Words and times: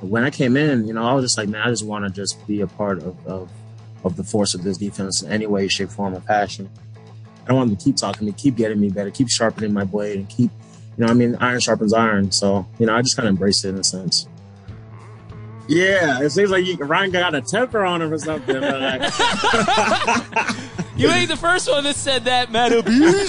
when 0.00 0.24
I 0.24 0.30
came 0.30 0.56
in, 0.56 0.86
you 0.86 0.94
know, 0.94 1.04
I 1.04 1.12
was 1.14 1.24
just 1.24 1.38
like, 1.38 1.48
man, 1.48 1.66
I 1.66 1.70
just 1.70 1.84
want 1.84 2.04
to 2.04 2.10
just 2.10 2.46
be 2.46 2.60
a 2.60 2.66
part 2.66 2.98
of, 2.98 3.26
of 3.26 3.50
of 4.04 4.16
the 4.16 4.24
force 4.24 4.54
of 4.54 4.62
this 4.62 4.78
defense 4.78 5.22
in 5.22 5.32
any 5.32 5.46
way, 5.46 5.68
shape, 5.68 5.90
form, 5.90 6.14
or 6.14 6.20
fashion. 6.20 6.70
I 7.44 7.48
don't 7.48 7.56
want 7.56 7.70
them 7.70 7.76
to 7.76 7.84
keep 7.84 7.96
talking 7.96 8.20
to 8.20 8.24
me, 8.26 8.32
keep 8.32 8.56
getting 8.56 8.80
me 8.80 8.90
better, 8.90 9.10
keep 9.10 9.28
sharpening 9.28 9.72
my 9.72 9.84
blade, 9.84 10.18
and 10.18 10.28
keep, 10.28 10.50
you 10.96 11.04
know, 11.04 11.10
I 11.10 11.14
mean, 11.14 11.36
iron 11.36 11.60
sharpens 11.60 11.92
iron. 11.92 12.30
So, 12.30 12.66
you 12.78 12.86
know, 12.86 12.94
I 12.94 13.02
just 13.02 13.16
kind 13.16 13.28
of 13.28 13.32
embraced 13.32 13.64
it 13.64 13.70
in 13.70 13.78
a 13.78 13.84
sense. 13.84 14.28
Yeah, 15.66 16.22
it 16.22 16.30
seems 16.30 16.50
like 16.50 16.64
you, 16.64 16.76
Ryan 16.76 17.10
got 17.10 17.34
a 17.34 17.42
temper 17.42 17.84
on 17.84 18.00
him 18.00 18.12
or 18.12 18.18
something. 18.18 18.58
Like, 18.58 19.02
you 20.96 21.10
ain't 21.10 21.28
the 21.28 21.36
first 21.38 21.68
one 21.68 21.84
that 21.84 21.94
said 21.94 22.24
that, 22.24 22.50
Matt 22.50 22.72
Abuse. 22.72 23.28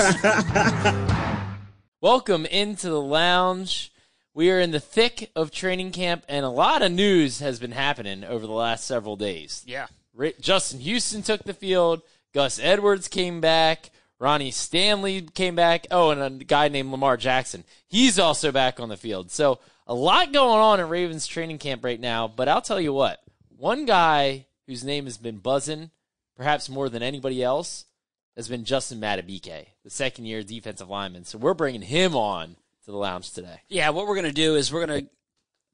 Welcome 2.01 2.45
into 2.45 2.89
the 2.89 3.01
lounge. 3.01 3.91
We 4.39 4.51
are 4.51 4.59
in 4.61 4.71
the 4.71 4.79
thick 4.79 5.31
of 5.35 5.51
training 5.51 5.91
camp, 5.91 6.23
and 6.29 6.45
a 6.45 6.49
lot 6.49 6.81
of 6.81 6.93
news 6.93 7.41
has 7.41 7.59
been 7.59 7.73
happening 7.73 8.23
over 8.23 8.47
the 8.47 8.53
last 8.53 8.85
several 8.85 9.17
days. 9.17 9.65
Yeah. 9.67 9.87
Justin 10.39 10.79
Houston 10.79 11.23
took 11.23 11.43
the 11.43 11.53
field. 11.53 12.03
Gus 12.33 12.57
Edwards 12.57 13.09
came 13.09 13.41
back. 13.41 13.89
Ronnie 14.17 14.51
Stanley 14.51 15.23
came 15.23 15.55
back. 15.55 15.87
Oh, 15.91 16.11
and 16.11 16.41
a 16.41 16.45
guy 16.45 16.69
named 16.69 16.89
Lamar 16.89 17.17
Jackson. 17.17 17.65
He's 17.85 18.17
also 18.17 18.53
back 18.53 18.79
on 18.79 18.87
the 18.87 18.95
field. 18.95 19.29
So 19.29 19.59
a 19.85 19.93
lot 19.93 20.31
going 20.31 20.61
on 20.61 20.79
in 20.79 20.87
Ravens 20.87 21.27
training 21.27 21.57
camp 21.57 21.83
right 21.83 21.99
now. 21.99 22.29
But 22.29 22.47
I'll 22.47 22.61
tell 22.61 22.79
you 22.79 22.93
what, 22.93 23.21
one 23.57 23.83
guy 23.83 24.45
whose 24.67 24.85
name 24.85 25.03
has 25.03 25.17
been 25.17 25.39
buzzing, 25.39 25.91
perhaps 26.37 26.69
more 26.69 26.87
than 26.87 27.03
anybody 27.03 27.43
else, 27.43 27.83
has 28.37 28.47
been 28.47 28.63
Justin 28.63 29.01
Madubuike, 29.01 29.65
the 29.83 29.89
second 29.89 30.27
year 30.27 30.43
defensive 30.43 30.89
lineman. 30.89 31.25
So 31.25 31.37
we're 31.37 31.53
bringing 31.53 31.81
him 31.81 32.15
on 32.15 32.55
to 32.89 32.93
the 32.93 32.97
lounge 32.97 33.31
today. 33.31 33.61
Yeah, 33.69 33.89
what 33.89 34.07
we're 34.07 34.15
going 34.15 34.25
to 34.25 34.31
do 34.31 34.55
is 34.55 34.73
we're 34.73 34.85
going 34.85 35.03
to 35.03 35.09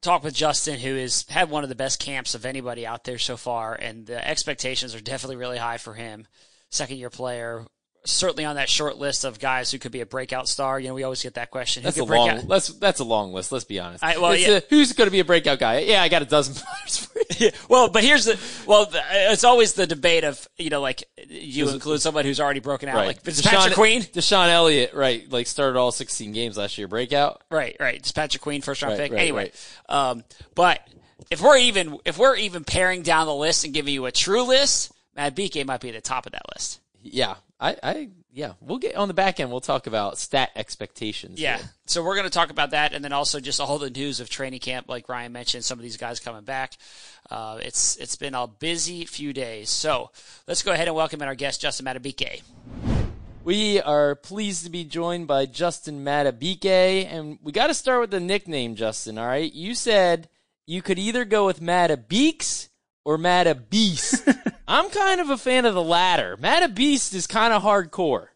talk 0.01 0.23
with 0.23 0.35
Justin, 0.35 0.79
who 0.79 0.95
has 0.95 1.25
had 1.29 1.49
one 1.49 1.63
of 1.63 1.69
the 1.69 1.75
best 1.75 1.99
camps 1.99 2.35
of 2.35 2.45
anybody 2.45 2.85
out 2.85 3.05
there 3.05 3.17
so 3.17 3.37
far, 3.37 3.73
and 3.73 4.05
the 4.05 4.27
expectations 4.27 4.93
are 4.93 4.99
definitely 4.99 5.37
really 5.37 5.57
high 5.57 5.77
for 5.77 5.93
him. 5.93 6.27
Second 6.71 6.97
year 6.97 7.09
player, 7.09 7.65
certainly 8.05 8.45
on 8.45 8.55
that 8.55 8.69
short 8.69 8.97
list 8.97 9.23
of 9.23 9.39
guys 9.39 9.71
who 9.71 9.79
could 9.79 9.91
be 9.91 10.01
a 10.01 10.05
breakout 10.05 10.47
star. 10.47 10.79
You 10.79 10.89
know, 10.89 10.93
we 10.93 11.03
always 11.03 11.21
get 11.21 11.35
that 11.35 11.51
question. 11.51 11.83
That's 11.83 11.97
a 11.97 12.03
long. 12.03 12.47
Let's 12.47 12.67
that's 12.69 12.99
a 12.99 13.03
long 13.03 13.33
list. 13.33 13.51
Let's 13.51 13.65
be 13.65 13.79
honest. 13.79 14.03
I, 14.03 14.17
well, 14.17 14.35
yeah. 14.35 14.57
a, 14.57 14.61
who's 14.69 14.93
going 14.93 15.07
to 15.07 15.11
be 15.11 15.19
a 15.19 15.25
breakout 15.25 15.59
guy? 15.59 15.79
Yeah, 15.79 16.01
I 16.01 16.09
got 16.09 16.21
a 16.21 16.25
dozen 16.25 16.55
players 16.65 16.97
for 16.97 17.19
you. 17.37 17.51
well, 17.69 17.89
but 17.89 18.03
here's 18.03 18.25
the 18.25 18.39
well, 18.65 18.85
the, 18.85 19.01
it's 19.31 19.43
always 19.43 19.73
the 19.73 19.87
debate 19.87 20.23
of 20.23 20.47
you 20.57 20.69
know, 20.69 20.81
like 20.81 21.03
you 21.27 21.69
include 21.69 22.01
someone 22.01 22.25
who's 22.25 22.39
already 22.39 22.59
broken 22.59 22.89
out, 22.89 22.95
right. 22.95 23.07
like 23.07 23.19
it's 23.25 23.41
Patrick 23.41 23.75
Queen, 23.75 24.01
DeShon 24.01 24.49
Elliott, 24.49 24.93
right? 24.93 25.29
Like 25.29 25.47
started 25.47 25.77
all 25.77 25.91
16 25.91 26.31
games 26.31 26.57
last 26.57 26.77
year, 26.77 26.87
breakout. 26.87 27.41
Right, 27.49 27.75
right. 27.79 27.95
It's 27.95 28.11
Patrick 28.11 28.41
Queen, 28.41 28.61
first 28.61 28.81
round 28.81 28.93
right, 28.93 29.03
pick. 29.03 29.11
Right, 29.11 29.21
anyway, 29.21 29.51
um, 29.89 30.23
but 30.53 30.87
if 31.31 31.41
we're 31.41 31.57
even 31.57 31.97
if 32.05 32.17
we're 32.17 32.35
even 32.37 32.63
paring 32.63 33.01
down 33.01 33.27
the 33.27 33.35
list 33.35 33.65
and 33.65 33.73
giving 33.73 33.93
you 33.93 34.05
a 34.05 34.11
true 34.11 34.43
list, 34.43 34.91
Madubuike 35.17 35.65
might 35.65 35.81
be 35.81 35.89
at 35.89 35.95
the 35.95 36.01
top 36.01 36.25
of 36.25 36.33
that 36.33 36.43
list. 36.53 36.81
Yeah, 37.01 37.35
I, 37.59 37.77
I 37.81 38.09
yeah, 38.33 38.53
we'll 38.59 38.79
get 38.79 38.95
on 38.95 39.07
the 39.07 39.13
back 39.13 39.39
end. 39.39 39.49
We'll 39.49 39.61
talk 39.61 39.87
about 39.87 40.17
stat 40.17 40.51
expectations. 40.55 41.39
Yeah. 41.39 41.57
Here. 41.57 41.69
So 41.85 42.03
we're 42.03 42.15
going 42.15 42.25
to 42.25 42.29
talk 42.29 42.49
about 42.49 42.71
that, 42.71 42.93
and 42.93 43.03
then 43.03 43.13
also 43.13 43.39
just 43.39 43.61
all 43.61 43.77
the 43.77 43.89
news 43.89 44.19
of 44.19 44.29
training 44.29 44.59
camp, 44.59 44.87
like 44.89 45.07
Ryan 45.07 45.31
mentioned, 45.31 45.63
some 45.63 45.79
of 45.79 45.83
these 45.83 45.97
guys 45.97 46.19
coming 46.19 46.43
back. 46.43 46.73
Uh, 47.31 47.59
it's 47.61 47.95
it's 47.95 48.17
been 48.17 48.35
a 48.35 48.47
busy 48.47 49.05
few 49.05 49.31
days. 49.31 49.69
So 49.69 50.11
let's 50.47 50.63
go 50.63 50.73
ahead 50.73 50.87
and 50.87 50.95
welcome 50.95 51.21
in 51.21 51.27
our 51.27 51.35
guest, 51.35 51.61
Justin 51.61 51.85
Madubuike. 51.85 52.41
We 53.45 53.79
are 53.81 54.15
pleased 54.15 54.65
to 54.65 54.71
be 54.71 54.83
joined 54.83 55.27
by 55.27 55.45
Justin 55.45 56.03
Madubuike, 56.03 57.05
and 57.09 57.39
we 57.41 57.51
got 57.51 57.67
to 57.67 57.73
start 57.73 58.01
with 58.01 58.11
the 58.11 58.19
nickname, 58.19 58.75
Justin. 58.75 59.17
All 59.17 59.27
right, 59.27 59.53
you 59.53 59.75
said 59.75 60.27
you 60.65 60.81
could 60.81 60.99
either 60.99 61.23
go 61.23 61.45
with 61.45 61.61
Matabeeks 61.61 62.69
or 63.05 63.17
Beast. 63.69 64.27
I'm 64.67 64.89
kind 64.89 65.21
of 65.21 65.29
a 65.29 65.37
fan 65.37 65.65
of 65.65 65.73
the 65.73 65.83
latter. 65.83 66.35
Beast 66.67 67.13
is 67.13 67.27
kind 67.27 67.53
of 67.53 67.61
hardcore. 67.61 68.27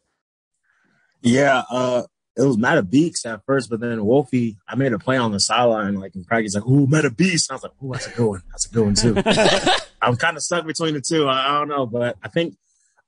Yeah, 1.21 1.63
uh, 1.69 2.03
it 2.37 2.43
was 2.43 2.57
Beaks 2.83 3.25
at 3.25 3.43
first, 3.45 3.69
but 3.69 3.81
then 3.81 4.05
Wolfie, 4.05 4.57
I 4.67 4.75
made 4.75 4.93
a 4.93 4.99
play 4.99 5.17
on 5.17 5.31
the 5.31 5.39
sideline, 5.39 5.95
like 5.95 6.15
in 6.15 6.23
practice, 6.23 6.55
like, 6.55 6.65
ooh, 6.65 6.87
Beast. 7.09 7.51
I 7.51 7.55
was 7.55 7.63
like, 7.63 7.73
ooh, 7.83 7.91
that's 7.91 8.07
a 8.07 8.11
good 8.11 8.27
one. 8.27 8.43
That's 8.51 8.65
a 8.65 8.69
good 8.69 8.85
one, 8.85 8.95
too. 8.95 9.15
I'm 10.01 10.15
kind 10.15 10.37
of 10.37 10.43
stuck 10.43 10.65
between 10.65 10.93
the 10.93 11.01
two. 11.01 11.27
I, 11.27 11.49
I, 11.49 11.59
don't 11.59 11.67
know, 11.67 11.85
but 11.85 12.15
I 12.23 12.29
think 12.29 12.55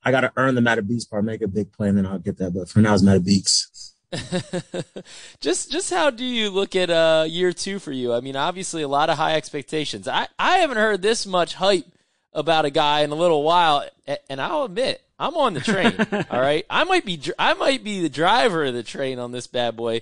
I 0.03 0.11
got 0.11 0.21
to 0.21 0.33
earn 0.35 0.55
the 0.55 0.61
Beast 0.81 1.09
part, 1.09 1.23
make 1.23 1.41
a 1.41 1.47
big 1.47 1.71
play, 1.71 1.87
and 1.87 1.97
then 1.97 2.05
I'll 2.05 2.19
get 2.19 2.37
that. 2.39 2.53
But 2.53 2.67
for 2.67 2.79
now, 2.79 2.93
it's 2.93 3.03
Beaks. 3.19 3.70
just 5.39 5.71
just 5.71 5.89
how 5.89 6.09
do 6.09 6.25
you 6.25 6.49
look 6.49 6.75
at 6.75 6.89
uh, 6.89 7.25
year 7.27 7.53
two 7.53 7.79
for 7.79 7.91
you? 7.91 8.13
I 8.13 8.19
mean, 8.19 8.35
obviously 8.35 8.81
a 8.81 8.87
lot 8.87 9.09
of 9.09 9.17
high 9.17 9.35
expectations. 9.35 10.07
I, 10.07 10.27
I 10.37 10.57
haven't 10.57 10.77
heard 10.77 11.01
this 11.01 11.25
much 11.25 11.53
hype 11.55 11.85
about 12.33 12.65
a 12.65 12.69
guy 12.69 13.01
in 13.01 13.11
a 13.11 13.15
little 13.15 13.43
while, 13.43 13.85
and 14.29 14.41
I'll 14.41 14.63
admit 14.63 15.01
I'm 15.17 15.35
on 15.37 15.53
the 15.53 15.61
train. 15.61 15.95
all 16.29 16.41
right, 16.41 16.65
I 16.69 16.83
might 16.83 17.05
be 17.05 17.21
I 17.39 17.53
might 17.53 17.83
be 17.83 18.01
the 18.01 18.09
driver 18.09 18.65
of 18.65 18.73
the 18.73 18.83
train 18.83 19.19
on 19.19 19.31
this 19.31 19.47
bad 19.47 19.77
boy. 19.77 20.01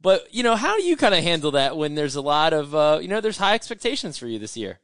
But 0.00 0.32
you 0.32 0.42
know, 0.42 0.54
how 0.54 0.76
do 0.76 0.82
you 0.82 0.96
kind 0.96 1.14
of 1.14 1.22
handle 1.22 1.50
that 1.52 1.76
when 1.76 1.94
there's 1.94 2.16
a 2.16 2.22
lot 2.22 2.52
of 2.52 2.74
uh, 2.74 2.98
you 3.02 3.08
know 3.08 3.20
there's 3.20 3.38
high 3.38 3.54
expectations 3.54 4.16
for 4.16 4.26
you 4.26 4.38
this 4.38 4.56
year? 4.56 4.78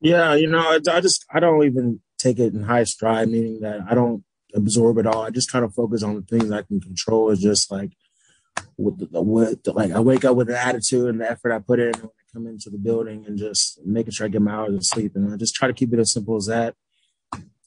Yeah, 0.00 0.34
you 0.34 0.46
know, 0.46 0.60
I, 0.60 0.78
I 0.90 1.00
just 1.00 1.26
I 1.30 1.40
don't 1.40 1.64
even 1.64 2.00
take 2.18 2.38
it 2.38 2.54
in 2.54 2.62
high 2.62 2.84
stride, 2.84 3.28
meaning 3.28 3.60
that 3.60 3.80
I 3.88 3.94
don't 3.94 4.24
absorb 4.54 4.98
it 4.98 5.06
all. 5.06 5.22
I 5.22 5.30
just 5.30 5.50
kind 5.50 5.64
of 5.64 5.74
focus 5.74 6.02
on 6.02 6.14
the 6.16 6.22
things 6.22 6.50
I 6.50 6.62
can 6.62 6.80
control. 6.80 7.30
Is 7.30 7.40
just 7.40 7.70
like 7.70 7.92
with 8.76 9.10
the, 9.10 9.22
with 9.22 9.62
the, 9.62 9.72
like 9.72 9.92
I 9.92 10.00
wake 10.00 10.24
up 10.24 10.36
with 10.36 10.48
an 10.48 10.56
attitude 10.56 11.08
and 11.08 11.20
the 11.20 11.30
effort 11.30 11.52
I 11.52 11.58
put 11.58 11.80
in 11.80 11.92
when 11.92 12.06
I 12.06 12.32
come 12.32 12.46
into 12.46 12.70
the 12.70 12.78
building, 12.78 13.24
and 13.26 13.38
just 13.38 13.84
making 13.84 14.12
sure 14.12 14.26
I 14.26 14.30
get 14.30 14.42
my 14.42 14.52
hours 14.52 14.74
of 14.74 14.84
sleep. 14.84 15.16
And 15.16 15.32
I 15.32 15.36
just 15.36 15.54
try 15.54 15.68
to 15.68 15.74
keep 15.74 15.92
it 15.92 15.98
as 15.98 16.12
simple 16.12 16.36
as 16.36 16.46
that. 16.46 16.74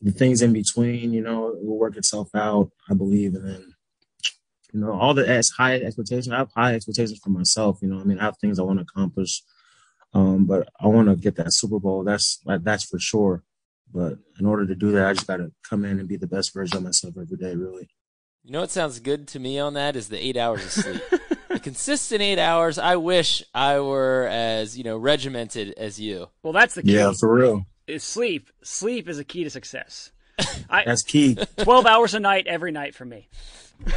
The 0.02 0.12
things 0.12 0.42
in 0.42 0.52
between, 0.52 1.14
you 1.14 1.22
know, 1.22 1.56
will 1.62 1.78
work 1.78 1.96
itself 1.96 2.30
out. 2.36 2.72
I 2.90 2.94
believe, 2.94 3.36
and 3.36 3.48
then 3.48 3.74
you 4.74 4.80
know, 4.80 4.92
all 4.92 5.14
the 5.14 5.28
as 5.28 5.50
high 5.50 5.76
expectations. 5.76 6.30
I 6.30 6.38
have 6.38 6.52
high 6.56 6.74
expectations 6.74 7.20
for 7.24 7.30
myself. 7.30 7.80
You 7.82 7.90
know, 7.90 8.00
I 8.00 8.04
mean, 8.04 8.20
I 8.20 8.24
have 8.24 8.38
things 8.38 8.60
I 8.60 8.64
want 8.64 8.80
to 8.80 8.84
accomplish. 8.84 9.44
Um, 10.14 10.46
but 10.46 10.70
I 10.80 10.88
want 10.88 11.08
to 11.10 11.16
get 11.16 11.36
that 11.38 11.54
Super 11.54 11.80
Bowl. 11.80 12.04
That's 12.04 12.40
that's 12.46 12.84
for 12.84 13.00
sure. 13.00 13.44
But 13.94 14.18
in 14.40 14.46
order 14.46 14.66
to 14.66 14.76
do 14.76 14.92
that, 14.94 15.08
I 15.08 15.14
just 15.14 15.28
got 15.28 15.38
to 15.38 15.52
come 15.70 15.86
in 15.86 16.00
and 16.00 16.08
be 16.08 16.18
the 16.18 16.28
best 16.28 16.54
version 16.54 16.78
of 16.78 16.84
myself 16.84 17.14
every 17.20 17.38
day, 17.38 17.54
really. 17.56 17.88
You 18.44 18.52
know 18.52 18.62
what 18.62 18.72
sounds 18.72 19.00
good 19.00 19.28
to 19.30 19.40
me 19.40 19.60
on 19.60 19.76
that 19.76 19.96
is 19.96 20.10
the 20.10 20.24
eight 20.24 20.36
hours 20.36 20.66
of 20.66 20.72
sleep. 20.84 21.02
the 21.50 21.60
consistent 21.60 22.22
eight 22.22 22.40
hours. 22.40 22.78
I 22.78 22.96
wish 22.96 23.44
I 23.54 23.80
were 23.80 24.28
as 24.30 24.78
you 24.78 24.84
know 24.84 24.98
regimented 24.98 25.74
as 25.78 26.00
you. 26.00 26.28
Well, 26.42 26.52
that's 26.54 26.76
the 26.76 26.82
key. 26.82 26.96
Yeah, 26.96 27.14
for 27.18 27.34
real. 27.34 27.66
Is 27.88 28.04
sleep. 28.04 28.50
Sleep 28.64 29.08
is 29.08 29.20
a 29.20 29.24
key 29.24 29.44
to 29.44 29.50
success. 29.50 30.12
I, 30.70 30.84
that's 30.84 31.04
key. 31.04 31.38
Twelve 31.58 31.86
hours 31.86 32.14
a 32.16 32.20
night, 32.20 32.48
every 32.48 32.72
night 32.72 32.96
for 32.96 33.06
me. 33.06 33.30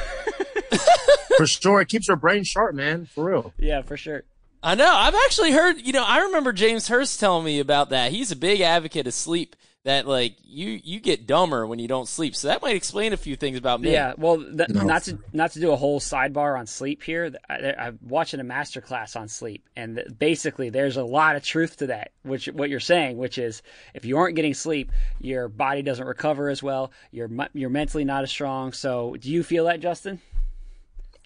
for 1.37 1.47
sure, 1.47 1.81
it 1.81 1.89
keeps 1.89 2.07
your 2.07 2.17
brain 2.17 2.45
sharp, 2.45 2.75
man. 2.75 3.07
For 3.07 3.25
real. 3.25 3.53
Yeah, 3.59 3.83
for 3.83 3.97
sure. 3.97 4.25
I 4.63 4.75
know. 4.75 4.93
I've 4.93 5.15
actually 5.15 5.53
heard. 5.53 5.81
You 5.81 5.93
know, 5.93 6.05
I 6.05 6.21
remember 6.23 6.53
James 6.53 6.89
Hurst 6.89 7.19
telling 7.19 7.45
me 7.45 7.59
about 7.59 7.91
that. 7.91 8.13
He's 8.13 8.31
a 8.31 8.37
big 8.37 8.61
advocate 8.61 9.07
of 9.07 9.15
sleep 9.15 9.57
that 9.87 10.05
like 10.05 10.35
you 10.43 10.81
you 10.83 10.99
get 10.99 11.29
dumber 11.29 11.65
when 11.65 11.79
you 11.79 11.87
don't 11.87 12.09
sleep. 12.09 12.35
So 12.35 12.49
that 12.49 12.61
might 12.61 12.75
explain 12.75 13.13
a 13.13 13.17
few 13.17 13.37
things 13.37 13.57
about 13.57 13.81
me. 13.81 13.93
Yeah, 13.93 14.15
well, 14.19 14.39
th- 14.39 14.69
no. 14.69 14.83
not 14.83 15.05
to 15.05 15.17
not 15.33 15.53
to 15.53 15.61
do 15.61 15.71
a 15.71 15.77
whole 15.77 16.01
sidebar 16.01 16.59
on 16.59 16.67
sleep 16.67 17.05
here. 17.05 17.33
I, 17.49 17.73
am 17.79 18.01
watching 18.03 18.41
a 18.41 18.45
master 18.45 18.81
class 18.81 19.15
on 19.15 19.29
sleep, 19.29 19.65
and 19.77 20.03
basically 20.19 20.71
there's 20.71 20.97
a 20.97 21.05
lot 21.05 21.37
of 21.37 21.45
truth 21.45 21.77
to 21.77 21.87
that. 21.87 22.11
Which 22.25 22.47
what 22.47 22.69
you're 22.69 22.81
saying, 22.81 23.17
which 23.17 23.39
is 23.39 23.63
if 23.95 24.05
you 24.05 24.19
aren't 24.19 24.35
getting 24.35 24.55
sleep, 24.55 24.91
your 25.21 25.49
body 25.49 25.83
doesn't 25.83 26.07
recover 26.07 26.49
as 26.49 26.65
well. 26.65 26.91
You're 27.13 27.31
you're 27.55 27.71
mentally 27.71 28.05
not 28.05 28.25
as 28.25 28.31
strong. 28.31 28.73
So 28.73 29.15
do 29.21 29.31
you 29.31 29.45
feel 29.45 29.67
that, 29.67 29.79
Justin? 29.79 30.21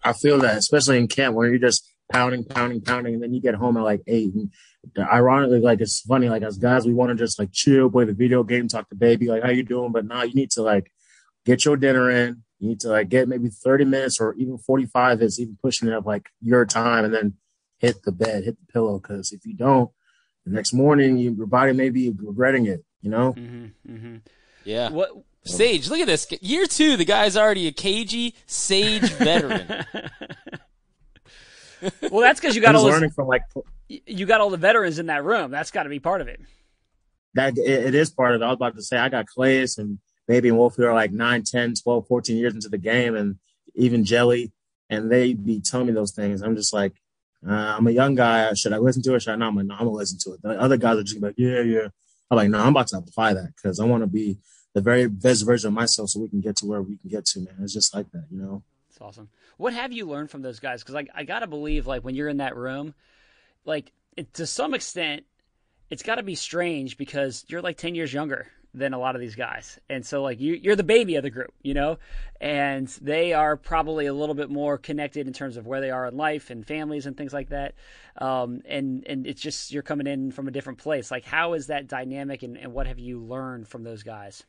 I 0.04 0.12
feel 0.12 0.38
that, 0.40 0.58
especially 0.58 0.98
in 0.98 1.08
camp 1.08 1.34
where 1.34 1.48
you're 1.48 1.58
just 1.58 1.90
pounding, 2.12 2.44
pounding, 2.44 2.82
pounding, 2.82 3.14
and 3.14 3.22
then 3.22 3.32
you 3.32 3.40
get 3.40 3.54
home 3.54 3.78
at 3.78 3.84
like 3.84 4.02
eight. 4.06 4.34
And 4.34 4.50
ironically, 4.98 5.60
like 5.60 5.80
it's 5.80 6.00
funny, 6.00 6.28
like 6.28 6.42
as 6.42 6.58
guys, 6.58 6.86
we 6.86 6.94
want 6.94 7.10
to 7.10 7.14
just 7.14 7.38
like 7.38 7.52
chill, 7.52 7.90
play 7.90 8.04
the 8.04 8.12
video 8.12 8.42
game, 8.42 8.68
talk 8.68 8.88
to 8.88 8.94
baby, 8.94 9.26
like 9.26 9.42
how 9.42 9.50
you 9.50 9.62
doing? 9.62 9.92
But 9.92 10.06
now 10.06 10.22
you 10.22 10.34
need 10.34 10.50
to 10.52 10.62
like 10.62 10.92
get 11.44 11.64
your 11.64 11.76
dinner 11.76 12.10
in. 12.10 12.42
You 12.58 12.68
need 12.68 12.80
to 12.80 12.88
like 12.88 13.08
get 13.08 13.28
maybe 13.28 13.48
30 13.48 13.84
minutes 13.86 14.20
or 14.20 14.34
even 14.34 14.58
45 14.58 15.22
is 15.22 15.40
even 15.40 15.56
pushing 15.62 15.88
it 15.88 15.94
up 15.94 16.06
like 16.06 16.28
your 16.42 16.66
time 16.66 17.04
and 17.04 17.14
then 17.14 17.34
hit 17.78 18.02
the 18.02 18.12
bed, 18.12 18.44
hit 18.44 18.58
the 18.58 18.72
pillow. 18.72 18.98
Cause 18.98 19.32
if 19.32 19.46
you 19.46 19.54
don't, 19.54 19.90
the 20.44 20.52
next 20.52 20.72
morning 20.72 21.16
you, 21.16 21.32
your 21.32 21.46
body 21.46 21.72
may 21.72 21.90
be 21.90 22.10
regretting 22.10 22.66
it, 22.66 22.84
you 23.00 23.10
know? 23.10 23.32
Mm-hmm, 23.32 23.94
mm-hmm. 23.94 24.16
Yeah. 24.64 24.90
What 24.90 25.10
Sage, 25.44 25.88
look 25.88 26.00
at 26.00 26.06
this. 26.06 26.26
Year 26.42 26.66
two, 26.66 26.96
the 26.98 27.04
guy's 27.04 27.36
already 27.36 27.66
a 27.66 27.72
cagey 27.72 28.34
sage 28.46 29.10
veteran. 29.12 29.66
well, 32.10 32.20
that's 32.20 32.38
because 32.40 32.54
you 32.54 32.60
got 32.60 32.74
all 32.74 32.84
learning 32.84 33.10
from 33.10 33.26
like 33.26 33.42
you 34.06 34.26
got 34.26 34.40
all 34.40 34.50
the 34.50 34.56
veterans 34.56 34.98
in 34.98 35.06
that 35.06 35.24
room. 35.24 35.50
That's 35.50 35.70
got 35.70 35.84
to 35.84 35.88
be 35.88 35.98
part 35.98 36.20
of 36.20 36.28
it. 36.28 36.40
That 37.34 37.58
it, 37.58 37.86
it 37.86 37.94
is 37.94 38.10
part 38.10 38.34
of 38.34 38.40
it. 38.40 38.44
I 38.44 38.48
was 38.48 38.56
about 38.56 38.76
to 38.76 38.82
say 38.82 38.98
I 38.98 39.08
got 39.08 39.26
Calais 39.26 39.66
and 39.78 39.98
Baby 40.28 40.48
and 40.48 40.58
Wolf 40.58 40.76
who 40.76 40.84
are 40.84 40.94
like 40.94 41.12
9, 41.12 41.42
10, 41.44 41.74
12, 41.82 42.06
14 42.06 42.36
years 42.36 42.54
into 42.54 42.68
the 42.68 42.78
game 42.78 43.16
and 43.16 43.36
even 43.74 44.04
Jelly 44.04 44.52
and 44.88 45.10
they 45.10 45.34
be 45.34 45.60
telling 45.60 45.86
me 45.86 45.92
those 45.92 46.12
things. 46.12 46.42
I'm 46.42 46.56
just 46.56 46.72
like, 46.72 46.92
uh, 47.48 47.74
I'm 47.78 47.86
a 47.86 47.92
young 47.92 48.14
guy. 48.14 48.52
Should 48.54 48.72
I 48.72 48.78
listen 48.78 49.02
to 49.02 49.14
it? 49.14 49.22
Should 49.22 49.32
I 49.32 49.36
not? 49.36 49.48
I'm 49.48 49.56
like, 49.56 49.66
no, 49.66 49.74
I'm 49.74 49.84
gonna 49.86 49.90
listen 49.90 50.18
to 50.24 50.34
it. 50.34 50.42
The 50.42 50.60
other 50.60 50.76
guys 50.76 50.98
are 50.98 51.02
just 51.02 51.20
like, 51.20 51.34
yeah, 51.36 51.60
yeah. 51.60 51.88
I'm 52.30 52.36
like, 52.36 52.50
no, 52.50 52.60
I'm 52.60 52.68
about 52.68 52.88
to 52.88 52.98
apply 52.98 53.34
that 53.34 53.54
because 53.56 53.80
I 53.80 53.84
want 53.84 54.02
to 54.02 54.06
be 54.06 54.38
the 54.74 54.80
very 54.80 55.08
best 55.08 55.44
version 55.44 55.68
of 55.68 55.74
myself 55.74 56.10
so 56.10 56.20
we 56.20 56.28
can 56.28 56.40
get 56.40 56.56
to 56.56 56.66
where 56.66 56.82
we 56.82 56.96
can 56.96 57.10
get 57.10 57.24
to, 57.26 57.40
man. 57.40 57.54
It's 57.62 57.72
just 57.72 57.94
like 57.94 58.10
that, 58.12 58.26
you 58.30 58.40
know? 58.40 58.62
It's 58.88 59.00
awesome. 59.00 59.30
What 59.56 59.72
have 59.72 59.92
you 59.92 60.06
learned 60.06 60.30
from 60.30 60.42
those 60.42 60.60
guys? 60.60 60.82
Because 60.82 60.94
I, 60.94 61.06
I 61.14 61.24
got 61.24 61.40
to 61.40 61.48
believe, 61.48 61.86
like, 61.86 62.04
when 62.04 62.14
you're 62.14 62.28
in 62.28 62.36
that 62.36 62.56
room, 62.56 62.94
like, 63.64 63.92
it, 64.16 64.34
to 64.34 64.46
some 64.46 64.74
extent, 64.74 65.24
it's 65.90 66.02
got 66.02 66.16
to 66.16 66.22
be 66.22 66.34
strange 66.34 66.96
because 66.96 67.44
you're 67.48 67.62
like 67.62 67.76
10 67.76 67.94
years 67.94 68.12
younger 68.12 68.46
than 68.72 68.94
a 68.94 68.98
lot 68.98 69.14
of 69.14 69.20
these 69.20 69.34
guys. 69.34 69.78
And 69.88 70.06
so 70.06 70.22
like 70.22 70.40
you 70.40 70.54
you're 70.54 70.76
the 70.76 70.84
baby 70.84 71.16
of 71.16 71.22
the 71.22 71.30
group, 71.30 71.52
you 71.62 71.74
know? 71.74 71.98
And 72.40 72.86
they 73.00 73.32
are 73.32 73.56
probably 73.56 74.06
a 74.06 74.14
little 74.14 74.34
bit 74.34 74.48
more 74.48 74.78
connected 74.78 75.26
in 75.26 75.32
terms 75.32 75.56
of 75.56 75.66
where 75.66 75.80
they 75.80 75.90
are 75.90 76.06
in 76.06 76.16
life 76.16 76.50
and 76.50 76.66
families 76.66 77.06
and 77.06 77.16
things 77.16 77.32
like 77.32 77.48
that. 77.48 77.74
Um, 78.16 78.62
and 78.66 79.04
and 79.06 79.26
it's 79.26 79.42
just 79.42 79.72
you're 79.72 79.82
coming 79.82 80.06
in 80.06 80.30
from 80.30 80.46
a 80.46 80.52
different 80.52 80.78
place. 80.78 81.10
Like 81.10 81.24
how 81.24 81.54
is 81.54 81.66
that 81.66 81.88
dynamic 81.88 82.42
and, 82.42 82.56
and 82.56 82.72
what 82.72 82.86
have 82.86 82.98
you 82.98 83.20
learned 83.20 83.66
from 83.66 83.82
those 83.82 84.02
guys? 84.02 84.44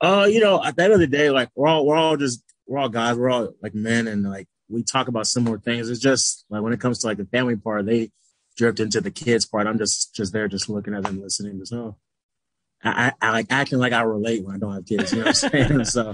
Uh, 0.00 0.28
you 0.30 0.40
know, 0.40 0.62
at 0.62 0.76
the 0.76 0.84
end 0.84 0.92
of 0.92 1.00
the 1.00 1.06
day, 1.06 1.30
like 1.30 1.48
we're 1.56 1.68
all 1.68 1.84
we're 1.84 1.96
all 1.96 2.16
just 2.16 2.42
we're 2.66 2.78
all 2.78 2.88
guys, 2.88 3.16
we're 3.16 3.30
all 3.30 3.54
like 3.60 3.74
men 3.74 4.06
and 4.06 4.22
like 4.22 4.46
we 4.68 4.82
talk 4.82 5.08
about 5.08 5.26
similar 5.26 5.58
things. 5.58 5.88
It's 5.88 6.00
just 6.00 6.44
like 6.50 6.62
when 6.62 6.72
it 6.72 6.80
comes 6.80 6.98
to 7.00 7.06
like 7.06 7.18
the 7.18 7.26
family 7.26 7.56
part, 7.56 7.86
they 7.86 8.10
drift 8.56 8.80
into 8.80 9.00
the 9.00 9.10
kids 9.10 9.46
part. 9.46 9.66
I'm 9.66 9.78
just 9.78 10.14
just 10.14 10.32
there, 10.32 10.48
just 10.48 10.68
looking 10.68 10.94
at 10.94 11.02
them, 11.02 11.20
listening. 11.20 11.62
to 11.64 11.76
oh, 11.76 11.96
I, 12.82 13.12
I, 13.20 13.30
like 13.30 13.46
acting 13.50 13.78
like 13.78 13.92
I 13.92 14.02
relate 14.02 14.44
when 14.44 14.54
I 14.54 14.58
don't 14.58 14.74
have 14.74 14.86
kids. 14.86 15.12
You 15.12 15.18
know 15.18 15.26
what 15.26 15.44
I'm 15.44 15.50
saying? 15.50 15.84
so 15.86 16.10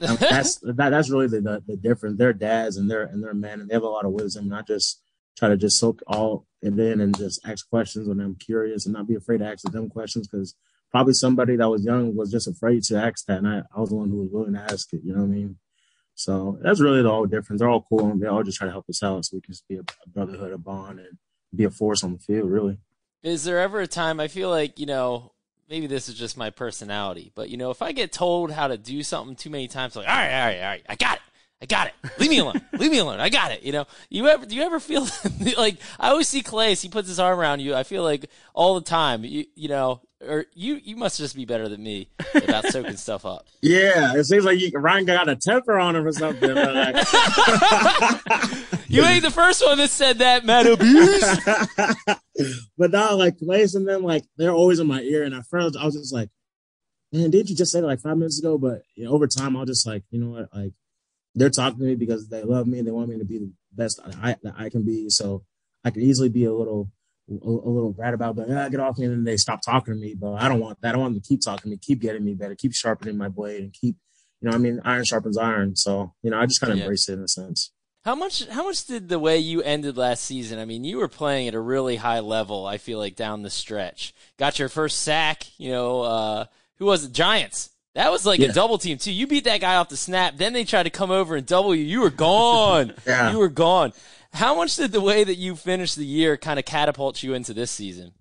um, 0.00 0.16
that's 0.18 0.56
that, 0.62 0.90
that's 0.90 1.10
really 1.10 1.28
the, 1.28 1.40
the, 1.40 1.62
the 1.66 1.76
difference. 1.76 2.18
They're 2.18 2.32
dads 2.32 2.76
and 2.76 2.90
they're 2.90 3.04
and 3.04 3.22
they're 3.22 3.34
men 3.34 3.60
and 3.60 3.68
they 3.68 3.74
have 3.74 3.82
a 3.82 3.88
lot 3.88 4.04
of 4.04 4.12
wisdom. 4.12 4.48
Not 4.48 4.66
just 4.66 5.00
try 5.36 5.48
to 5.48 5.56
just 5.56 5.78
soak 5.78 6.02
all 6.06 6.46
it 6.62 6.78
in 6.78 7.00
and 7.00 7.16
just 7.16 7.40
ask 7.46 7.68
questions 7.68 8.08
when 8.08 8.20
I'm 8.20 8.36
curious 8.36 8.86
and 8.86 8.94
not 8.94 9.08
be 9.08 9.16
afraid 9.16 9.38
to 9.38 9.46
ask 9.46 9.62
them 9.64 9.90
questions 9.90 10.28
because 10.28 10.54
probably 10.90 11.12
somebody 11.12 11.56
that 11.56 11.68
was 11.68 11.84
young 11.84 12.14
was 12.14 12.30
just 12.30 12.46
afraid 12.46 12.84
to 12.84 12.96
ask 12.96 13.26
that, 13.26 13.38
and 13.38 13.48
I, 13.48 13.62
I 13.74 13.80
was 13.80 13.90
the 13.90 13.96
one 13.96 14.10
who 14.10 14.18
was 14.18 14.30
willing 14.30 14.54
to 14.54 14.60
ask 14.60 14.92
it. 14.92 15.00
You 15.04 15.12
know 15.12 15.22
what 15.22 15.26
I 15.26 15.34
mean? 15.34 15.58
So 16.14 16.58
that's 16.62 16.80
really 16.80 17.02
the 17.02 17.10
whole 17.10 17.26
difference. 17.26 17.60
They're 17.60 17.68
all 17.68 17.86
cool 17.88 18.10
and 18.10 18.20
they 18.20 18.26
all 18.26 18.42
just 18.42 18.58
try 18.58 18.66
to 18.66 18.72
help 18.72 18.88
us 18.88 19.02
out 19.02 19.24
so 19.24 19.36
we 19.36 19.40
can 19.40 19.52
just 19.52 19.66
be 19.68 19.76
a, 19.76 19.82
brotherhood, 20.06 20.52
a 20.52 20.58
bond, 20.58 21.00
and 21.00 21.18
be 21.54 21.64
a 21.64 21.70
force 21.70 22.04
on 22.04 22.12
the 22.12 22.18
field. 22.18 22.50
Really. 22.50 22.78
Is 23.22 23.44
there 23.44 23.58
ever 23.58 23.80
a 23.80 23.86
time 23.86 24.20
I 24.20 24.28
feel 24.28 24.50
like 24.50 24.78
you 24.78 24.86
know 24.86 25.32
maybe 25.68 25.86
this 25.86 26.08
is 26.08 26.14
just 26.14 26.36
my 26.36 26.50
personality, 26.50 27.32
but 27.34 27.50
you 27.50 27.56
know, 27.56 27.70
if 27.70 27.82
I 27.82 27.92
get 27.92 28.12
told 28.12 28.52
how 28.52 28.68
to 28.68 28.76
do 28.76 29.02
something 29.02 29.34
too 29.34 29.50
many 29.50 29.68
times, 29.68 29.96
like, 29.96 30.08
all 30.08 30.14
right, 30.14 30.32
all 30.32 30.46
right, 30.46 30.56
all 30.58 30.68
right, 30.68 30.86
I 30.88 30.94
got 30.94 31.16
it. 31.16 31.22
I 31.62 31.66
got 31.66 31.86
it. 31.86 31.94
Leave 32.18 32.30
me 32.30 32.38
alone. 32.38 32.60
Leave 32.74 32.90
me 32.90 32.98
alone. 32.98 33.20
I 33.20 33.30
got 33.30 33.50
it. 33.50 33.62
You 33.62 33.72
know, 33.72 33.86
you 34.10 34.26
ever, 34.28 34.44
do 34.44 34.54
you 34.54 34.62
ever 34.62 34.78
feel 34.78 35.06
like, 35.56 35.78
I 35.98 36.10
always 36.10 36.28
see 36.28 36.42
Calais, 36.42 36.74
he 36.74 36.88
puts 36.88 37.08
his 37.08 37.18
arm 37.18 37.38
around 37.38 37.60
you. 37.60 37.74
I 37.74 37.84
feel 37.84 38.02
like 38.02 38.28
all 38.52 38.74
the 38.74 38.84
time, 38.84 39.24
you, 39.24 39.46
you 39.54 39.68
know, 39.68 40.02
or 40.28 40.46
you 40.54 40.80
you 40.82 40.96
must 40.96 41.18
just 41.18 41.36
be 41.36 41.44
better 41.44 41.68
than 41.68 41.82
me 41.82 42.08
about 42.34 42.66
soaking 42.66 42.96
stuff 42.96 43.24
up. 43.24 43.46
Yeah, 43.62 44.14
it 44.14 44.24
seems 44.24 44.44
like 44.44 44.58
you, 44.58 44.70
Ryan 44.74 45.04
got 45.04 45.28
a 45.28 45.36
temper 45.36 45.78
on 45.78 45.96
him 45.96 46.06
or 46.06 46.12
something. 46.12 46.50
Uh, 46.50 46.92
like... 46.94 46.96
you 48.88 49.04
ain't 49.04 49.22
the 49.22 49.30
first 49.30 49.64
one 49.64 49.78
that 49.78 49.90
said 49.90 50.18
that, 50.18 50.44
Matt 50.44 50.66
Abuse. 50.66 51.40
but 52.78 52.90
now, 52.90 53.14
like 53.14 53.36
Lace 53.40 53.74
and 53.74 53.86
them, 53.86 54.02
like 54.02 54.24
they're 54.36 54.52
always 54.52 54.80
in 54.80 54.86
my 54.86 55.00
ear, 55.00 55.22
and 55.24 55.34
at 55.34 55.46
first 55.46 55.76
I 55.76 55.84
was 55.84 55.94
just 55.94 56.12
like, 56.12 56.30
"Man, 57.12 57.30
did 57.30 57.48
you 57.48 57.56
just 57.56 57.72
say 57.72 57.80
that 57.80 57.86
like 57.86 58.00
five 58.00 58.16
minutes 58.16 58.38
ago?" 58.38 58.58
But 58.58 58.82
you 58.94 59.04
know, 59.04 59.12
over 59.12 59.26
time, 59.26 59.56
I'll 59.56 59.64
just 59.64 59.86
like, 59.86 60.02
you 60.10 60.20
know 60.20 60.30
what, 60.30 60.48
like 60.54 60.72
they're 61.34 61.50
talking 61.50 61.78
to 61.78 61.84
me 61.84 61.94
because 61.94 62.28
they 62.28 62.42
love 62.42 62.66
me 62.66 62.78
and 62.78 62.86
they 62.86 62.92
want 62.92 63.08
me 63.08 63.18
to 63.18 63.24
be 63.24 63.38
the 63.38 63.52
best 63.72 64.00
I, 64.22 64.36
that 64.42 64.54
I 64.56 64.68
can 64.70 64.84
be. 64.84 65.10
So 65.10 65.42
I 65.84 65.90
can 65.90 66.02
easily 66.02 66.28
be 66.28 66.44
a 66.44 66.52
little 66.52 66.90
a, 67.30 67.48
a 67.48 67.70
little 67.70 67.92
bad 67.92 68.14
about, 68.14 68.36
but 68.36 68.50
ah, 68.50 68.68
get 68.68 68.80
off 68.80 68.98
me, 68.98 69.06
and 69.06 69.14
then 69.14 69.24
they 69.24 69.36
stop 69.36 69.62
talking 69.62 69.94
to 69.94 70.00
me. 70.00 70.14
But 70.14 70.34
I 70.34 70.48
don't 70.48 70.60
want 70.60 70.80
that. 70.82 70.94
I 70.94 70.98
want 70.98 71.14
them 71.14 71.22
to 71.22 71.28
keep 71.28 71.40
talking 71.40 71.62
to 71.62 71.68
me, 71.68 71.76
keep 71.76 72.00
getting 72.00 72.24
me 72.24 72.34
better, 72.34 72.54
keep 72.54 72.74
sharpening 72.74 73.16
my 73.16 73.28
blade, 73.28 73.62
and 73.62 73.72
keep, 73.72 73.96
you 74.40 74.48
know, 74.48 74.54
I 74.54 74.58
mean, 74.58 74.80
iron 74.84 75.04
sharpens 75.04 75.38
iron. 75.38 75.76
So 75.76 76.12
you 76.22 76.30
know, 76.30 76.38
I 76.38 76.46
just 76.46 76.60
kind 76.60 76.72
of 76.72 76.78
yeah. 76.78 76.84
embrace 76.84 77.08
it 77.08 77.14
in 77.14 77.20
a 77.20 77.28
sense. 77.28 77.72
How 78.04 78.14
much? 78.14 78.46
How 78.48 78.64
much 78.64 78.84
did 78.84 79.08
the 79.08 79.18
way 79.18 79.38
you 79.38 79.62
ended 79.62 79.96
last 79.96 80.24
season? 80.24 80.58
I 80.58 80.66
mean, 80.66 80.84
you 80.84 80.98
were 80.98 81.08
playing 81.08 81.48
at 81.48 81.54
a 81.54 81.60
really 81.60 81.96
high 81.96 82.20
level. 82.20 82.66
I 82.66 82.76
feel 82.76 82.98
like 82.98 83.16
down 83.16 83.42
the 83.42 83.50
stretch, 83.50 84.12
got 84.38 84.58
your 84.58 84.68
first 84.68 85.00
sack. 85.00 85.46
You 85.58 85.70
know, 85.70 86.02
uh, 86.02 86.44
who 86.76 86.84
was 86.84 87.04
it? 87.04 87.12
Giants. 87.12 87.70
That 87.94 88.10
was 88.10 88.26
like 88.26 88.40
yeah. 88.40 88.48
a 88.48 88.52
double 88.52 88.76
team 88.76 88.98
too. 88.98 89.12
You 89.12 89.26
beat 89.26 89.44
that 89.44 89.60
guy 89.60 89.76
off 89.76 89.88
the 89.88 89.96
snap. 89.96 90.36
Then 90.36 90.52
they 90.52 90.64
tried 90.64 90.82
to 90.82 90.90
come 90.90 91.10
over 91.10 91.36
and 91.36 91.46
double 91.46 91.74
you. 91.74 91.84
You 91.84 92.00
were 92.00 92.10
gone. 92.10 92.92
yeah. 93.06 93.30
You 93.30 93.38
were 93.38 93.48
gone. 93.48 93.92
How 94.34 94.56
much 94.56 94.74
did 94.74 94.90
the 94.90 95.00
way 95.00 95.22
that 95.22 95.36
you 95.36 95.54
finished 95.54 95.94
the 95.94 96.04
year 96.04 96.36
kind 96.36 96.58
of 96.58 96.64
catapult 96.64 97.22
you 97.22 97.34
into 97.34 97.54
this 97.54 97.70
season? 97.70 98.12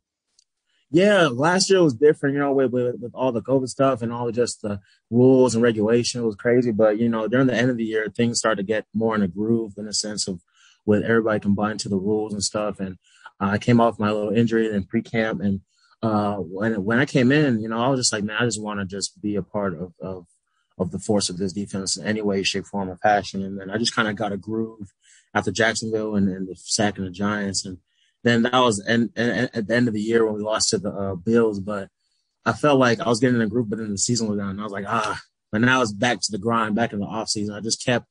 Yeah, 0.92 1.28
last 1.28 1.72
year 1.72 1.82
was 1.82 1.96
different, 1.96 2.36
you 2.36 2.40
know, 2.40 2.54
with, 2.54 2.72
with, 2.72 3.00
with 3.02 3.16
all 3.16 3.32
the 3.32 3.42
COVID 3.42 3.68
stuff 3.68 4.04
and 4.04 4.14
all 4.14 4.32
just 4.32 4.62
the 4.62 4.80
rules 5.10 5.56
and 5.56 5.64
regulation. 5.64 6.22
It 6.22 6.26
was 6.26 6.36
crazy. 6.36 6.72
But, 6.72 7.00
you 7.00 7.10
know, 7.10 7.28
during 7.28 7.48
the 7.48 7.56
end 7.56 7.72
of 7.72 7.78
the 7.78 7.84
year, 7.84 8.10
things 8.10 8.38
started 8.38 8.58
to 8.58 8.68
get 8.68 8.86
more 8.94 9.16
in 9.16 9.24
a 9.24 9.28
groove 9.28 9.74
in 9.76 9.88
a 9.88 9.94
sense 9.94 10.28
of 10.28 10.40
with 10.86 11.02
everybody 11.02 11.40
combined 11.40 11.80
to 11.80 11.90
the 11.90 11.98
rules 11.98 12.32
and 12.32 12.44
stuff. 12.44 12.80
And 12.80 13.00
uh, 13.42 13.48
I 13.48 13.58
came 13.58 13.82
off 13.82 13.98
my 13.98 14.12
little 14.12 14.38
injury 14.38 14.72
in 14.72 14.84
pre 14.84 15.02
camp. 15.02 15.42
And 15.42 15.62
uh, 16.04 16.36
when, 16.36 16.84
when 16.84 17.00
I 17.00 17.06
came 17.06 17.32
in, 17.32 17.60
you 17.60 17.70
know, 17.70 17.80
I 17.80 17.88
was 17.88 18.00
just 18.00 18.14
like, 18.14 18.24
man, 18.24 18.38
I 18.40 18.46
just 18.46 18.62
want 18.62 18.80
to 18.80 18.86
just 18.86 19.20
be 19.20 19.36
a 19.36 19.42
part 19.42 19.74
of, 19.74 19.94
of, 20.00 20.28
of 20.78 20.92
the 20.92 21.00
force 21.00 21.32
of 21.32 21.38
this 21.38 21.54
defense 21.54 21.98
in 21.98 22.06
any 22.06 22.22
way, 22.22 22.44
shape, 22.44 22.68
form, 22.68 22.92
or 22.92 22.98
fashion. 22.98 23.44
And 23.44 23.60
then 23.60 23.72
I 23.72 23.80
just 23.80 23.96
kind 23.96 24.08
of 24.08 24.16
got 24.16 24.32
a 24.32 24.38
groove 24.38 24.94
after 25.34 25.52
Jacksonville 25.52 26.16
and, 26.16 26.30
and 26.30 26.48
the 26.48 26.56
sack 26.56 26.98
and 26.98 27.08
the 27.08 27.12
Giants. 27.12 27.66
And 27.66 27.78
then 28.24 28.44
that 28.44 28.54
was 28.54 28.80
and, 28.80 29.10
and, 29.16 29.50
at 29.54 29.68
the 29.68 29.76
end 29.76 29.88
of 29.88 29.94
the 29.94 30.02
year 30.02 30.26
when 30.26 30.36
we 30.36 30.42
lost 30.42 30.70
to 30.70 30.78
the 30.78 30.92
uh, 30.92 31.16
Bills. 31.16 31.60
But 31.60 31.90
I 32.46 32.54
felt 32.54 32.80
like 32.80 33.00
I 33.00 33.10
was 33.10 33.20
getting 33.20 33.38
in 33.38 33.42
a 33.42 33.50
group, 33.50 33.70
but 33.70 33.80
then 33.80 33.92
the 33.92 33.98
season 33.98 34.28
was 34.28 34.38
done. 34.38 34.52
And 34.52 34.62
I 34.62 34.64
was 34.64 34.74
like, 34.74 34.86
ah. 34.88 35.20
But 35.52 35.62
now 35.62 35.82
it's 35.82 35.94
back 35.94 36.20
to 36.20 36.32
the 36.32 36.40
grind, 36.40 36.76
back 36.76 36.94
in 36.94 37.00
the 37.00 37.06
off 37.06 37.30
season. 37.30 37.54
I 37.54 37.60
just 37.60 37.84
kept 37.84 38.08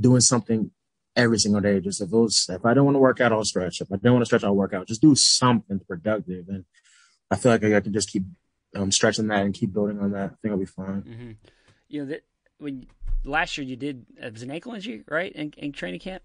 doing 0.00 0.20
something 0.20 0.70
every 1.14 1.38
single 1.38 1.60
day. 1.60 1.80
Just 1.80 2.00
if 2.00 2.08
it 2.08 2.16
was, 2.16 2.46
if 2.48 2.64
I 2.64 2.72
don't 2.72 2.86
want 2.86 2.94
to 2.94 3.00
work 3.00 3.20
out, 3.20 3.32
I'll 3.32 3.44
stretch. 3.44 3.80
If 3.82 3.92
I 3.92 3.96
don't 3.96 4.14
want 4.14 4.22
to 4.22 4.26
stretch, 4.26 4.42
I'll 4.44 4.56
work 4.56 4.72
out. 4.72 4.88
Just 4.88 5.02
do 5.02 5.14
something 5.14 5.80
productive. 5.80 6.48
And 6.48 6.64
I 7.30 7.36
feel 7.36 7.52
like 7.52 7.64
I 7.64 7.80
can 7.80 7.92
just 7.92 8.10
keep 8.10 8.24
um, 8.74 8.90
stretching 8.90 9.26
that 9.28 9.44
and 9.44 9.54
keep 9.54 9.72
building 9.72 10.00
on 10.00 10.12
that. 10.12 10.30
I 10.30 10.34
think 10.40 10.52
I'll 10.52 10.58
be 10.58 10.64
fine. 10.64 11.02
Mm-hmm. 11.02 11.30
You 11.88 12.00
know, 12.00 12.10
that 12.10 12.24
when 12.58 12.86
last 13.24 13.56
year 13.56 13.66
you 13.66 13.76
did 13.76 14.06
it 14.20 14.32
was 14.32 14.42
an 14.42 14.50
ankle 14.50 14.74
injury, 14.74 15.04
right, 15.08 15.32
in, 15.32 15.52
in 15.56 15.72
training 15.72 16.00
camp. 16.00 16.22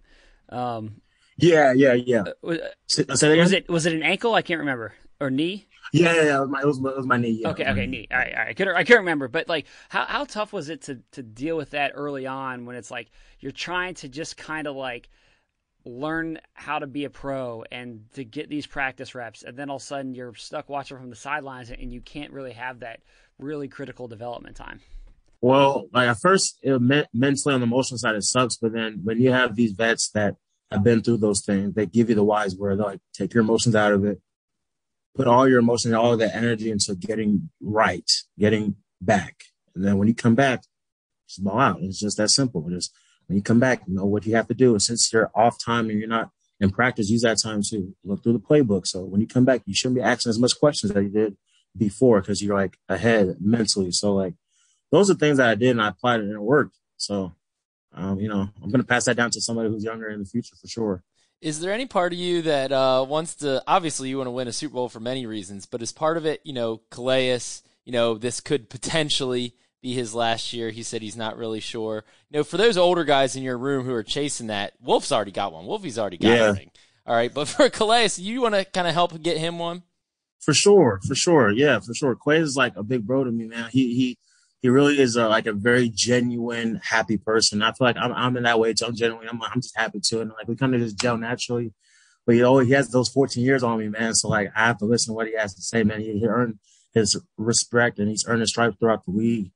Um, 0.50 1.02
yeah, 1.38 1.74
yeah, 1.74 1.94
yeah. 1.94 2.22
Uh, 2.22 2.32
was, 2.42 2.60
was, 3.08 3.52
it 3.52 3.70
was 3.70 3.86
it 3.86 3.94
an 3.94 4.04
ankle? 4.04 4.34
I 4.34 4.42
can't 4.42 4.60
remember 4.60 4.94
or 5.20 5.30
knee. 5.30 5.68
Yeah, 5.94 6.14
yeah, 6.14 6.24
yeah. 6.24 6.38
It 6.38 6.42
was 6.42 6.50
my, 6.50 6.62
it 6.62 6.66
was, 6.66 6.78
it 6.78 6.98
was 6.98 7.06
my 7.06 7.18
knee. 7.18 7.40
Yeah, 7.42 7.50
okay, 7.50 7.66
okay, 7.70 7.86
knee. 7.86 8.08
All 8.12 8.18
right, 8.18 8.34
all 8.34 8.40
right. 8.40 8.48
I 8.50 8.54
couldn't, 8.54 8.76
I 8.76 8.84
can't 8.84 9.00
remember, 9.00 9.28
but 9.28 9.48
like, 9.48 9.66
how 9.90 10.06
how 10.06 10.26
tough 10.26 10.54
was 10.54 10.70
it 10.70 10.82
to 10.84 11.00
to 11.12 11.24
deal 11.24 11.58
with 11.58 11.72
that 11.72 11.92
early 11.96 12.28
on 12.28 12.66
when 12.66 12.76
it's 12.76 12.92
like 12.92 13.10
you're 13.40 13.52
trying 13.52 13.94
to 13.96 14.10
just 14.10 14.38
kind 14.38 14.68
of 14.68 14.76
like 14.76 15.10
learn 15.86 16.40
how 16.54 16.80
to 16.80 16.88
be 16.88 17.06
a 17.06 17.10
pro 17.10 17.64
and 17.72 18.04
to 18.14 18.26
get 18.26 18.50
these 18.50 18.68
practice 18.68 19.16
reps, 19.16 19.44
and 19.44 19.56
then 19.56 19.70
all 19.70 19.78
of 19.78 19.82
a 19.82 19.86
sudden 19.86 20.14
you're 20.14 20.36
stuck 20.36 20.68
watching 20.70 20.98
from 20.98 21.10
the 21.10 21.16
sidelines 21.16 21.70
and 21.72 21.94
you 21.94 22.02
can't 22.02 22.34
really 22.34 22.52
have 22.52 22.82
that 22.82 23.00
really 23.40 23.68
critical 23.68 24.08
development 24.08 24.56
time. 24.56 24.82
Well, 25.42 25.88
like 25.94 26.10
at 26.10 26.20
first, 26.20 26.58
it 26.64 26.80
meant 26.82 27.08
mentally 27.14 27.54
on 27.54 27.62
the 27.62 27.68
emotional 27.68 27.98
side, 27.98 28.16
it 28.16 28.24
sucks. 28.24 28.58
But 28.58 28.74
then 28.74 29.02
when 29.04 29.22
you 29.22 29.32
have 29.32 29.56
these 29.56 29.72
vets 29.72 30.10
that 30.12 30.36
have 30.72 30.84
been 30.84 31.02
through 31.02 31.18
those 31.18 31.46
things, 31.46 31.74
they 31.74 31.86
give 31.86 32.10
you 32.10 32.16
the 32.16 32.24
wise 32.24 32.56
word, 32.56 32.80
like 32.80 33.00
take 33.14 33.34
your 33.34 33.44
emotions 33.44 33.76
out 33.76 33.94
of 33.94 34.04
it, 34.06 34.20
put 35.16 35.28
all 35.28 35.48
your 35.48 35.60
emotions, 35.60 35.94
all 35.94 36.14
of 36.14 36.20
that 36.20 36.36
energy 36.36 36.72
into 36.72 36.96
getting 36.96 37.50
right, 37.62 38.10
getting 38.38 38.76
back. 39.02 39.44
And 39.76 39.86
then 39.86 39.98
when 39.98 40.08
you 40.08 40.16
come 40.16 40.36
back, 40.36 40.64
just 41.28 41.44
ball 41.44 41.60
out. 41.60 41.82
It's 41.82 42.00
just 42.00 42.18
that 42.18 42.30
simple. 42.30 42.68
Just 42.70 42.94
when 43.28 43.36
you 43.38 43.44
come 43.44 43.60
back, 43.60 43.84
you 43.88 43.94
know 43.94 44.06
what 44.06 44.26
you 44.26 44.36
have 44.36 44.48
to 44.48 44.54
do. 44.54 44.72
And 44.72 44.82
since 44.82 45.12
you're 45.14 45.32
off 45.36 45.64
time 45.64 45.90
and 45.90 46.00
you're 46.00 46.08
not 46.08 46.32
in 46.60 46.72
practice, 46.72 47.10
use 47.10 47.22
that 47.22 47.38
time 47.42 47.62
to 47.70 47.94
look 48.04 48.24
through 48.24 48.34
the 48.34 48.40
playbook. 48.40 48.88
So 48.88 49.04
when 49.04 49.22
you 49.22 49.28
come 49.28 49.46
back, 49.46 49.62
you 49.66 49.76
shouldn't 49.76 49.98
be 49.98 50.02
asking 50.02 50.32
as 50.32 50.40
much 50.40 50.60
questions 50.60 50.92
as 50.92 51.04
you 51.04 51.10
did 51.10 51.38
before 51.76 52.22
because 52.22 52.42
you're 52.42 52.56
like 52.56 52.78
ahead 52.90 53.38
mentally. 53.40 53.92
So 53.92 54.14
like 54.14 54.34
those 54.92 55.10
are 55.10 55.16
things 55.16 55.38
that 55.38 55.50
I 55.50 55.56
did 55.56 55.72
and 55.72 55.82
I 55.82 55.90
applied 55.90 56.22
it 56.22 56.24
and 56.24 56.34
it 56.34 56.42
worked. 56.42 56.78
So, 56.98 57.34
um, 57.94 58.20
you 58.20 58.30
know, 58.30 58.48
I'm 58.62 58.70
going 58.70 58.82
to 58.82 58.88
pass 58.88 59.06
that 59.06 59.18
down 59.18 59.32
to 59.32 59.42
somebody 59.42 59.70
who's 59.70 59.84
younger 59.84 60.10
in 60.10 60.20
the 60.20 60.26
future 60.26 60.56
for 60.56 60.68
sure. 60.68 61.04
Is 61.42 61.60
there 61.60 61.72
any 61.72 61.86
part 61.86 62.14
of 62.14 62.20
you 62.20 62.42
that 62.44 62.72
uh, 62.72 63.06
wants 63.08 63.36
to? 63.36 63.62
Obviously, 63.68 64.10
you 64.10 64.18
want 64.18 64.28
to 64.28 64.32
win 64.32 64.48
a 64.48 64.54
Super 64.54 64.74
Bowl 64.74 64.90
for 64.90 65.00
many 65.00 65.28
reasons, 65.28 65.68
but 65.68 65.84
as 65.84 65.92
part 65.92 66.18
of 66.18 66.26
it, 66.26 66.42
you 66.44 66.54
know, 66.54 66.82
Calais? 66.90 67.40
You 67.86 67.94
know, 67.94 68.18
this 68.18 68.42
could 68.42 68.70
potentially 68.70 69.54
be 69.82 69.94
his 69.94 70.16
last 70.16 70.52
year. 70.52 70.72
He 70.72 70.84
said 70.84 71.02
he's 71.02 71.16
not 71.16 71.38
really 71.38 71.60
sure. 71.60 72.04
You 72.30 72.40
know, 72.40 72.44
for 72.44 72.58
those 72.58 72.76
older 72.76 73.04
guys 73.04 73.36
in 73.36 73.44
your 73.44 73.58
room 73.58 73.86
who 73.86 73.94
are 73.94 74.04
chasing 74.04 74.48
that, 74.48 74.74
Wolf's 74.82 75.12
already 75.12 75.32
got 75.32 75.54
one. 75.54 75.66
Wolfie's 75.66 76.00
already 76.00 76.18
got 76.18 76.30
yeah. 76.30 76.56
All 77.06 77.16
right, 77.16 77.34
but 77.34 77.48
for 77.48 77.70
Calais, 77.70 78.10
you 78.18 78.42
want 78.42 78.56
to 78.56 78.66
kind 78.66 78.88
of 78.88 78.94
help 78.94 79.22
get 79.22 79.38
him 79.38 79.60
one? 79.60 79.84
For 80.40 80.54
sure, 80.54 81.00
for 81.08 81.16
sure, 81.16 81.52
yeah, 81.52 81.80
for 81.80 81.94
sure. 81.94 82.16
Quay 82.16 82.38
is 82.38 82.58
like 82.58 82.76
a 82.76 82.84
big 82.84 83.06
bro 83.06 83.24
to 83.24 83.32
me, 83.32 83.46
man. 83.46 83.70
He 83.72 83.94
he 83.94 84.18
he 84.62 84.70
really 84.70 85.00
is 85.00 85.16
a, 85.16 85.28
like 85.28 85.46
a 85.46 85.54
very 85.54 85.90
genuine, 85.90 86.82
happy 86.84 87.18
person. 87.18 87.62
I 87.62 87.72
feel 87.72 87.88
like 87.88 87.98
I'm, 87.98 88.12
I'm 88.12 88.38
in 88.38 88.44
that 88.44 88.60
way 88.60 88.74
too. 88.74 88.86
I'm 88.86 88.96
genuinely, 88.96 89.30
I'm, 89.30 89.42
I'm 89.42 89.62
just 89.62 89.78
happy 89.78 90.00
too. 90.00 90.22
And 90.22 90.32
like 90.32 90.48
we 90.48 90.56
kind 90.56 90.74
of 90.74 90.82
just 90.82 91.00
gel 91.00 91.18
naturally. 91.18 91.74
But 92.26 92.36
you 92.36 92.42
know, 92.42 92.60
he 92.60 92.72
has 92.72 92.90
those 92.90 93.10
14 93.10 93.44
years 93.44 93.64
on 93.64 93.80
me, 93.80 93.88
man. 93.88 94.14
So 94.14 94.28
like 94.28 94.52
I 94.56 94.66
have 94.66 94.80
to 94.80 94.86
listen 94.86 95.14
to 95.14 95.16
what 95.16 95.28
he 95.28 95.36
has 95.36 95.54
to 95.56 95.62
say, 95.62 95.84
man. 95.84 96.02
He, 96.02 96.20
he 96.20 96.26
earned 96.26 96.60
his 96.94 97.22
respect 97.38 98.00
and 98.00 98.10
he's 98.10 98.26
earned 98.28 98.42
his 98.42 98.50
stripes 98.50 98.76
throughout 98.80 99.06
the 99.06 99.12
league. 99.12 99.52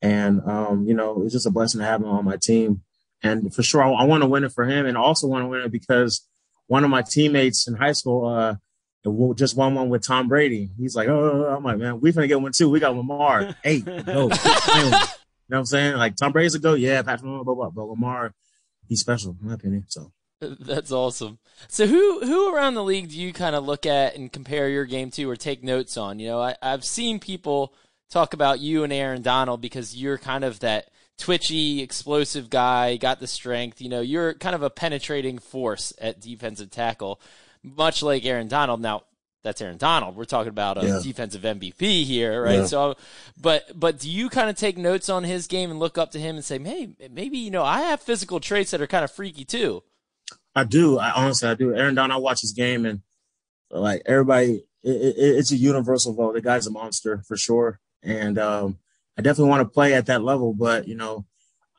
And 0.00 0.40
um, 0.46 0.86
you 0.86 0.94
know, 0.94 1.22
it's 1.22 1.32
just 1.32 1.46
a 1.46 1.50
blessing 1.50 1.80
to 1.80 1.86
have 1.86 2.00
him 2.00 2.08
on 2.08 2.24
my 2.24 2.36
team. 2.36 2.82
And 3.22 3.52
for 3.54 3.62
sure, 3.62 3.82
I, 3.82 3.90
I 3.90 4.04
want 4.04 4.22
to 4.22 4.28
win 4.28 4.44
it 4.44 4.52
for 4.52 4.64
him, 4.64 4.86
and 4.86 4.96
also 4.96 5.26
want 5.26 5.42
to 5.42 5.48
win 5.48 5.62
it 5.62 5.72
because 5.72 6.26
one 6.68 6.84
of 6.84 6.90
my 6.90 7.02
teammates 7.02 7.66
in 7.66 7.74
high 7.74 7.92
school 7.92 8.26
uh, 8.26 8.56
just 9.34 9.56
won 9.56 9.74
one 9.74 9.88
with 9.88 10.06
Tom 10.06 10.28
Brady. 10.28 10.70
He's 10.76 10.94
like, 10.96 11.08
oh, 11.08 11.18
oh, 11.18 11.46
oh, 11.48 11.56
I'm 11.56 11.64
like, 11.64 11.78
man, 11.78 12.00
we 12.00 12.12
finna 12.12 12.28
get 12.28 12.40
one 12.40 12.52
too. 12.52 12.68
We 12.68 12.80
got 12.80 12.96
Lamar. 12.96 13.54
Hey, 13.62 13.80
go. 13.80 13.94
you 13.94 14.28
know 14.28 14.30
what 14.30 15.58
I'm 15.58 15.64
saying? 15.64 15.96
Like 15.96 16.16
Tom 16.16 16.32
Brady's 16.32 16.54
a 16.54 16.58
go. 16.58 16.74
Yeah, 16.74 17.02
Patrick 17.02 17.28
Mahomes, 17.30 17.44
blah, 17.44 17.54
blah, 17.54 17.70
but 17.70 17.84
Lamar, 17.84 18.34
he's 18.88 19.00
special 19.00 19.36
in 19.40 19.48
my 19.48 19.54
opinion. 19.54 19.84
So. 19.88 20.12
That's 20.40 20.92
awesome. 20.92 21.38
So 21.66 21.86
who 21.86 22.20
who 22.20 22.54
around 22.54 22.74
the 22.74 22.84
league 22.84 23.08
do 23.08 23.20
you 23.20 23.32
kind 23.32 23.56
of 23.56 23.64
look 23.64 23.86
at 23.86 24.14
and 24.14 24.32
compare 24.32 24.68
your 24.68 24.84
game 24.84 25.10
to 25.12 25.28
or 25.28 25.36
take 25.36 25.64
notes 25.64 25.96
on? 25.96 26.20
You 26.20 26.28
know, 26.28 26.40
I, 26.40 26.54
I've 26.62 26.84
seen 26.84 27.18
people 27.18 27.74
talk 28.10 28.34
about 28.34 28.60
you 28.60 28.84
and 28.84 28.92
Aaron 28.92 29.22
Donald 29.22 29.60
because 29.60 29.96
you're 29.96 30.18
kind 30.18 30.44
of 30.44 30.60
that 30.60 30.90
twitchy, 31.18 31.82
explosive 31.82 32.48
guy, 32.50 32.96
got 32.96 33.18
the 33.18 33.26
strength. 33.26 33.80
You 33.80 33.88
know, 33.88 34.00
you're 34.00 34.34
kind 34.34 34.54
of 34.54 34.62
a 34.62 34.70
penetrating 34.70 35.38
force 35.38 35.92
at 36.00 36.20
defensive 36.20 36.70
tackle, 36.70 37.20
much 37.62 38.02
like 38.02 38.24
Aaron 38.24 38.48
Donald. 38.48 38.80
Now, 38.80 39.02
that's 39.44 39.62
Aaron 39.62 39.78
Donald. 39.78 40.16
We're 40.16 40.24
talking 40.24 40.50
about 40.50 40.82
a 40.82 40.86
yeah. 40.86 41.00
defensive 41.02 41.42
MVP 41.42 42.04
here, 42.04 42.42
right? 42.42 42.60
Yeah. 42.60 42.66
So, 42.66 42.96
but 43.40 43.78
but 43.78 43.98
do 43.98 44.10
you 44.10 44.28
kind 44.28 44.50
of 44.50 44.56
take 44.56 44.76
notes 44.76 45.08
on 45.08 45.24
his 45.24 45.46
game 45.46 45.70
and 45.70 45.78
look 45.78 45.96
up 45.96 46.10
to 46.12 46.18
him 46.18 46.36
and 46.36 46.44
say, 46.44 46.58
hey, 46.58 46.90
maybe 47.10 47.38
you 47.38 47.50
know 47.50 47.64
I 47.64 47.80
have 47.82 48.00
physical 48.00 48.40
traits 48.40 48.72
that 48.72 48.80
are 48.80 48.86
kind 48.86 49.04
of 49.04 49.12
freaky 49.12 49.44
too. 49.44 49.82
I 50.54 50.64
do. 50.64 50.98
I 50.98 51.12
honestly 51.12 51.48
I 51.48 51.54
do. 51.54 51.74
Aaron 51.74 51.94
Donald, 51.94 52.18
I 52.18 52.20
watch 52.20 52.40
his 52.40 52.52
game 52.52 52.84
and 52.84 53.02
like 53.70 54.02
everybody, 54.06 54.64
it, 54.82 54.90
it, 54.90 55.14
it's 55.16 55.52
a 55.52 55.56
universal 55.56 56.14
vote. 56.14 56.34
The 56.34 56.40
guy's 56.40 56.66
a 56.66 56.70
monster 56.70 57.22
for 57.26 57.36
sure, 57.36 57.80
and 58.02 58.38
um, 58.38 58.78
I 59.16 59.22
definitely 59.22 59.50
want 59.50 59.62
to 59.62 59.72
play 59.72 59.94
at 59.94 60.06
that 60.06 60.22
level. 60.22 60.52
But 60.52 60.88
you 60.88 60.96
know, 60.96 61.26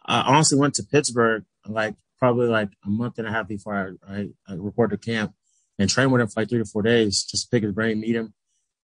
I 0.05 0.21
honestly 0.21 0.57
went 0.57 0.75
to 0.75 0.83
Pittsburgh 0.83 1.43
like 1.67 1.95
probably 2.19 2.48
like 2.48 2.69
a 2.86 2.89
month 2.89 3.17
and 3.17 3.27
a 3.27 3.31
half 3.31 3.48
before 3.48 3.98
I, 4.07 4.13
I, 4.13 4.29
I 4.48 4.53
reported 4.55 5.01
to 5.01 5.12
camp 5.12 5.33
and 5.79 5.89
train 5.89 6.12
with 6.12 6.21
him 6.21 6.27
for 6.27 6.41
like 6.41 6.50
three 6.50 6.59
to 6.59 6.65
four 6.65 6.83
days 6.83 7.24
just 7.24 7.45
to 7.45 7.50
pick 7.50 7.63
his 7.63 7.74
brain, 7.74 8.00
meet 8.00 8.15
him. 8.15 8.33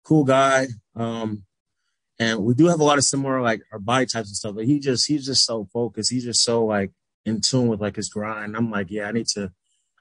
Cool 0.04 0.24
guy. 0.24 0.68
Um, 0.94 1.44
and 2.18 2.44
we 2.44 2.54
do 2.54 2.66
have 2.66 2.80
a 2.80 2.84
lot 2.84 2.98
of 2.98 3.04
similar 3.04 3.40
like 3.40 3.62
our 3.72 3.78
body 3.80 4.06
types 4.06 4.28
and 4.28 4.36
stuff, 4.36 4.54
but 4.54 4.66
he 4.66 4.78
just 4.78 5.08
he's 5.08 5.26
just 5.26 5.44
so 5.44 5.66
focused. 5.72 6.12
He's 6.12 6.24
just 6.24 6.44
so 6.44 6.64
like 6.64 6.92
in 7.24 7.40
tune 7.40 7.68
with 7.68 7.80
like 7.80 7.96
his 7.96 8.08
grind. 8.08 8.56
I'm 8.56 8.70
like, 8.70 8.90
yeah, 8.90 9.08
I 9.08 9.12
need 9.12 9.26
to 9.28 9.50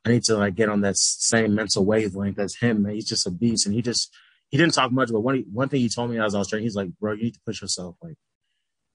I 0.06 0.10
need 0.10 0.24
to 0.26 0.36
like 0.36 0.56
get 0.56 0.70
on 0.70 0.82
that 0.82 0.98
same 0.98 1.56
mental 1.56 1.86
wavelength 1.86 2.38
as 2.38 2.56
him. 2.56 2.84
Man. 2.84 2.94
He's 2.94 3.08
just 3.08 3.26
a 3.26 3.32
beast, 3.32 3.66
and 3.66 3.74
he 3.74 3.82
just 3.82 4.14
he 4.50 4.58
didn't 4.58 4.74
talk 4.74 4.92
much, 4.92 5.12
but 5.12 5.22
one 5.22 5.46
one 5.52 5.70
thing 5.70 5.80
he 5.80 5.90
told 5.90 6.12
me 6.12 6.20
as 6.20 6.36
I 6.36 6.40
was 6.40 6.50
training, 6.50 6.66
he's 6.66 6.76
like, 6.76 6.90
bro, 7.00 7.14
you 7.14 7.24
need 7.24 7.36
to 7.36 7.42
push 7.46 7.62
yourself. 7.62 7.96
Like 8.04 8.18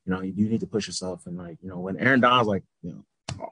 you 0.04 0.12
know, 0.12 0.20
you 0.20 0.48
need 0.48 0.60
to 0.60 0.66
push 0.66 0.86
yourself. 0.86 1.26
And 1.26 1.36
like, 1.36 1.58
you 1.62 1.68
know, 1.68 1.80
when 1.80 1.98
Aaron 1.98 2.20
Donald's 2.20 2.48
like, 2.48 2.62
you 2.82 2.90
know, 2.90 3.04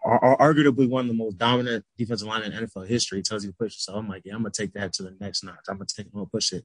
are, 0.05 0.37
arguably 0.39 0.89
one 0.89 1.03
of 1.03 1.09
the 1.09 1.15
most 1.15 1.39
dominant 1.39 1.85
defensive 1.97 2.29
line 2.29 2.43
in 2.43 2.53
NFL 2.53 2.87
history, 2.87 3.23
tells 3.23 3.45
you 3.45 3.51
to 3.51 3.57
push 3.57 3.75
yourself. 3.75 3.99
I'm 3.99 4.09
like, 4.09 4.23
yeah, 4.25 4.35
I'm 4.35 4.43
gonna 4.43 4.51
take 4.51 4.73
that 4.75 4.93
to 4.95 5.03
the 5.03 5.17
next 5.21 5.45
notch. 5.45 5.57
I'm 5.69 5.77
gonna 5.77 5.87
take, 5.87 6.07
I'm 6.07 6.13
gonna 6.13 6.27
push 6.27 6.53
it. 6.53 6.65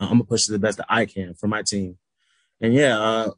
Uh, 0.00 0.04
I'm 0.04 0.12
gonna 0.12 0.24
push 0.24 0.48
it 0.48 0.52
the 0.52 0.58
best 0.58 0.78
that 0.78 0.86
I 0.88 1.06
can 1.06 1.34
for 1.34 1.48
my 1.48 1.62
team. 1.62 1.98
And 2.60 2.74
yeah, 2.74 2.98
uh, 2.98 3.30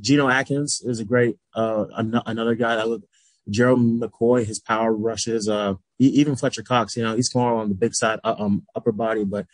Geno 0.00 0.28
Atkins 0.28 0.82
is 0.84 1.00
a 1.00 1.04
great 1.04 1.36
uh, 1.54 1.86
an- 1.96 2.22
another 2.26 2.54
guy 2.54 2.76
that 2.76 2.88
look. 2.88 3.02
Gerald 3.50 3.80
McCoy, 3.80 4.46
his 4.46 4.60
power 4.60 4.92
rushes, 4.92 5.48
uh, 5.48 5.74
even 5.98 6.36
Fletcher 6.36 6.62
Cox, 6.62 6.96
you 6.96 7.02
know, 7.02 7.16
he's 7.16 7.34
more 7.34 7.54
on 7.54 7.68
the 7.70 7.74
big 7.74 7.92
side, 7.92 8.20
uh, 8.22 8.36
um, 8.38 8.64
upper 8.76 8.92
body, 8.92 9.24
but 9.24 9.46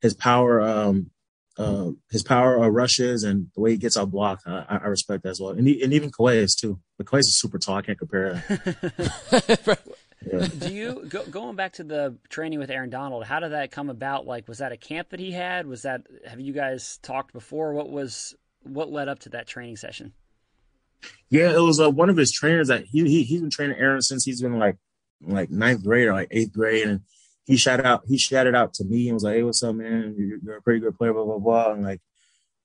his 0.00 0.14
power, 0.14 0.62
um, 0.62 1.10
uh, 1.56 1.90
his 2.10 2.22
power 2.22 2.62
of 2.62 2.72
rushes 2.72 3.22
and 3.22 3.48
the 3.54 3.60
way 3.60 3.72
he 3.72 3.76
gets 3.76 3.96
out 3.96 4.10
block, 4.10 4.40
I, 4.46 4.80
I 4.82 4.86
respect 4.86 5.22
that 5.22 5.30
as 5.30 5.40
well. 5.40 5.50
And, 5.50 5.66
he, 5.66 5.82
and 5.82 5.92
even 5.92 6.10
Calais 6.10 6.46
too. 6.58 6.80
But 6.96 7.06
Calais 7.06 7.20
is 7.20 7.36
super 7.36 7.58
tall. 7.58 7.76
I 7.76 7.82
can't 7.82 7.98
compare 7.98 8.42
yeah. 10.26 10.46
Do 10.58 10.72
you 10.72 11.04
go, 11.08 11.24
going 11.26 11.56
back 11.56 11.74
to 11.74 11.84
the 11.84 12.16
training 12.28 12.58
with 12.58 12.70
Aaron 12.70 12.90
Donald? 12.90 13.24
How 13.24 13.40
did 13.40 13.52
that 13.52 13.70
come 13.70 13.90
about? 13.90 14.26
Like, 14.26 14.48
was 14.48 14.58
that 14.58 14.72
a 14.72 14.76
camp 14.76 15.10
that 15.10 15.20
he 15.20 15.32
had? 15.32 15.66
Was 15.66 15.82
that 15.82 16.02
have 16.26 16.40
you 16.40 16.52
guys 16.52 16.98
talked 17.02 17.32
before? 17.32 17.72
What 17.72 17.90
was 17.90 18.34
what 18.62 18.90
led 18.90 19.08
up 19.08 19.20
to 19.20 19.28
that 19.30 19.46
training 19.46 19.76
session? 19.76 20.12
Yeah, 21.28 21.50
it 21.50 21.60
was 21.60 21.80
uh, 21.80 21.90
one 21.90 22.08
of 22.08 22.16
his 22.16 22.32
trainers 22.32 22.68
that 22.68 22.84
he, 22.86 23.02
he 23.02 23.22
he's 23.24 23.40
been 23.40 23.50
training 23.50 23.76
Aaron 23.78 24.00
since 24.00 24.24
he's 24.24 24.40
been 24.40 24.58
like 24.58 24.76
like 25.20 25.50
ninth 25.50 25.84
grade 25.84 26.08
or 26.08 26.12
like 26.12 26.28
eighth 26.30 26.52
grade, 26.52 26.86
and 26.86 27.00
he 27.44 27.56
shouted 27.56 27.86
out 27.86 28.02
he 28.06 28.16
shouted 28.16 28.54
out 28.54 28.74
to 28.74 28.84
me 28.84 29.08
and 29.08 29.14
was 29.14 29.24
like, 29.24 29.34
"Hey, 29.34 29.42
what's 29.42 29.62
up, 29.62 29.74
man? 29.74 30.14
You're, 30.18 30.38
you're 30.42 30.56
a 30.56 30.62
pretty 30.62 30.80
good 30.80 30.96
player." 30.96 31.12
Blah 31.12 31.24
blah 31.24 31.38
blah. 31.38 31.72
And 31.72 31.82
like, 31.82 32.00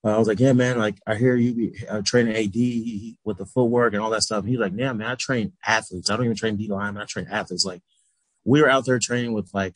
uh, 0.03 0.15
I 0.15 0.17
was 0.17 0.27
like, 0.27 0.39
"Yeah, 0.39 0.53
man. 0.53 0.77
Like, 0.77 0.95
I 1.05 1.15
hear 1.15 1.35
you 1.35 1.53
be 1.53 1.85
uh, 1.87 2.01
training 2.01 2.35
AD 2.35 3.17
with 3.25 3.37
the 3.37 3.45
footwork 3.45 3.93
and 3.93 4.01
all 4.01 4.09
that 4.11 4.23
stuff." 4.23 4.41
And 4.41 4.49
he's 4.49 4.59
like, 4.59 4.73
"Yeah, 4.75 4.93
man. 4.93 5.07
I 5.07 5.15
train 5.15 5.53
athletes. 5.65 6.09
I 6.09 6.15
don't 6.15 6.25
even 6.25 6.37
train 6.37 6.55
D 6.55 6.67
linemen. 6.67 7.03
I 7.03 7.05
train 7.05 7.27
athletes. 7.29 7.65
Like, 7.65 7.81
we 8.45 8.61
were 8.61 8.69
out 8.69 8.85
there 8.85 8.99
training 8.99 9.33
with 9.33 9.49
like 9.53 9.73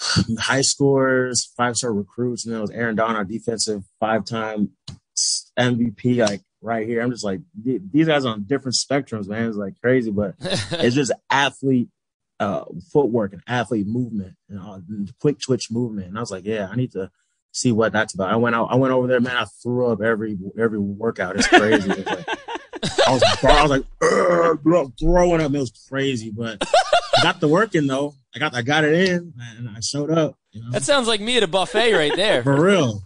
high 0.38 0.62
scores, 0.62 1.52
five 1.56 1.76
star 1.76 1.92
recruits, 1.92 2.44
and 2.44 2.52
then 2.52 2.60
it 2.60 2.62
was 2.62 2.70
Aaron 2.70 2.96
Donald, 2.96 3.28
defensive 3.28 3.82
five 3.98 4.24
time 4.24 4.70
MVP. 5.58 6.16
Like 6.26 6.40
right 6.62 6.86
here, 6.86 7.02
I'm 7.02 7.10
just 7.10 7.24
like 7.24 7.40
these 7.62 8.06
guys 8.06 8.24
on 8.24 8.44
different 8.44 8.76
spectrums, 8.76 9.28
man. 9.28 9.48
It's 9.48 9.56
like 9.56 9.80
crazy, 9.82 10.10
but 10.10 10.34
it's 10.40 10.94
just 10.94 11.12
athlete 11.28 11.88
uh, 12.40 12.64
footwork 12.90 13.34
and 13.34 13.42
athlete 13.46 13.86
movement 13.86 14.34
and, 14.48 15.12
quick 15.20 15.38
twitch 15.38 15.70
movement. 15.70 16.08
And 16.08 16.16
I 16.16 16.20
was 16.20 16.30
like, 16.30 16.44
yeah, 16.44 16.68
I 16.70 16.74
need 16.74 16.92
to 16.92 17.10
see 17.52 17.70
what 17.70 17.92
that's 17.92 18.14
about. 18.14 18.32
I 18.32 18.36
went 18.36 18.56
out, 18.56 18.68
I 18.70 18.76
went 18.76 18.94
over 18.94 19.06
there, 19.06 19.20
man. 19.20 19.36
I 19.36 19.44
threw 19.62 19.92
up 19.92 20.00
every 20.00 20.38
every 20.58 20.78
workout. 20.78 21.36
It's 21.36 21.46
crazy. 21.46 21.90
It 21.90 22.06
like, 22.06 22.28
I 23.06 23.12
was, 23.12 23.22
I 23.44 23.62
was 23.62 23.70
like 23.70 24.98
throwing 24.98 25.42
up. 25.42 25.54
It 25.54 25.58
was 25.58 25.86
crazy, 25.88 26.30
but 26.30 26.58
I 26.62 27.22
got 27.22 27.40
the 27.40 27.48
work 27.48 27.74
in 27.74 27.86
though. 27.86 28.14
I 28.34 28.38
got 28.38 28.54
I 28.54 28.62
got 28.62 28.84
it 28.84 29.08
in 29.08 29.34
and 29.58 29.68
I 29.68 29.80
showed 29.80 30.10
up. 30.10 30.36
You 30.52 30.62
know? 30.62 30.70
That 30.70 30.82
sounds 30.82 31.06
like 31.06 31.20
me 31.20 31.36
at 31.36 31.42
a 31.42 31.48
buffet 31.48 31.92
right 31.92 32.16
there. 32.16 32.42
For 32.42 32.60
real, 32.60 33.02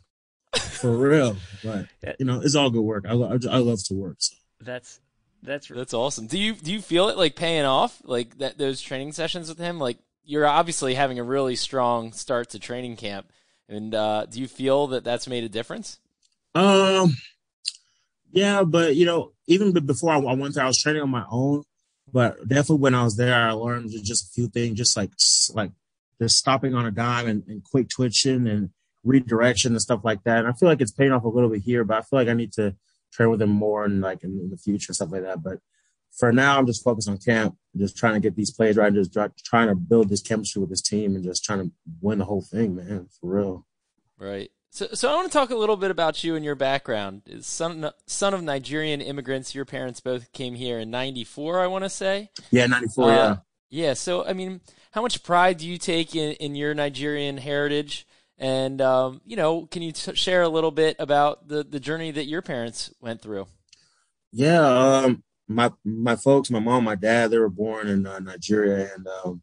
for 0.57 0.97
real. 0.97 1.37
But 1.65 1.87
you 2.19 2.27
know, 2.27 2.43
it's 2.43 2.55
all 2.55 2.69
good 2.69 2.83
work. 2.83 3.07
I, 3.09 3.15
I, 3.15 3.39
I 3.51 3.57
love 3.57 3.83
to 3.85 3.95
work. 3.95 4.17
So. 4.19 4.37
That's 4.61 5.01
that's 5.45 5.69
that's 5.69 5.95
awesome. 5.95 6.27
Do 6.27 6.39
you 6.39 6.55
do 6.55 6.73
you 6.73 6.81
feel 6.81 7.09
it 7.09 7.17
like 7.17 7.37
paying 7.37 7.65
off? 7.65 8.01
Like 8.05 8.39
that 8.39 8.59
those 8.59 8.81
training 8.81 9.13
sessions 9.13 9.49
with 9.49 9.59
him? 9.59 9.79
Like 9.79 9.99
you're 10.25 10.47
obviously 10.47 10.95
having 10.95 11.19
a 11.19 11.25
really 11.25 11.57
strong 11.57 12.13
start 12.13 12.51
to 12.51 12.59
training 12.59 12.97
camp, 12.97 13.31
and 13.69 13.95
uh, 13.95 14.27
do 14.27 14.41
you 14.41 14.49
feel 14.49 14.89
that 14.89 15.05
that's 15.05 15.27
made 15.27 15.45
a 15.45 15.49
difference? 15.49 15.99
Um, 16.55 17.17
yeah, 18.33 18.63
but 18.65 18.97
you 18.97 19.07
know, 19.07 19.33
even 19.47 19.73
before 19.73 20.13
I, 20.13 20.17
went 20.17 20.55
there, 20.55 20.65
I 20.65 20.69
was 20.69 20.81
training 20.81 21.03
on 21.03 21.11
my 21.11 21.25
own. 21.31 21.65
But 22.13 22.47
definitely 22.47 22.79
when 22.79 22.95
I 22.95 23.03
was 23.03 23.17
there, 23.17 23.35
I 23.35 23.53
learned 23.53 23.91
just 24.03 24.29
a 24.29 24.33
few 24.33 24.49
things, 24.49 24.79
just 24.79 24.97
like 24.97 25.11
like 25.53 25.73
just 26.21 26.39
stopping 26.39 26.75
on 26.75 26.87
a 26.87 26.91
dime 26.91 27.29
and, 27.29 27.43
and 27.49 27.65
quick 27.65 27.89
twitching 27.89 28.47
and 28.47 28.71
redirection 29.03 29.73
and 29.73 29.83
stuff 29.83 30.01
like 30.05 30.23
that. 30.25 30.39
And 30.39 30.49
I 30.49 30.53
feel 30.53 30.69
like 30.69 30.81
it's 30.81 30.93
paying 30.93 31.13
off 31.13 31.25
a 31.25 31.29
little 31.29 31.51
bit 31.51 31.63
here, 31.63 31.85
but 31.85 31.99
I 31.99 32.01
feel 32.03 32.19
like 32.19 32.29
I 32.29 32.35
need 32.35 32.53
to 32.55 32.75
train 33.15 33.31
with 33.31 33.41
him 33.41 33.51
more 33.51 33.85
and 33.85 34.01
like 34.01 34.25
in, 34.25 34.39
in, 34.39 34.51
the 34.51 34.57
future 34.57 34.93
stuff 34.93 35.13
like 35.13 35.23
that. 35.23 35.43
But 35.43 35.59
for 36.17 36.33
now, 36.33 36.59
I'm 36.59 36.67
just 36.67 36.85
focused 36.85 37.09
on 37.09 37.19
camp, 37.19 37.57
just 37.77 37.97
trying 37.97 38.15
to 38.15 38.21
get 38.21 38.37
these 38.37 38.51
plays 38.51 38.77
right, 38.77 38.93
just 38.93 39.17
trying 39.45 39.69
to 39.69 39.75
build 39.75 40.09
this 40.09 40.23
chemistry 40.23 40.61
with 40.61 40.71
this 40.71 40.83
team, 40.83 41.15
and 41.15 41.25
just 41.25 41.45
trying 41.45 41.61
to 41.61 41.73
win 42.01 42.19
the 42.19 42.25
whole 42.25 42.43
thing, 42.43 42.77
man, 42.77 43.09
for 43.21 43.31
real. 43.31 43.67
Right. 44.19 44.51
So, 44.71 44.89
so 44.93 45.11
I 45.11 45.15
want 45.15 45.31
to 45.31 45.33
talk 45.33 45.51
a 45.51 45.57
little 45.57 45.77
bit 45.77 45.93
about 45.93 46.25
you 46.25 46.35
and 46.35 46.45
your 46.45 46.57
background. 46.57 47.23
Son, 47.41 47.91
son 48.07 48.35
of 48.35 48.43
Nigerian 48.43 49.01
immigrants. 49.01 49.55
Your 49.55 49.65
parents 49.65 50.01
both 50.01 50.33
came 50.33 50.55
here 50.55 50.81
in 50.81 50.91
'94, 50.91 51.61
I 51.61 51.67
want 51.69 51.85
to 51.85 51.91
say. 51.91 52.31
Yeah, 52.51 52.67
'94. 52.67 53.05
Uh, 53.05 53.15
yeah. 53.15 53.37
Yeah. 53.71 53.95
So, 53.95 54.25
I 54.25 54.33
mean, 54.33 54.61
how 54.93 55.03
much 55.03 55.23
pride 55.23 55.59
do 55.59 55.69
you 55.69 55.79
take 55.79 56.15
in, 56.17 56.33
in 56.35 56.55
your 56.57 56.75
Nigerian 56.75 57.39
heritage? 57.39 58.07
And 58.39 58.81
um, 58.81 59.21
you 59.25 59.37
know, 59.37 59.67
can 59.67 59.83
you 59.83 59.93
t- 59.93 60.15
share 60.15 60.43
a 60.43 60.49
little 60.49 60.73
bit 60.73 60.97
about 60.99 61.49
the 61.49 61.63
the 61.63 61.81
journey 61.81 62.11
that 62.11 62.27
your 62.27 62.43
parents 62.43 62.93
went 63.01 63.23
through? 63.23 63.47
Yeah, 64.33 64.67
um, 64.67 65.23
my 65.47 65.73
my 65.85 66.17
folks, 66.17 66.51
my 66.51 66.59
mom, 66.59 66.85
my 66.85 66.97
dad, 66.97 67.31
they 67.31 67.39
were 67.39 67.49
born 67.49 67.87
in 67.89 68.07
uh, 68.07 68.19
Nigeria, 68.19 68.91
and 68.95 69.07
um, 69.07 69.43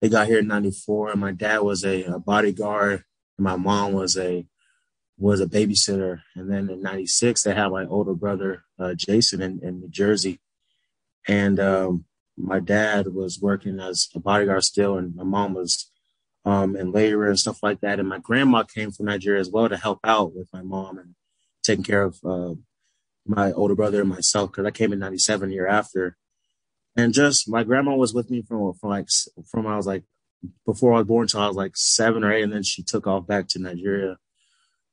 they 0.00 0.08
got 0.08 0.26
here 0.26 0.40
in 0.40 0.48
'94. 0.48 1.12
And 1.12 1.20
my 1.20 1.32
dad 1.32 1.60
was 1.60 1.84
a, 1.84 2.02
a 2.04 2.18
bodyguard, 2.18 3.04
and 3.38 3.44
my 3.44 3.56
mom 3.56 3.92
was 3.92 4.16
a 4.16 4.46
was 5.18 5.40
a 5.40 5.46
babysitter. 5.46 6.20
And 6.34 6.50
then 6.50 6.68
in 6.68 6.82
'96, 6.82 7.42
they 7.42 7.54
had 7.54 7.68
my 7.68 7.86
older 7.86 8.14
brother 8.14 8.64
uh, 8.78 8.94
Jason 8.94 9.40
in, 9.40 9.60
in, 9.62 9.80
New 9.80 9.88
Jersey, 9.88 10.40
and 11.26 11.58
um, 11.58 12.04
my 12.36 12.60
dad 12.60 13.14
was 13.14 13.40
working 13.40 13.80
as 13.80 14.08
a 14.14 14.20
bodyguard 14.20 14.64
still, 14.64 14.98
and 14.98 15.14
my 15.14 15.24
mom 15.24 15.54
was 15.54 15.90
um, 16.46 16.76
and 16.76 16.94
labor 16.94 17.28
and 17.28 17.38
stuff 17.38 17.62
like 17.62 17.80
that. 17.80 17.98
And 17.98 18.08
my 18.08 18.18
grandma 18.18 18.62
came 18.62 18.92
from 18.92 19.06
Nigeria 19.06 19.40
as 19.40 19.50
well 19.50 19.68
to 19.68 19.76
help 19.76 19.98
out 20.04 20.34
with 20.34 20.48
my 20.52 20.62
mom 20.62 20.96
and 20.96 21.14
taking 21.62 21.84
care 21.84 22.04
of, 22.04 22.18
uh, 22.24 22.54
my 23.26 23.50
older 23.52 23.74
brother 23.74 24.00
and 24.00 24.08
myself 24.08 24.52
because 24.52 24.64
I 24.64 24.70
came 24.70 24.92
in 24.92 25.00
'97 25.00 25.50
year 25.50 25.66
after, 25.66 26.16
and 26.96 27.12
just 27.12 27.48
my 27.48 27.64
grandma 27.64 27.96
was 27.96 28.14
with 28.14 28.30
me 28.30 28.40
from 28.40 28.72
from 28.74 28.90
like 28.90 29.08
from 29.50 29.66
I 29.66 29.76
was 29.76 29.86
like 29.86 30.04
before 30.64 30.94
I 30.94 30.98
was 30.98 31.08
born 31.08 31.26
till 31.26 31.40
I 31.40 31.48
was 31.48 31.56
like 31.56 31.76
seven 31.76 32.22
or 32.22 32.32
eight, 32.32 32.42
and 32.42 32.52
then 32.52 32.62
she 32.62 32.84
took 32.84 33.08
off 33.08 33.26
back 33.26 33.48
to 33.48 33.58
Nigeria, 33.58 34.18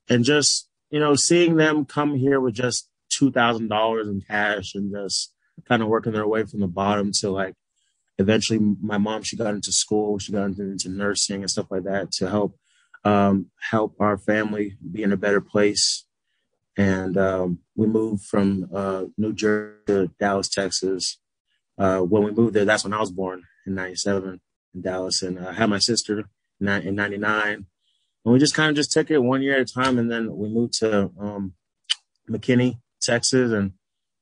and 0.10 0.24
just 0.24 0.68
you 0.90 1.00
know 1.00 1.14
seeing 1.14 1.58
them 1.58 1.86
come 1.86 2.16
here 2.16 2.40
with 2.40 2.56
just 2.56 2.90
two 3.10 3.32
thousand 3.32 3.68
dollars 3.68 4.08
in 4.08 4.22
cash 4.22 4.74
and 4.74 4.92
just 4.92 5.32
kind 5.68 5.84
of 5.84 5.88
working 5.88 6.14
their 6.14 6.28
way 6.28 6.44
from 6.44 6.62
the 6.62 6.68
bottom 6.68 7.12
to 7.12 7.30
like 7.30 7.54
eventually 8.18 8.60
my 8.82 8.98
mom 8.98 9.24
she 9.24 9.36
got 9.36 9.54
into 9.54 9.72
school 9.72 10.20
she 10.20 10.32
got 10.32 10.46
into, 10.46 10.90
nursing 10.90 11.42
and 11.42 11.50
stuff 11.50 11.68
like 11.72 11.84
that 11.84 12.12
to 12.12 12.30
help 12.30 12.58
um, 13.06 13.48
help 13.72 13.96
our 14.00 14.18
family 14.18 14.78
be 14.92 15.04
in 15.04 15.12
a 15.12 15.18
better 15.18 15.42
place. 15.42 16.06
And 16.78 17.18
um, 17.18 17.60
we 17.76 17.86
moved 17.86 18.24
from 18.24 18.70
uh, 18.74 19.06
new 19.18 19.34
jersey 19.34 19.78
to 19.88 20.12
dallas 20.20 20.50
texas. 20.50 21.20
Uh, 21.78 22.00
when 22.00 22.24
we 22.24 22.32
moved 22.32 22.54
there 22.54 22.66
that's 22.66 22.84
when 22.84 22.94
i 22.94 23.00
was 23.00 23.12
born 23.12 23.44
in 23.66 23.76
97 23.76 24.40
in 24.76 24.82
dallas. 24.82 25.22
And 25.22 25.40
i 25.40 25.54
had 25.54 25.70
my 25.70 25.80
sister 25.80 26.26
in 26.60 26.96
99 26.96 27.66
and 28.26 28.34
we 28.34 28.40
just 28.40 28.56
kind 28.56 28.70
of 28.70 28.76
just 28.76 28.92
took 28.92 29.12
it 29.12 29.18
one 29.18 29.42
year 29.42 29.56
at 29.56 29.70
a 29.70 29.74
time. 29.74 29.98
And 29.98 30.10
then 30.10 30.36
we 30.36 30.48
moved 30.48 30.80
to 30.80 31.12
um, 31.20 31.54
mckinney 32.30 32.80
texas. 33.02 33.52
And 33.52 33.74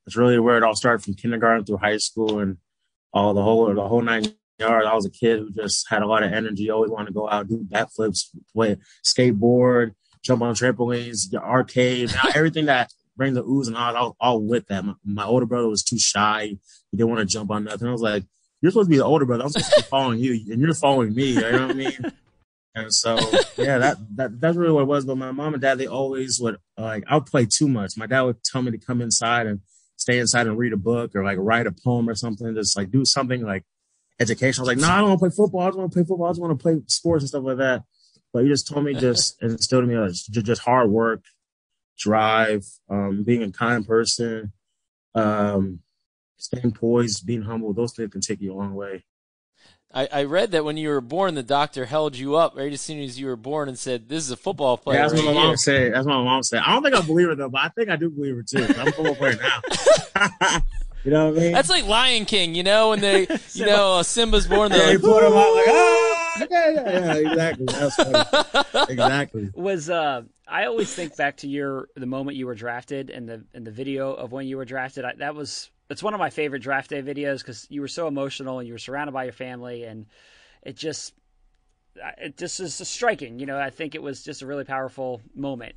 it's 0.06 0.18
really 0.18 0.40
where 0.40 0.58
it 0.58 0.64
all 0.64 0.76
started 0.76 1.04
from 1.04 1.14
kindergarten 1.14 1.66
through 1.66 1.78
high 1.78 1.98
school. 1.98 2.40
And 2.40 2.58
all 3.14 3.34
the 3.34 3.44
whole 3.44 3.74
the 3.74 3.88
whole 3.88 4.02
nine 4.02 4.26
yards. 4.60 4.88
I 4.88 4.94
was 4.94 5.06
a 5.06 5.12
kid 5.12 5.40
who 5.40 5.52
just 5.52 5.90
had 5.90 6.02
a 6.02 6.08
lot 6.08 6.24
of 6.24 6.32
energy, 6.32 6.70
always 6.70 6.92
wanted 6.92 7.08
to 7.08 7.14
go 7.14 7.30
out, 7.30 7.48
do 7.48 7.66
backflips, 7.72 8.28
play 8.54 8.78
skateboard, 9.04 9.94
jump 10.24 10.42
on 10.42 10.56
trampolines, 10.56 11.30
the 11.30 11.42
arcade, 11.42 12.14
everything 12.36 12.66
that 12.66 12.92
bring 13.18 13.34
the 13.34 13.44
ooze 13.44 13.68
and 13.68 13.78
all. 13.78 13.96
I 13.96 14.02
was 14.02 14.14
all 14.20 14.42
with 14.42 14.68
that. 14.68 14.86
My, 14.86 14.94
my, 15.04 15.26
older 15.26 15.46
brother 15.46 15.68
was 15.68 15.84
too 15.84 16.00
shy; 16.00 16.58
he 16.92 16.98
didn't 16.98 17.10
want 17.10 17.20
to 17.20 17.26
jump 17.26 17.52
on 17.52 17.66
nothing. 17.66 17.88
I 17.88 17.92
was 17.92 18.02
like, 18.02 18.24
"You're 18.62 18.72
supposed 18.72 18.88
to 18.88 18.92
be 18.92 18.98
the 18.98 19.06
older 19.06 19.26
brother. 19.26 19.44
I'm 19.44 19.50
supposed 19.50 19.72
to 19.72 19.82
be 19.82 19.88
following 19.88 20.20
you, 20.20 20.34
and 20.52 20.62
you're 20.62 20.74
following 20.74 21.14
me." 21.14 21.26
You 21.32 21.42
know 21.42 21.52
what 21.52 21.72
I 21.72 21.74
mean? 21.74 21.98
And 22.74 22.94
so, 22.94 23.18
yeah, 23.58 23.80
that, 23.80 23.98
that 24.16 24.40
that's 24.40 24.56
really 24.56 24.72
what 24.72 24.84
it 24.84 24.88
was. 24.88 25.04
But 25.04 25.18
my 25.18 25.34
mom 25.34 25.54
and 25.54 25.62
dad, 25.62 25.78
they 25.78 25.88
always 25.88 26.40
would 26.40 26.56
like 26.78 27.04
I 27.06 27.16
would 27.16 27.26
play 27.26 27.46
too 27.46 27.68
much. 27.68 27.98
My 27.98 28.06
dad 28.06 28.22
would 28.22 28.46
tell 28.46 28.62
me 28.62 28.72
to 28.72 28.78
come 28.78 29.02
inside 29.02 29.46
and 29.46 29.60
stay 30.02 30.18
inside 30.18 30.48
and 30.48 30.58
read 30.58 30.74
a 30.74 30.78
book 30.78 31.16
or 31.16 31.24
like 31.24 31.38
write 31.40 31.68
a 31.68 31.72
poem 31.72 32.10
or 32.10 32.16
something, 32.16 32.56
just 32.56 32.76
like 32.76 32.90
do 32.90 33.06
something 33.06 33.44
like 33.46 33.64
education. 34.20 34.62
I 34.62 34.64
was 34.64 34.68
like, 34.68 34.78
no, 34.80 34.90
I 34.90 34.98
don't 34.98 35.10
want 35.10 35.20
to 35.20 35.28
play 35.28 35.36
football. 35.36 35.62
I 35.62 35.68
just 35.68 35.78
want 35.78 35.92
to 35.92 35.96
play 35.96 36.04
football. 36.04 36.26
I 36.26 36.30
just 36.32 36.42
want 36.42 36.60
to 36.60 36.64
play 36.64 36.82
sports 36.88 37.22
and 37.22 37.30
stuff 37.30 37.44
like 37.44 37.58
that. 37.58 37.84
But 38.34 38.40
you 38.44 38.50
just 38.50 38.68
told 38.68 38.84
me 38.84 38.96
just 38.96 39.40
and 39.42 39.52
instilled 39.58 39.84
in 39.84 39.90
me 39.90 39.98
like, 39.98 40.12
just, 40.12 40.46
just 40.46 40.62
hard 40.64 40.90
work, 40.90 41.24
drive, 42.00 42.66
um, 42.90 43.24
being 43.24 43.44
a 43.44 43.52
kind 43.52 43.86
person, 43.86 44.52
um, 45.14 45.82
staying 46.38 46.72
poised, 46.72 47.26
being 47.26 47.44
humble. 47.44 47.72
Those 47.72 47.94
things 47.94 48.12
can 48.12 48.22
take 48.22 48.42
you 48.42 48.54
a 48.54 48.56
long 48.56 48.74
way. 48.74 49.06
I, 49.94 50.08
I 50.12 50.24
read 50.24 50.52
that 50.52 50.64
when 50.64 50.78
you 50.78 50.90
were 50.90 51.02
born, 51.02 51.36
the 51.36 51.44
doctor 51.44 51.86
held 51.86 52.16
you 52.18 52.36
up 52.36 52.56
right 52.56 52.72
as 52.72 52.82
soon 52.82 53.00
as 53.02 53.20
you 53.20 53.28
were 53.28 53.36
born 53.36 53.68
and 53.68 53.78
said, 53.78 54.08
"This 54.10 54.24
is 54.24 54.32
a 54.32 54.38
football 54.38 54.78
player." 54.78 55.00
Yeah, 55.00 55.08
that's 55.10 55.14
right 55.16 55.26
what 55.26 55.34
my 55.36 55.40
here. 55.40 55.48
mom 55.50 55.58
said. 55.58 55.94
That's 55.94 56.06
what 56.06 56.14
my 56.16 56.24
mom 56.24 56.44
said. 56.44 56.62
I 56.66 56.72
don't 56.72 56.84
think 56.84 56.96
I 56.96 57.02
believe 57.02 57.30
it 57.30 57.38
though, 57.38 57.50
but 57.50 57.62
I 57.62 57.70
think 57.70 57.90
I 57.90 57.96
do 57.98 58.10
believe 58.10 58.38
it 58.38 58.48
too. 58.48 58.64
I'm 58.80 58.88
a 58.88 58.92
football 58.92 59.16
player 59.16 59.38
now. 59.42 59.62
you 61.04 61.12
know 61.12 61.30
what 61.30 61.38
I 61.38 61.42
mean? 61.42 61.52
That's 61.52 61.70
like 61.70 61.86
Lion 61.88 62.26
King, 62.26 62.56
you 62.56 62.64
know, 62.64 62.90
when 62.92 63.02
they, 63.02 63.22
you 63.54 63.66
know, 63.66 63.96
uh, 63.96 64.04
Simba's 64.04 64.48
born. 64.48 64.72
yeah, 64.72 64.78
They're 64.78 64.90
he 64.92 64.98
like, 64.98 65.14
put 65.14 65.28
him 65.28 65.34
out 65.34 65.56
like, 65.56 65.66
ah, 65.68 66.48
yeah, 66.50 66.70
yeah, 66.70 67.14
yeah, 67.16 67.30
exactly. 67.30 67.66
That's 67.66 67.96
funny. 67.96 68.86
exactly. 68.90 69.50
Was 69.54 69.90
uh, 69.90 70.22
I 70.48 70.66
always 70.66 70.94
think 70.94 71.18
back 71.18 71.38
to 71.38 71.48
your 71.48 71.90
the 71.96 72.06
moment 72.06 72.38
you 72.38 72.46
were 72.46 72.56
drafted 72.56 73.10
and 73.10 73.28
the 73.28 73.44
and 73.54 73.66
the 73.68 73.72
video 73.72 74.14
of 74.14 74.32
when 74.32 74.48
you 74.48 74.58
were 74.58 74.66
drafted. 74.66 75.06
I, 75.06 75.14
that 75.20 75.36
was 75.36 75.70
it's 75.92 76.04
one 76.04 76.14
of 76.14 76.20
my 76.20 76.30
favorite 76.30 76.62
draft 76.62 76.90
day 76.90 77.02
videos 77.02 77.40
because 77.40 77.68
you 77.70 77.82
were 77.82 77.88
so 77.88 78.08
emotional 78.08 78.60
and 78.60 78.68
you 78.68 78.74
were 78.74 78.80
surrounded 78.80 79.12
by 79.12 79.26
your 79.26 79.34
family 79.34 79.84
and 79.84 80.06
it 80.64 80.76
just 80.76 81.14
it 82.18 82.38
just 82.38 82.60
is 82.60 82.76
striking. 82.88 83.40
You 83.40 83.46
know, 83.46 83.60
I 83.60 83.70
think 83.70 83.96
it 83.96 84.02
was 84.02 84.24
just 84.24 84.42
a 84.42 84.46
really 84.46 84.64
powerful 84.64 85.22
moment. 85.36 85.76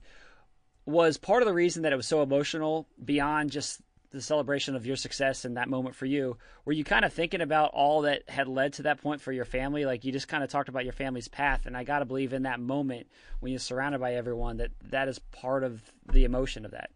Was 0.86 1.16
part 1.16 1.42
of 1.42 1.48
the 1.48 1.54
reason 1.54 1.82
that 1.82 1.92
it 1.92 1.96
was 1.96 2.06
so 2.06 2.22
emotional 2.22 2.86
beyond 3.02 3.50
just 3.50 3.80
the 4.10 4.22
celebration 4.22 4.76
of 4.76 4.86
your 4.86 4.94
success 4.96 5.44
and 5.44 5.56
that 5.56 5.68
moment 5.68 5.96
for 5.96 6.06
you? 6.06 6.36
Were 6.64 6.72
you 6.72 6.84
kind 6.84 7.04
of 7.04 7.12
thinking 7.12 7.40
about 7.40 7.72
all 7.72 8.02
that 8.02 8.22
had 8.28 8.46
led 8.46 8.74
to 8.74 8.82
that 8.82 9.02
point 9.02 9.20
for 9.20 9.32
your 9.32 9.44
family? 9.44 9.84
Like 9.84 10.04
you 10.04 10.12
just 10.12 10.28
kind 10.28 10.44
of 10.44 10.50
talked 10.50 10.68
about 10.68 10.84
your 10.84 10.92
family's 10.92 11.28
path, 11.28 11.66
and 11.66 11.76
I 11.76 11.82
got 11.84 11.98
to 11.98 12.04
believe 12.04 12.32
in 12.32 12.44
that 12.44 12.60
moment 12.60 13.08
when 13.40 13.50
you're 13.50 13.58
surrounded 13.58 14.00
by 14.00 14.14
everyone 14.14 14.58
that 14.58 14.70
that 14.90 15.08
is 15.08 15.18
part 15.18 15.64
of 15.64 15.82
the 16.12 16.24
emotion 16.24 16.64
of 16.64 16.70
that. 16.70 16.90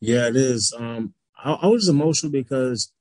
Yeah, 0.00 0.28
it 0.28 0.36
is. 0.36 0.72
Um, 0.76 1.14
I, 1.42 1.52
I 1.52 1.66
was 1.66 1.88
emotional 1.88 2.32
because, 2.32 2.92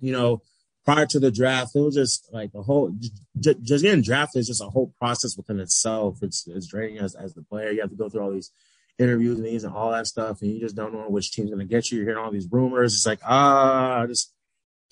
you 0.00 0.12
know, 0.12 0.42
prior 0.84 1.06
to 1.06 1.20
the 1.20 1.30
draft, 1.30 1.74
it 1.74 1.80
was 1.80 1.94
just 1.94 2.28
like 2.32 2.50
a 2.54 2.62
whole 2.62 2.92
just, 3.38 3.62
just 3.62 3.84
getting 3.84 4.02
drafted 4.02 4.40
is 4.40 4.46
just 4.46 4.62
a 4.62 4.70
whole 4.70 4.92
process 4.98 5.36
within 5.36 5.60
itself. 5.60 6.18
It's 6.22 6.46
it's 6.46 6.66
draining 6.66 6.98
as 6.98 7.14
as 7.14 7.34
the 7.34 7.42
player. 7.42 7.70
You 7.70 7.80
have 7.80 7.90
to 7.90 7.96
go 7.96 8.08
through 8.08 8.22
all 8.22 8.32
these 8.32 8.50
interviews, 8.98 9.38
meetings, 9.38 9.64
and 9.64 9.74
all 9.74 9.92
that 9.92 10.06
stuff, 10.06 10.42
and 10.42 10.50
you 10.50 10.60
just 10.60 10.76
don't 10.76 10.92
know 10.92 11.08
which 11.08 11.32
team's 11.32 11.50
gonna 11.50 11.64
get 11.64 11.90
you. 11.90 11.98
You're 11.98 12.06
hearing 12.06 12.24
all 12.24 12.30
these 12.30 12.48
rumors. 12.50 12.94
It's 12.94 13.06
like 13.06 13.20
ah, 13.24 14.02
I 14.02 14.06
just 14.06 14.32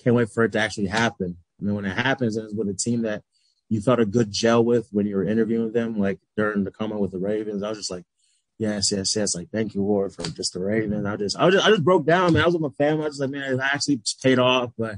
can't 0.02 0.16
wait 0.16 0.28
for 0.30 0.44
it 0.44 0.52
to 0.52 0.60
actually 0.60 0.88
happen. 0.88 1.36
And 1.58 1.68
then 1.68 1.74
when 1.74 1.86
it 1.86 1.96
happens, 1.96 2.36
and 2.36 2.44
it's 2.44 2.54
with 2.54 2.68
a 2.68 2.74
team 2.74 3.02
that 3.02 3.22
you 3.68 3.80
felt 3.80 3.98
a 3.98 4.06
good 4.06 4.30
gel 4.30 4.64
with 4.64 4.88
when 4.92 5.06
you 5.06 5.16
were 5.16 5.24
interviewing 5.24 5.72
them, 5.72 5.98
like 5.98 6.18
during 6.36 6.64
the 6.64 6.70
comment 6.70 7.00
with 7.00 7.12
the 7.12 7.18
Ravens, 7.18 7.62
I 7.62 7.68
was 7.68 7.78
just 7.78 7.90
like, 7.90 8.04
yes, 8.58 8.92
yes, 8.92 9.14
yes. 9.16 9.34
Like, 9.34 9.48
thank 9.50 9.74
you, 9.74 9.82
Lord, 9.82 10.12
for 10.12 10.22
just 10.22 10.52
the 10.52 10.60
Ravens. 10.60 11.06
I 11.06 11.16
just, 11.16 11.38
I 11.38 11.50
just, 11.50 11.66
I 11.66 11.70
just 11.70 11.84
broke 11.84 12.06
down, 12.06 12.32
man. 12.32 12.42
I 12.42 12.46
was 12.46 12.54
with 12.54 12.62
my 12.62 12.84
family. 12.84 13.04
I 13.04 13.08
was 13.08 13.20
like, 13.20 13.30
man, 13.30 13.54
it 13.54 13.60
actually 13.60 14.00
paid 14.22 14.38
off, 14.38 14.72
but 14.76 14.96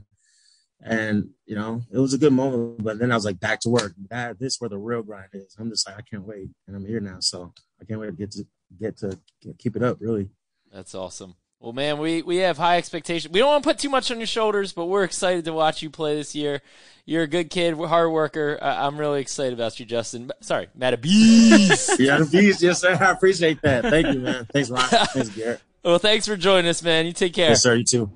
and 0.81 1.31
you 1.44 1.57
know, 1.57 1.83
it 1.90 1.99
was 1.99 2.14
a 2.14 2.18
good 2.18 2.33
moment. 2.33 2.83
But 2.83 2.99
then 2.99 3.11
I 3.11 3.14
was 3.14 3.25
like, 3.25 3.40
back 3.40 3.61
to 3.61 3.68
work. 3.68 3.94
That 4.11 4.38
this 4.38 4.55
is 4.55 4.61
where 4.61 4.71
the 4.71 4.79
real 4.79 5.03
grind 5.03 5.31
is. 5.33 5.57
I'm 5.59 5.71
just 5.71 5.87
like, 5.88 5.99
I 5.99 6.03
can't 6.03 6.27
wait, 6.27 6.49
and 6.66 6.77
I'm 6.77 6.87
here 6.87 7.01
now, 7.01 7.18
so 7.21 7.53
I 7.81 7.85
can't 7.85 8.01
wait 8.01 8.07
to 8.07 8.12
get 8.12 8.31
to 8.33 8.47
get 8.79 8.97
to 8.99 9.18
keep 9.59 9.77
it 9.77 9.83
up. 9.83 9.99
Really, 10.01 10.29
That's 10.73 10.94
awesome. 10.94 11.35
Well, 11.61 11.73
man, 11.73 11.99
we, 11.99 12.23
we 12.23 12.37
have 12.37 12.57
high 12.57 12.77
expectations. 12.79 13.33
We 13.33 13.40
don't 13.40 13.49
want 13.49 13.64
to 13.64 13.68
put 13.71 13.79
too 13.79 13.88
much 13.90 14.11
on 14.12 14.18
your 14.18 14.29
shoulders, 14.29 14.73
but 14.73 14.87
we're 14.87 15.03
excited 15.03 15.44
to 15.47 15.53
watch 15.53 15.83
you 15.83 15.90
play 15.90 16.14
this 16.14 16.35
year. 16.35 16.62
You're 17.05 17.23
a 17.25 17.27
good 17.27 17.51
kid, 17.51 17.75
hard 17.77 18.12
worker. 18.12 18.59
Uh, 18.62 18.87
I'm 18.87 18.97
really 18.97 19.21
excited 19.21 19.55
about 19.55 19.81
you, 19.81 19.87
Justin. 19.87 20.31
Sorry, 20.40 20.68
Matabese. 20.79 21.99
yeah, 21.99 22.18
the 22.18 22.29
beast. 22.31 22.62
Yes, 22.62 22.81
sir. 22.81 22.97
I 23.01 23.11
appreciate 23.11 23.61
that. 23.62 23.83
Thank 23.85 24.07
you, 24.14 24.21
man. 24.21 24.47
Thanks, 24.53 24.71
Ron. 24.71 24.83
Thanks, 24.88 25.31
Garrett. 25.31 25.61
well, 25.83 25.99
thanks 25.99 26.27
for 26.27 26.37
joining 26.37 26.68
us, 26.68 26.83
man. 26.83 27.07
You 27.07 27.12
take 27.12 27.35
care. 27.35 27.49
Yes, 27.49 27.62
sir. 27.62 27.75
You 27.75 27.85
too. 27.85 28.11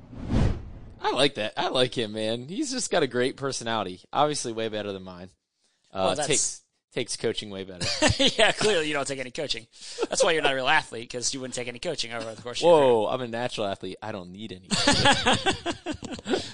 I 1.00 1.10
like 1.10 1.34
that. 1.34 1.54
I 1.56 1.68
like 1.68 1.96
him, 1.98 2.12
man. 2.12 2.46
He's 2.48 2.70
just 2.70 2.90
got 2.92 3.02
a 3.02 3.08
great 3.08 3.36
personality. 3.36 4.02
Obviously, 4.12 4.52
way 4.52 4.68
better 4.68 4.92
than 4.92 5.02
mine. 5.02 5.30
Uh, 5.92 5.98
Well, 5.98 6.08
that's- 6.10 6.26
takes 6.28 6.60
takes 6.92 7.16
coaching 7.16 7.50
way 7.50 7.64
better. 7.64 7.86
yeah, 8.36 8.52
clearly 8.52 8.86
you 8.86 8.92
don't 8.92 9.06
take 9.06 9.18
any 9.18 9.30
coaching. 9.30 9.66
That's 10.08 10.22
why 10.22 10.32
you're 10.32 10.42
not 10.42 10.52
a 10.52 10.56
real 10.56 10.68
athlete 10.68 11.08
because 11.10 11.32
you 11.32 11.40
wouldn't 11.40 11.54
take 11.54 11.68
any 11.68 11.78
coaching 11.78 12.12
over 12.12 12.34
the 12.34 12.42
course. 12.42 12.62
Whoa, 12.62 13.06
I'm 13.06 13.20
a 13.20 13.28
natural 13.28 13.66
athlete. 13.66 13.96
I 14.02 14.12
don't 14.12 14.30
need 14.30 14.52
any. 14.52 14.68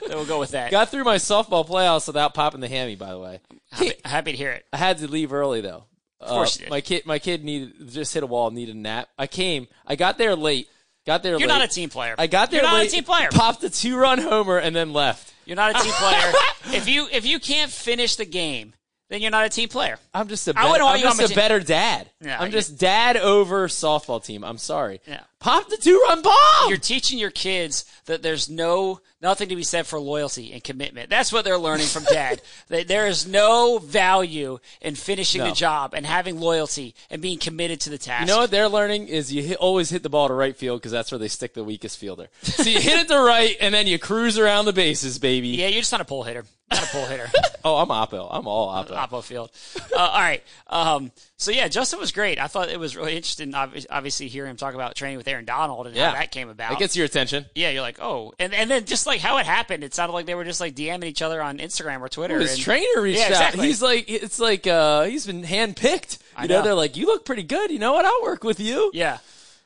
Then 0.09 0.17
we'll 0.17 0.27
go 0.27 0.39
with 0.39 0.53
that. 0.53 0.71
Got 0.71 0.91
through 0.91 1.05
my 1.05 1.17
softball 1.17 1.69
playoffs 1.69 2.07
without 2.07 2.33
popping 2.33 2.61
the 2.61 2.69
hammy. 2.69 2.97
By 2.97 3.11
the 3.11 3.19
way, 3.19 3.41
happy, 3.71 3.93
happy 4.03 4.33
to 4.33 4.39
hear 4.39 4.51
it. 4.53 4.65
I 4.73 4.79
had 4.79 4.99
to 4.99 5.07
leave 5.07 5.35
early 5.35 5.61
though. 5.61 5.85
Of 6.21 6.29
course 6.29 6.59
you 6.59 6.63
uh, 6.63 6.65
did. 6.65 6.71
My 6.71 6.81
kid, 6.81 7.07
my 7.07 7.19
kid 7.19 7.45
needed 7.45 7.91
just 7.91 8.15
hit 8.15 8.23
a 8.23 8.27
wall, 8.27 8.51
needed 8.51 8.75
a 8.75 8.79
nap. 8.79 9.11
I 9.19 9.27
came. 9.27 9.69
I 9.87 9.97
got 9.97 10.17
there 10.17 10.35
late. 10.35 10.69
Got 11.07 11.23
there 11.23 11.33
You're 11.33 11.49
late. 11.49 11.59
not 11.59 11.63
a 11.63 11.69
team 11.69 11.91
player. 11.91 12.15
I 12.19 12.27
got 12.27 12.51
there 12.51 12.63
You're 12.63 12.71
not 12.71 12.79
late. 12.79 12.89
a 12.89 12.97
team 12.97 13.05
player. 13.05 13.29
Popped 13.31 13.63
a 13.65 13.71
two 13.71 13.97
run 13.97 14.19
homer 14.19 14.57
and 14.57 14.75
then 14.75 14.95
left. 14.95 15.33
You're 15.45 15.57
not 15.57 15.79
a 15.79 15.83
team 15.83 15.93
player. 15.93 16.33
if 16.77 16.89
you 16.89 17.07
if 17.13 17.27
you 17.27 17.39
can't 17.39 17.71
finish 17.71 18.17
the 18.17 18.25
game, 18.27 18.73
then 19.09 19.23
you're 19.23 19.31
not 19.31 19.47
a 19.47 19.49
team 19.49 19.69
player. 19.69 19.99
I'm 20.13 20.29
just 20.29 20.47
a 20.49 20.51
I 20.51 20.53
better, 20.55 20.69
wouldn't 20.69 20.85
want 20.85 21.05
I'm 21.05 21.17
just 21.19 21.33
a 21.33 21.35
better 21.35 21.61
dad. 21.61 22.11
I'm 22.27 22.51
just 22.51 22.79
dad 22.79 23.17
over 23.17 23.67
softball 23.69 24.23
team. 24.25 24.45
I'm 24.45 24.59
sorry. 24.59 25.01
Yeah. 25.07 25.21
Pop 25.41 25.69
the 25.69 25.77
two 25.77 26.03
run 26.09 26.21
bomb. 26.21 26.35
You're 26.69 26.79
teaching 26.79 27.19
your 27.19 27.31
kids 27.31 27.85
that 28.07 28.23
there's 28.23 28.51
no 28.51 29.01
nothing 29.23 29.49
to 29.49 29.57
be 29.57 29.63
said 29.63 29.87
for 29.87 29.99
loyalty 30.01 30.53
and 30.53 30.63
commitment. 30.63 31.11
That's 31.11 31.33
what 31.33 31.45
they're 31.45 31.59
learning 31.59 31.87
from 31.87 32.05
dad. 32.05 32.43
that 32.69 32.89
there 32.89 33.07
is 33.07 33.27
no 33.27 33.79
value 33.79 34.59
in 34.81 34.95
finishing 34.97 35.41
No. 35.41 35.49
the 35.49 35.55
job 35.55 35.95
and 35.95 36.05
having 36.05 36.39
loyalty 36.41 36.95
and 37.09 37.23
being 37.23 37.39
committed 37.39 37.81
to 37.83 37.91
the 37.91 37.99
task. 37.99 38.23
You 38.29 38.35
know 38.35 38.39
what 38.41 38.51
they're 38.51 38.69
learning 38.69 39.09
is 39.09 39.33
you 39.33 39.43
hit, 39.43 39.59
always 39.59 39.91
hit 39.91 40.03
the 40.03 40.09
ball 40.11 40.29
to 40.29 40.35
right 40.35 40.57
field 40.57 40.81
because 40.81 40.93
that's 40.93 41.11
where 41.13 41.19
they 41.19 41.29
stick 41.29 41.55
the 41.55 41.65
weakest 41.65 41.99
fielder. 41.99 42.29
So 42.43 42.65
you 42.65 42.81
hit 42.81 42.99
it 43.01 43.09
to 43.09 43.19
right 43.19 43.57
and 43.61 43.73
then 43.73 43.87
you 43.87 43.99
cruise 43.99 44.39
around 44.39 44.65
the 44.67 44.73
bases, 44.73 45.19
baby. 45.21 45.49
Yeah, 45.49 45.69
you're 45.69 45.81
just 45.83 45.93
not 45.93 46.01
a 46.01 46.05
pull 46.05 46.25
hitter. 46.25 46.45
Not 46.71 46.83
a 46.83 46.87
pull 46.87 47.07
hitter. 47.07 47.29
Oh, 47.65 47.77
I'm 47.77 47.89
Oppo. 47.89 48.29
I'm 48.31 48.47
all 48.47 48.69
Oppo. 48.69 48.93
Oppo 48.97 49.23
Field. 49.23 49.51
Uh, 49.93 49.99
all 49.99 50.21
right. 50.21 50.43
Um, 50.69 51.11
so 51.37 51.51
yeah, 51.51 51.67
Justin 51.69 51.99
was 51.99 52.13
great. 52.13 52.39
I 52.39 52.47
thought 52.47 52.69
it 52.71 52.79
was 52.79 52.97
really 52.97 53.17
interesting. 53.17 53.51
obvi- 53.53 53.85
Obviously, 53.91 54.29
hear 54.29 54.47
him 54.47 54.57
talk 54.57 54.75
about 54.75 54.95
training 54.95 55.19
with 55.19 55.27
Aaron 55.29 55.45
Donald 55.45 55.89
and 55.89 55.95
Yeah. 55.97 56.11
how 56.11 56.15
that 56.15 56.31
came 56.31 56.49
about. 56.49 56.73
It 56.73 56.79
gets 56.79 56.97
your 56.97 57.05
attention. 57.05 57.47
yeah, 57.57 57.71
you're 57.71 57.83
like, 57.83 57.99
oh, 58.01 58.33
and 58.39 58.55
and 58.55 58.71
then 58.71 58.85
just 58.87 59.07
like 59.07 59.21
how 59.21 59.39
it 59.39 59.45
happened, 59.45 59.83
it 59.83 59.93
sounded 59.93 60.13
like 60.15 60.25
they 60.25 60.37
were 60.37 60.45
just 60.45 60.61
like 60.61 60.77
DMing 60.77 61.05
each 61.05 61.21
other 61.21 61.43
on 61.43 61.59
Instagram 61.59 62.01
or 62.01 62.09
Twitter. 62.09 62.39
His 62.39 62.55
and- 62.55 62.63
trainer 62.63 63.03
reached 63.03 63.29
Yeah, 63.29 63.51
out. 63.53 63.55
He's 63.55 63.83
like, 63.83 64.05
it's 64.09 64.39
like, 64.39 64.67
uh, 64.67 65.03
he's 65.03 65.27
been 65.27 65.43
handpicked. 65.43 66.19
You 66.21 66.25
I 66.37 66.47
know, 66.47 66.59
know. 66.59 66.63
they're 66.63 66.75
like, 66.75 66.97
you 66.97 67.07
look 67.07 67.25
pretty 67.25 67.43
good. 67.43 67.71
You 67.73 67.81
know 67.81 67.93
what? 67.95 68.05
I'll 68.05 68.23
work 68.23 68.45
with 68.45 68.61
you. 68.61 68.93
Yeah. 68.95 69.19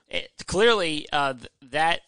it, 0.08 0.30
clearly 0.46 1.06
uh, 1.12 1.34
that 1.70 2.00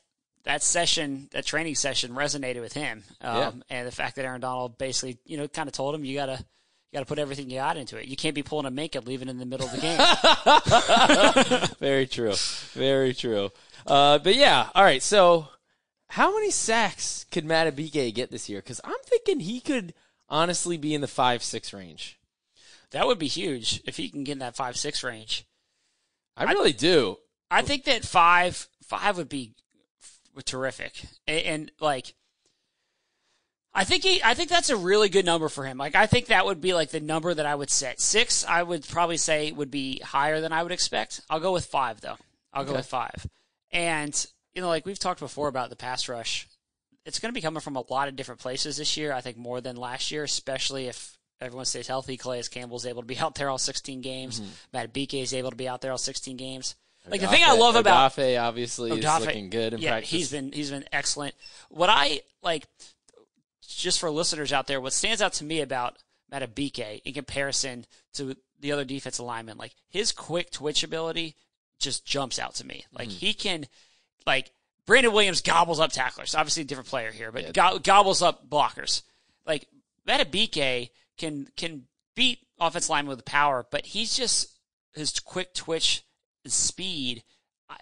that 0.45 0.63
session, 0.63 1.29
that 1.33 1.45
training 1.47 1.75
session, 1.75 2.13
resonated 2.13 2.61
with 2.61 2.73
him. 2.75 3.03
Um, 3.21 3.37
Yeah. 3.37 3.53
And 3.71 3.87
the 3.89 3.93
fact 3.93 4.17
that 4.17 4.25
Aaron 4.25 4.41
Donald 4.41 4.79
basically, 4.79 5.19
you 5.25 5.37
know, 5.37 5.49
kind 5.49 5.69
of 5.69 5.73
told 5.73 5.95
him, 5.95 6.05
you 6.05 6.15
gotta. 6.17 6.45
You 6.93 6.99
got 6.99 7.07
to 7.07 7.09
put 7.09 7.19
everything 7.19 7.51
you 7.51 7.57
got 7.57 7.77
into 7.77 7.97
it. 7.97 8.07
You 8.07 8.15
can't 8.15 8.37
be 8.37 8.45
pulling 8.45 8.67
a 8.67 8.71
mink 8.71 8.95
and 8.95 9.05
leaving 9.05 9.29
in 9.29 9.39
the 9.39 9.45
middle 9.45 9.67
of 9.67 9.73
the 9.73 9.81
game. 9.81 9.99
Very 11.81 12.07
true. 12.07 12.35
Very 12.73 13.13
true. 13.15 13.51
Uh, 13.85 14.19
but 14.19 14.37
yeah, 14.37 14.69
all 14.77 14.85
right. 14.85 15.03
So, 15.03 15.49
how 16.11 16.33
many 16.35 16.53
sacks 16.53 17.27
could 17.33 17.45
Madubuike 17.45 18.15
get 18.15 18.31
this 18.31 18.49
year? 18.49 18.61
Because 18.61 18.81
I'm 18.85 18.95
thinking 19.07 19.41
he 19.41 19.61
could 19.61 19.93
honestly 20.29 20.77
be 20.77 20.95
in 20.95 21.01
the 21.01 21.09
five 21.09 21.43
six 21.43 21.73
range. 21.73 22.19
that 22.93 23.09
would 23.09 23.19
be 23.19 23.27
huge 23.27 23.83
if 23.87 23.97
he 23.97 24.09
can 24.09 24.23
get 24.23 24.33
in 24.35 24.39
that 24.39 24.55
five 24.55 24.77
six 24.77 25.03
range. 25.03 25.47
I 26.37 26.45
really 26.45 26.73
do. 26.73 27.17
I 27.51 27.63
think 27.63 27.85
that 27.87 28.05
five 28.05 28.69
five 28.85 29.17
would 29.17 29.29
be 29.29 29.55
terrific, 30.43 31.05
and, 31.27 31.41
and 31.41 31.73
like, 31.81 32.15
I 33.73 33.85
think 33.85 34.05
he, 34.05 34.23
I 34.23 34.35
think 34.35 34.49
that's 34.49 34.71
a 34.71 34.77
really 34.77 35.09
good 35.09 35.25
number 35.25 35.49
for 35.49 35.65
him. 35.65 35.79
Like, 35.79 35.95
I 35.95 36.07
think 36.07 36.27
that 36.27 36.47
would 36.47 36.61
be 36.61 36.75
like 36.75 36.91
the 36.91 37.01
number 37.01 37.33
that 37.33 37.47
I 37.47 37.55
would 37.55 37.71
set. 37.71 38.01
Six, 38.01 38.45
I 38.45 38.63
would 38.63 38.87
probably 38.89 39.17
say 39.17 39.53
would 39.53 39.71
be 39.71 40.01
higher 40.01 40.41
than 40.41 40.53
I 40.53 40.63
would 40.63 40.73
expect. 40.73 41.21
I'll 41.29 41.41
go 41.41 41.53
with 41.53 41.67
five 41.67 42.01
though. 42.01 42.17
I'll 42.53 42.65
go 42.65 42.75
with 42.75 42.87
five, 42.87 43.27
and 43.73 44.27
you 44.55 44.63
know, 44.63 44.69
like 44.69 44.87
we've 44.87 44.99
talked 44.99 45.21
before 45.21 45.49
about 45.49 45.71
the 45.71 45.77
pass 45.77 46.09
rush, 46.09 46.47
it's 47.05 47.19
going 47.19 47.31
to 47.31 47.35
be 47.35 47.43
coming 47.43 47.61
from 47.61 47.77
a 47.77 47.85
lot 47.91 48.09
of 48.09 48.17
different 48.17 48.41
places 48.41 48.77
this 48.77 48.97
year. 48.97 49.13
I 49.13 49.21
think 49.21 49.37
more 49.37 49.61
than 49.61 49.77
last 49.77 50.11
year, 50.11 50.25
especially 50.25 50.87
if. 50.87 51.19
Everyone 51.41 51.67
stays 51.67 51.89
healthy. 51.89 52.17
Calais 52.17 52.45
Campbell's 52.45 52.87
able 52.87 53.03
to 53.03 53.07
be 53.07 53.19
out 53.19 53.35
there 53.35 53.51
all 53.51 53.59
16 53.59 54.01
games. 54.01 54.41
Mm-hmm. 54.41 54.77
Madubuike 54.77 55.21
is 55.21 55.35
able 55.35 55.51
to 55.51 55.57
be 55.57 55.69
out 55.69 55.81
there 55.81 55.91
all 55.91 55.99
16 55.99 56.37
games. 56.37 56.77
Like 57.09 57.21
the 57.21 57.29
thing 57.29 57.43
I 57.45 57.49
Odafe- 57.49 57.59
love 57.59 57.77
about 57.77 58.13
Odafe 58.13 58.41
obviously 58.41 58.91
is 58.91 59.05
looking 59.21 59.51
good 59.51 59.75
in 59.75 59.81
yeah, 59.81 59.91
practice. 59.91 60.11
he's 60.11 60.31
been 60.31 60.53
he's 60.53 60.71
been 60.71 60.85
excellent. 60.91 61.35
What 61.69 61.91
I 61.91 62.23
like, 62.43 62.67
just 63.67 64.01
for 64.01 64.11
listeners 64.11 64.53
out 64.53 64.67
there, 64.67 64.81
what 64.81 64.93
stands 64.93 65.21
out 65.21 65.35
to 65.35 65.45
me 65.45 65.61
about 65.61 65.99
Madubuike 66.33 67.03
in 67.05 67.13
comparison 67.13 67.85
to 68.15 68.37
the 68.61 68.73
other 68.73 68.85
defensive 68.85 69.25
linemen, 69.25 69.59
like 69.59 69.75
his 69.91 70.13
quick 70.13 70.51
twitch 70.51 70.83
ability, 70.83 71.37
just 71.79 72.07
jumps 72.07 72.39
out 72.39 72.55
to 72.57 72.67
me. 72.67 72.87
Like 72.93 73.09
hmm. 73.09 73.15
he 73.15 73.35
can, 73.35 73.67
like 74.27 74.51
Brandon 74.87 75.13
Williams 75.13 75.43
gobbles 75.43 75.81
up 75.81 75.93
tacklers. 75.93 76.35
Obviously, 76.35 76.63
a 76.63 76.67
different 76.67 76.89
player 76.89 77.11
here, 77.11 77.31
but 77.31 77.53
go- 77.53 77.79
gobbles 77.79 78.23
up 78.23 78.49
blockers. 78.49 79.03
Like 79.47 79.67
Madubuike 80.09 80.91
can 81.19 81.49
can 81.57 81.85
beat 82.15 82.39
offense 82.59 82.89
linemen 82.89 83.17
with 83.17 83.25
power, 83.25 83.67
but 83.71 83.85
he's 83.85 84.17
just 84.17 84.49
his 84.95 85.19
quick 85.21 85.53
twitch 85.55 86.03
speed 86.47 87.23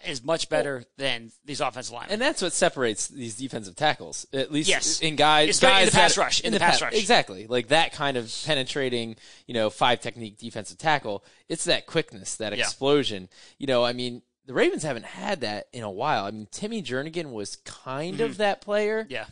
is 0.05 0.23
much 0.23 0.49
better 0.49 0.83
than 0.97 1.31
these 1.45 1.59
offensive 1.61 1.93
linemen. 1.93 2.13
and 2.13 2.21
that's 2.21 2.41
what 2.41 2.53
separates 2.53 3.07
these 3.09 3.35
defensive 3.35 3.75
tackles, 3.75 4.25
at 4.33 4.51
least 4.51 4.69
Yes. 4.69 5.01
in 5.01 5.15
guys. 5.15 5.49
Especially 5.49 5.81
in 5.81 5.85
the 5.87 5.91
pass 5.91 6.15
that- 6.15 6.21
rush, 6.21 6.41
in 6.41 6.53
the 6.53 6.59
pass 6.59 6.79
pa- 6.79 6.85
rush. 6.85 6.93
exactly. 6.95 7.47
Like 7.47 7.67
that 7.67 7.91
kind 7.91 8.15
of 8.17 8.33
penetrating, 8.45 9.17
you 9.45 9.53
know, 9.53 9.69
five 9.69 9.99
technique 9.99 10.37
defensive 10.37 10.77
tackle. 10.77 11.23
It's 11.49 11.65
that 11.65 11.85
quickness, 11.85 12.35
that 12.37 12.55
Yeah. 12.57 12.63
explosion. 12.63 13.29
You 13.59 13.67
know, 13.67 13.83
I 13.83 13.93
mean, 13.93 14.21
the 14.45 14.53
Ravens 14.53 14.83
haven't 14.83 15.05
had 15.05 15.41
that 15.41 15.67
in 15.73 15.83
a 15.83 15.91
while. 15.91 16.25
I 16.25 16.31
mean, 16.31 16.47
Timmy 16.51 16.81
Jernigan 16.81 17.31
was 17.31 17.57
kind 17.57 18.19
of 18.21 18.37
that 18.37 18.61
player, 18.61 19.03
Mm-hmm. 19.03 19.11
yeah. 19.13 19.25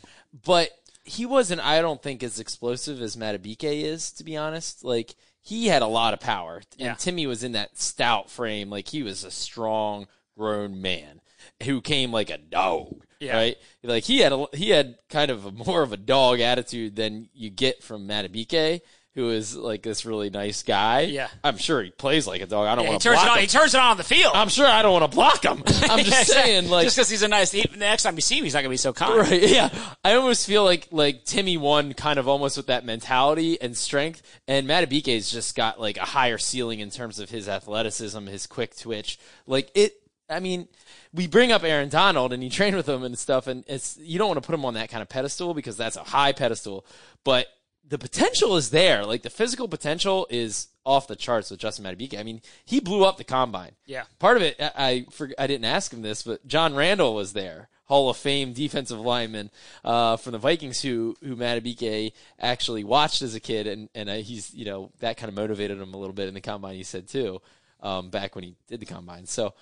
but 0.46 0.72
he 1.04 1.26
wasn't. 1.26 1.62
I 1.62 1.82
don't 1.82 2.04
think 2.04 2.22
as 2.24 2.40
explosive 2.40 3.02
as 3.02 3.16
Madubuike 3.16 3.64
is, 3.84 4.12
to 4.14 4.24
be 4.24 4.38
honest. 4.38 4.84
Like 4.84 5.16
he 5.42 5.68
had 5.68 5.82
a 5.82 5.88
lot 5.88 6.14
of 6.14 6.20
power, 6.20 6.58
and 6.58 6.66
Yeah. 6.80 6.94
Timmy 6.96 7.26
was 7.28 7.44
in 7.44 7.52
that 7.54 7.78
stout 7.78 8.30
frame. 8.30 8.70
Like 8.70 8.88
he 8.90 9.04
was 9.04 9.24
a 9.24 9.32
strong, 9.32 10.08
grown 10.38 10.82
man 10.82 11.22
who 11.64 11.82
came 11.82 12.12
like 12.12 12.30
a 12.30 12.38
dog, 12.38 13.04
Yeah. 13.20 13.36
right? 13.36 13.58
Like 13.84 14.04
he 14.06 14.20
had 14.20 14.32
a, 14.32 14.46
he 14.54 14.70
had 14.70 14.98
kind 15.10 15.30
of 15.32 15.46
a, 15.46 15.52
more 15.52 15.82
of 15.84 15.92
a 15.94 15.98
dog 15.98 16.40
attitude 16.40 16.96
than 16.96 17.30
you 17.34 17.50
get 17.50 17.84
from 17.84 18.08
Madubuike. 18.08 18.82
Who 19.16 19.30
is 19.32 19.58
like 19.58 19.82
this 19.84 20.06
really 20.06 20.30
nice 20.30 20.64
guy? 20.64 21.02
Yeah. 21.02 21.28
I'm 21.44 21.58
sure 21.58 21.84
he 21.84 21.90
plays 21.92 22.26
like 22.26 22.40
a 22.42 22.46
dog. 22.46 22.66
I 22.68 22.76
don't 22.76 22.86
he 22.86 22.90
want 22.92 23.02
to 23.02 23.10
turns 23.10 23.20
it 23.20 23.24
block 23.24 23.32
on. 23.32 23.38
him. 23.38 23.42
He 23.42 23.48
turns 23.48 23.74
it 23.74 23.78
on 23.80 23.88
on 23.92 23.98
the 23.98 24.04
field. 24.06 24.32
I'm 24.34 24.48
sure 24.48 24.66
I 24.66 24.82
don't 24.82 24.94
want 24.94 25.12
to 25.12 25.14
block 25.14 25.44
him. 25.44 25.62
I'm 25.90 26.06
just 26.06 26.30
Yeah, 26.30 26.44
saying, 26.44 26.70
like, 26.70 26.86
just 26.86 26.96
because 26.96 27.10
he's 27.10 27.22
a 27.22 27.28
nice. 27.28 27.52
He, 27.52 27.64
the 27.64 27.76
next 27.76 28.04
time 28.04 28.16
you 28.16 28.22
see 28.22 28.38
him, 28.38 28.46
he's 28.46 28.54
not 28.54 28.62
gonna 28.62 28.70
be 28.70 28.78
so 28.78 28.94
kind. 28.94 29.18
Right, 29.20 29.44
yeah. 29.50 29.68
I 30.06 30.14
almost 30.14 30.48
feel 30.48 30.64
like 30.64 30.88
like 30.92 31.26
Timmy 31.26 31.58
won 31.58 31.94
kind 31.94 32.20
of 32.20 32.30
almost 32.30 32.56
with 32.56 32.68
that 32.68 32.86
mentality 32.86 33.62
and 33.62 33.76
strength, 33.76 34.22
and 34.48 34.66
Madubuike's 34.66 35.30
just 35.30 35.58
got 35.58 35.78
like 35.78 35.98
a 35.98 36.06
higher 36.06 36.38
ceiling 36.38 36.80
in 36.80 36.90
terms 36.90 37.20
of 37.20 37.30
his 37.30 37.50
athleticism, 37.50 38.28
his 38.28 38.48
quick 38.48 38.78
twitch. 38.78 39.20
Like 39.46 39.72
it, 39.76 39.94
I 40.30 40.40
mean, 40.40 40.70
we 41.14 41.28
bring 41.28 41.52
up 41.52 41.66
Aaron 41.66 41.90
Donald 41.90 42.32
and 42.32 42.42
you 42.42 42.50
train 42.50 42.78
with 42.78 42.88
him 42.88 43.04
and 43.04 43.20
stuff, 43.20 43.48
and 43.48 43.66
it's 43.68 43.98
you 44.02 44.18
don't 44.18 44.30
want 44.30 44.42
to 44.42 44.48
put 44.48 44.54
him 44.56 44.64
on 44.64 44.76
that 44.76 44.88
kind 44.90 45.02
of 45.02 45.10
pedestal 45.10 45.54
because 45.54 45.76
that's 45.76 45.98
a 45.98 46.04
high 46.06 46.32
pedestal, 46.32 46.86
but 47.26 47.48
the 47.92 48.00
potential 48.00 48.56
is 48.56 48.70
there. 48.70 49.06
Like 49.06 49.22
the 49.22 49.30
physical 49.30 49.68
potential 49.68 50.26
is 50.30 50.70
off 50.86 51.08
the 51.08 51.16
charts 51.16 51.52
with 51.52 51.60
Justin 51.60 51.84
Madubuike. 51.86 52.18
I 52.18 52.24
mean, 52.24 52.42
he 52.66 52.80
blew 52.80 53.04
up 53.04 53.18
the 53.18 53.26
combine. 53.26 53.74
Yeah. 53.86 54.06
Part 54.18 54.38
of 54.38 54.44
it, 54.44 54.56
I 54.60 55.06
I, 55.20 55.34
I 55.38 55.46
didn't 55.46 55.66
ask 55.66 55.94
him 55.94 56.02
this, 56.02 56.24
but 56.24 56.48
John 56.48 56.74
Randle 56.74 57.14
was 57.14 57.34
there, 57.34 57.68
Hall 57.86 58.10
of 58.10 58.16
Fame 58.16 58.54
defensive 58.54 59.00
lineman 59.00 59.52
uh, 59.84 60.16
from 60.16 60.32
the 60.32 60.38
Vikings, 60.38 60.82
who 60.82 61.18
who 61.22 61.36
Madubuike 61.36 62.14
actually 62.40 62.86
watched 62.86 63.22
as 63.22 63.36
a 63.36 63.42
kid, 63.42 63.68
and 63.68 63.90
and 63.94 64.10
uh, 64.10 64.16
he's 64.16 64.54
you 64.54 64.64
know 64.64 64.92
that 65.00 65.18
kind 65.18 65.28
of 65.28 65.36
motivated 65.36 65.78
him 65.78 65.94
a 65.94 65.98
little 65.98 66.16
bit 66.16 66.30
in 66.30 66.34
the 66.34 66.42
combine. 66.42 66.76
He 66.76 66.84
said 66.84 67.10
too, 67.10 67.42
um, 67.82 68.10
back 68.10 68.36
when 68.36 68.46
he 68.46 68.56
did 68.68 68.80
the 68.80 68.86
combine. 68.86 69.26
So, 69.26 69.54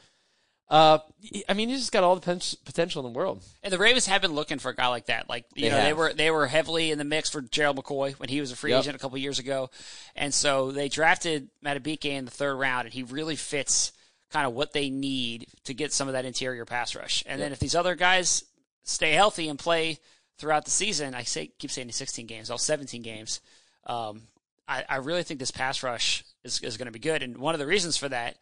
uh, 0.69 0.99
I 1.47 1.53
mean, 1.53 1.69
he's 1.69 1.79
just 1.79 1.91
got 1.91 2.03
all 2.03 2.15
the 2.15 2.55
potential 2.63 3.05
in 3.05 3.12
the 3.12 3.17
world. 3.17 3.43
And 3.63 3.73
the 3.73 3.79
Ravens 3.79 4.05
have 4.05 4.21
been 4.21 4.34
looking 4.34 4.60
for 4.60 4.69
a 4.69 4.75
guy 4.75 4.88
like 4.88 5.08
that. 5.08 5.27
Like 5.27 5.45
you 5.55 5.63
They 5.63 5.69
know, 5.69 5.84
they 5.84 5.93
were 5.93 6.13
they 6.13 6.32
were 6.32 6.45
heavily 6.47 6.91
in 6.91 6.97
the 6.99 7.03
mix 7.03 7.29
for 7.29 7.41
Gerald 7.41 7.77
McCoy 7.77 8.13
when 8.19 8.29
he 8.29 8.39
was 8.39 8.51
a 8.51 8.55
free 8.55 8.71
Yep. 8.71 8.82
agent 8.82 8.95
a 8.95 8.99
couple 8.99 9.17
years 9.17 9.39
ago, 9.39 9.71
and 10.15 10.34
so 10.34 10.71
they 10.71 10.88
drafted 10.89 11.49
Madubuike 11.65 12.05
in 12.05 12.25
the 12.25 12.32
third 12.32 12.55
round, 12.55 12.86
and 12.86 12.93
he 12.93 13.03
really 13.03 13.36
fits 13.36 13.91
kind 14.32 14.45
of 14.45 14.53
what 14.53 14.73
they 14.73 14.91
need 14.91 15.47
to 15.63 15.73
get 15.73 15.91
some 15.91 16.08
of 16.08 16.13
that 16.13 16.23
interior 16.25 16.65
pass 16.65 16.95
rush. 16.95 17.23
And 17.25 17.41
then 17.41 17.51
if 17.51 17.58
these 17.58 17.73
other 17.73 17.95
guys 17.95 18.43
stay 18.84 19.13
healthy 19.13 19.49
and 19.49 19.58
play 19.58 19.97
throughout 20.38 20.65
the 20.65 20.71
season, 20.71 21.15
I 21.15 21.23
say 21.23 21.47
keep 21.58 21.71
saying 21.71 21.91
16 21.91 22.27
games, 22.27 22.51
all 22.51 22.60
17 22.60 23.01
games. 23.01 23.41
Um, 23.88 24.21
I, 24.67 24.84
I 24.88 24.95
really 24.97 25.23
think 25.23 25.39
this 25.39 25.49
pass 25.49 25.82
rush 25.82 26.23
is, 26.43 26.62
is 26.62 26.77
going 26.77 26.86
to 26.86 26.91
be 26.91 26.99
good, 26.99 27.23
and 27.23 27.38
one 27.39 27.55
of 27.55 27.60
the 27.60 27.65
reasons 27.65 27.97
for 27.97 28.08
that 28.10 28.38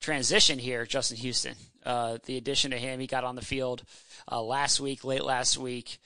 transition 0.00 0.58
here, 0.58 0.86
Justin 0.86 1.16
Houston. 1.18 1.54
Uh, 1.84 2.18
the 2.26 2.36
addition 2.36 2.70
to 2.72 2.78
him, 2.78 3.00
he 3.00 3.06
got 3.06 3.24
on 3.24 3.36
the 3.36 3.44
field 3.44 3.82
uh, 4.30 4.42
last 4.42 4.80
week, 4.80 5.04
late 5.04 5.24
last 5.24 5.58
week. 5.58 5.98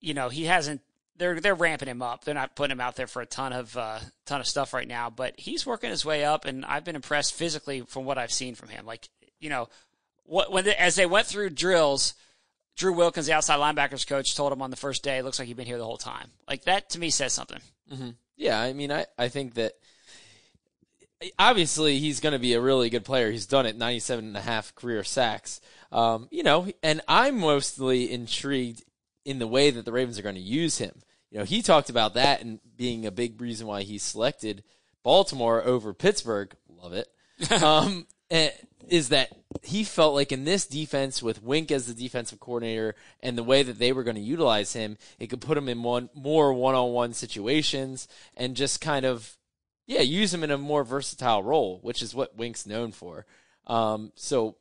You 0.00 0.14
know, 0.14 0.28
he 0.28 0.44
hasn't. 0.44 0.80
They're 1.16 1.40
they're 1.40 1.54
ramping 1.54 1.88
him 1.88 2.02
up. 2.02 2.24
They're 2.24 2.34
not 2.34 2.54
putting 2.54 2.72
him 2.72 2.80
out 2.80 2.96
there 2.96 3.08
for 3.08 3.20
a 3.20 3.26
ton 3.26 3.52
of 3.52 3.76
uh, 3.76 3.98
ton 4.26 4.40
of 4.40 4.46
stuff 4.46 4.72
right 4.72 4.86
now, 4.86 5.10
but 5.10 5.38
he's 5.38 5.66
working 5.66 5.90
his 5.90 6.04
way 6.04 6.24
up, 6.24 6.44
and 6.44 6.64
I've 6.64 6.84
been 6.84 6.96
impressed 6.96 7.34
physically 7.34 7.80
from 7.80 8.04
what 8.04 8.18
I've 8.18 8.32
seen 8.32 8.54
from 8.54 8.68
him. 8.68 8.86
Like 8.86 9.08
you 9.40 9.50
know, 9.50 9.68
what 10.24 10.52
when 10.52 10.64
they, 10.64 10.76
as 10.76 10.94
they 10.94 11.06
went 11.06 11.26
through 11.26 11.50
drills, 11.50 12.14
Drew 12.76 12.92
Wilkins, 12.92 13.26
the 13.26 13.32
outside 13.32 13.58
linebackers 13.58 14.06
coach, 14.06 14.36
told 14.36 14.52
him 14.52 14.62
on 14.62 14.70
the 14.70 14.76
first 14.76 15.02
day, 15.02 15.20
looks 15.22 15.40
like 15.40 15.48
you've 15.48 15.56
been 15.56 15.66
here 15.66 15.78
the 15.78 15.84
whole 15.84 15.96
time." 15.96 16.28
Like 16.48 16.64
that 16.64 16.90
to 16.90 17.00
me 17.00 17.10
says 17.10 17.32
something. 17.32 17.60
Yeah, 18.36 18.60
I 18.60 18.72
mean, 18.72 18.92
I, 18.92 19.06
I 19.18 19.28
think 19.28 19.54
that 19.54 19.72
obviously 21.38 21.98
he's 21.98 22.20
going 22.20 22.32
to 22.32 22.38
be 22.38 22.54
a 22.54 22.60
really 22.60 22.90
good 22.90 23.04
player. 23.04 23.30
He's 23.30 23.46
done 23.46 23.66
it 23.66 23.76
97 23.76 24.24
and 24.24 24.36
a 24.36 24.40
half 24.40 24.74
career 24.74 25.04
sacks. 25.04 25.60
Um, 25.90 26.28
you 26.30 26.42
know, 26.42 26.68
and 26.82 27.00
I'm 27.08 27.38
mostly 27.38 28.10
intrigued 28.10 28.84
in 29.24 29.38
the 29.38 29.46
way 29.46 29.70
that 29.70 29.84
the 29.84 29.92
Ravens 29.92 30.18
are 30.18 30.22
going 30.22 30.34
to 30.34 30.40
use 30.40 30.78
him. 30.78 31.02
You 31.30 31.38
know, 31.38 31.44
he 31.44 31.60
talked 31.62 31.90
about 31.90 32.14
that 32.14 32.40
and 32.40 32.60
being 32.76 33.04
a 33.04 33.10
big 33.10 33.40
reason 33.40 33.66
why 33.66 33.82
he 33.82 33.98
selected 33.98 34.62
Baltimore 35.02 35.62
over 35.62 35.92
Pittsburgh. 35.92 36.54
Love 36.68 36.92
it. 36.92 37.08
um, 37.62 38.06
eh, 38.30 38.50
is 38.88 39.10
that 39.10 39.30
he 39.62 39.84
felt 39.84 40.14
like 40.14 40.32
in 40.32 40.44
this 40.44 40.66
defense 40.66 41.22
with 41.22 41.42
Wink 41.42 41.70
as 41.70 41.86
the 41.86 41.94
defensive 41.94 42.40
coordinator 42.40 42.94
and 43.20 43.36
the 43.36 43.42
way 43.42 43.62
that 43.62 43.78
they 43.78 43.92
were 43.92 44.04
going 44.04 44.16
to 44.16 44.22
utilize 44.22 44.72
him, 44.72 44.96
it 45.18 45.28
could 45.28 45.40
put 45.40 45.58
him 45.58 45.68
in 45.68 45.82
one 45.82 46.08
more 46.14 46.52
one-on-one 46.52 47.12
situations 47.12 48.08
and 48.36 48.56
just 48.56 48.80
kind 48.80 49.04
of 49.04 49.37
yeah, 49.88 50.00
use 50.02 50.32
him 50.32 50.44
in 50.44 50.52
a 50.52 50.58
more 50.58 50.84
versatile 50.84 51.42
role, 51.42 51.80
which 51.82 52.00
is 52.02 52.14
what 52.14 52.36
Wink's 52.36 52.64
known 52.66 52.92
for. 52.92 53.26
Um, 53.66 54.12
so 54.14 54.54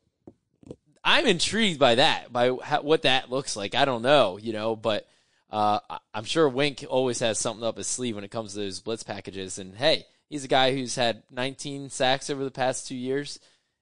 I'm 1.04 1.28
intrigued 1.28 1.80
by 1.80 1.96
that, 1.96 2.34
by 2.34 2.52
how, 2.64 2.82
what 2.82 3.04
that 3.04 3.30
looks 3.30 3.56
like. 3.56 3.76
I 3.76 3.86
don't 3.86 4.02
know, 4.02 4.38
you 4.38 4.54
know, 4.54 4.76
but 4.76 5.08
uh, 5.52 5.80
I- 5.90 6.00
I'm 6.14 6.24
sure 6.26 6.50
Wink 6.50 6.84
always 6.90 7.20
has 7.20 7.38
something 7.40 7.64
up 7.66 7.78
his 7.78 7.88
sleeve 7.88 8.16
when 8.16 8.24
it 8.24 8.32
comes 8.32 8.54
to 8.54 8.60
those 8.60 8.80
blitz 8.82 9.04
packages. 9.04 9.60
And 9.60 9.76
hey, 9.76 10.06
he's 10.30 10.44
a 10.44 10.48
guy 10.50 10.74
who's 10.74 10.96
had 10.96 11.24
19 11.32 11.90
sacks 11.90 12.30
over 12.30 12.44
the 12.44 12.52
past 12.52 12.88
two 12.88 12.96
years. 12.96 13.40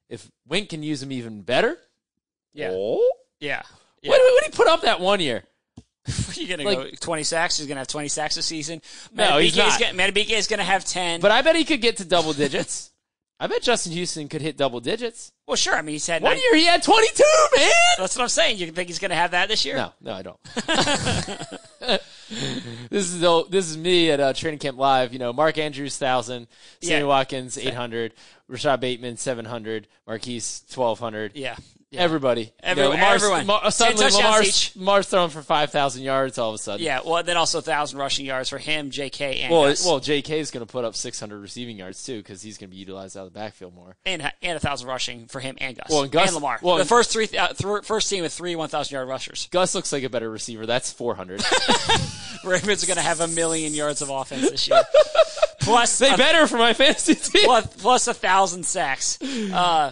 If 0.09 0.29
Wink 0.47 0.69
can 0.69 0.83
use 0.83 1.01
him 1.01 1.11
even 1.11 1.41
better, 1.41 1.77
Yeah. 2.53 2.69
oh, 2.73 3.09
Yeah. 3.39 3.63
yeah. 4.01 4.09
what, 4.11 4.19
what 4.19 4.43
did 4.43 4.51
he 4.53 4.57
put 4.57 4.67
up 4.67 4.81
that 4.81 4.99
one 4.99 5.19
year? 5.19 5.43
you 6.33 6.47
gonna 6.47 6.63
Like- 6.63 6.77
go 6.77 6.89
twenty 6.99 7.23
sacks? 7.23 7.57
He's 7.57 7.67
gonna 7.67 7.79
have 7.81 7.87
twenty 7.87 8.07
sacks 8.09 8.35
this 8.35 8.45
season. 8.45 8.81
No, 9.13 9.37
he's 9.39 9.55
not. 9.57 9.67
is 9.69 9.77
gonna, 9.77 9.97
Madubuike 9.97 10.29
is 10.31 10.47
gonna 10.47 10.63
have 10.63 10.85
ten. 10.85 11.19
But 11.21 11.31
I 11.31 11.41
bet 11.41 11.55
he 11.55 11.63
could 11.65 11.81
get 11.81 11.97
to 11.97 12.05
double 12.05 12.33
digits. 12.33 12.91
I 13.39 13.47
bet 13.47 13.61
Justin 13.63 13.91
Houston 13.91 14.29
could 14.29 14.41
hit 14.41 14.55
double 14.55 14.79
digits. 14.79 15.33
Well, 15.45 15.57
sure. 15.57 15.75
I 15.75 15.81
mean, 15.81 15.93
he's 15.95 16.07
had 16.07 16.21
One 16.21 16.31
nine- 16.35 16.41
year 16.41 16.55
he 16.55 16.65
had 16.65 16.81
22, 16.81 17.23
man. 17.57 17.69
That's 17.97 18.15
what 18.15 18.21
I'm 18.23 18.29
saying. 18.29 18.57
You 18.59 18.71
think 18.71 18.87
he's 18.87 18.97
going 18.97 19.09
to 19.09 19.15
have 19.15 19.31
that 19.31 19.49
this 19.49 19.65
year? 19.65 19.75
No, 19.75 19.91
no, 19.99 20.13
I 20.13 20.21
don't. 20.21 20.39
this 22.89 23.11
is 23.13 23.19
this 23.49 23.69
is 23.69 23.77
me 23.77 24.09
at 24.11 24.19
uh, 24.21 24.31
training 24.33 24.59
camp 24.59 24.77
live. 24.77 25.13
You 25.13 25.19
know, 25.19 25.33
Mark 25.33 25.57
Andrews 25.57 25.97
thousand, 25.97 26.47
Sammy 26.81 27.01
Yeah. 27.01 27.07
Watkins 27.07 27.57
eight 27.57 27.73
hundred, 27.73 28.13
Rashod 28.47 28.79
Bateman 28.79 29.17
seven 29.17 29.43
hundred, 29.45 29.87
Marquise 30.07 30.63
twelve 30.71 30.99
hundred. 30.99 31.33
Yeah. 31.35 31.57
Yeah. 31.95 32.01
Everybody, 32.03 32.51
You 32.67 32.75
know, 32.75 32.91
everyone. 32.91 33.39
Lamar, 33.41 33.71
suddenly 33.71 34.09
Lamar's. 34.11 34.75
Lamar's 34.75 35.07
throwing 35.07 35.29
for 35.29 35.41
five 35.41 35.71
thousand 35.71 36.03
yards 36.03 36.37
all 36.37 36.49
of 36.49 36.55
a 36.55 36.57
sudden. 36.57 36.85
Yeah. 36.85 36.99
Well, 37.05 37.23
then 37.23 37.37
also 37.37 37.61
thousand 37.61 37.97
rushing 37.99 38.25
yards 38.25 38.49
for 38.49 38.57
him, 38.57 38.89
J.K. 38.91 39.41
and 39.41 39.51
Well, 39.51 39.63
Gus. 39.69 39.85
well, 39.85 39.99
J.K. 39.99 40.39
is 40.39 40.51
going 40.51 40.65
to 40.65 40.71
put 40.71 40.85
up 40.85 40.95
600 40.95 41.39
receiving 41.39 41.77
yards 41.77 42.03
too 42.03 42.17
because 42.17 42.41
he's 42.41 42.57
going 42.57 42.69
to 42.69 42.73
be 42.75 42.79
utilized 42.79 43.17
out 43.17 43.25
of 43.27 43.33
the 43.33 43.39
backfield 43.39 43.73
more. 43.75 43.95
and 44.05 44.31
and 44.41 44.57
a 44.57 44.59
thousand 44.59 44.87
rushing 44.87 45.27
for 45.27 45.39
him 45.39 45.55
and 45.59 45.77
Gus. 45.77 45.87
Well, 45.89 46.03
and 46.03 46.11
Gus- 46.11 46.33
Lamar. 46.33 46.59
well, 46.61 46.77
the 46.77 46.85
first 46.85 47.11
three, 47.11 47.27
uh, 47.37 47.47
th- 47.53 47.83
first 47.85 48.09
team 48.09 48.23
with 48.23 48.33
three 48.33 48.55
one 48.55 48.69
thousand 48.69 48.93
yard 48.93 49.07
rushers. 49.07 49.47
Gus 49.51 49.73
looks 49.75 49.91
like 49.91 50.03
a 50.03 50.09
better 50.09 50.29
receiver. 50.29 50.65
That's 50.65 50.91
400. 50.91 51.43
Ravens 52.43 52.83
are 52.83 52.87
going 52.87 52.97
to 52.97 53.01
have 53.03 53.21
a 53.21 53.27
million 53.27 53.73
yards 53.73 54.01
of 54.01 54.09
offense 54.09 54.49
this 54.51 54.67
year. 54.67 54.81
plus, 55.61 55.97
they 55.97 56.13
a, 56.13 56.17
better 56.17 56.45
for 56.47 56.57
my 56.57 56.73
fantasy 56.73 57.15
team. 57.15 57.45
plus, 57.45 57.65
plus 57.77 58.07
a 58.07 58.13
thousand 58.13 58.63
sacks. 58.65 59.19
Uh, 59.21 59.91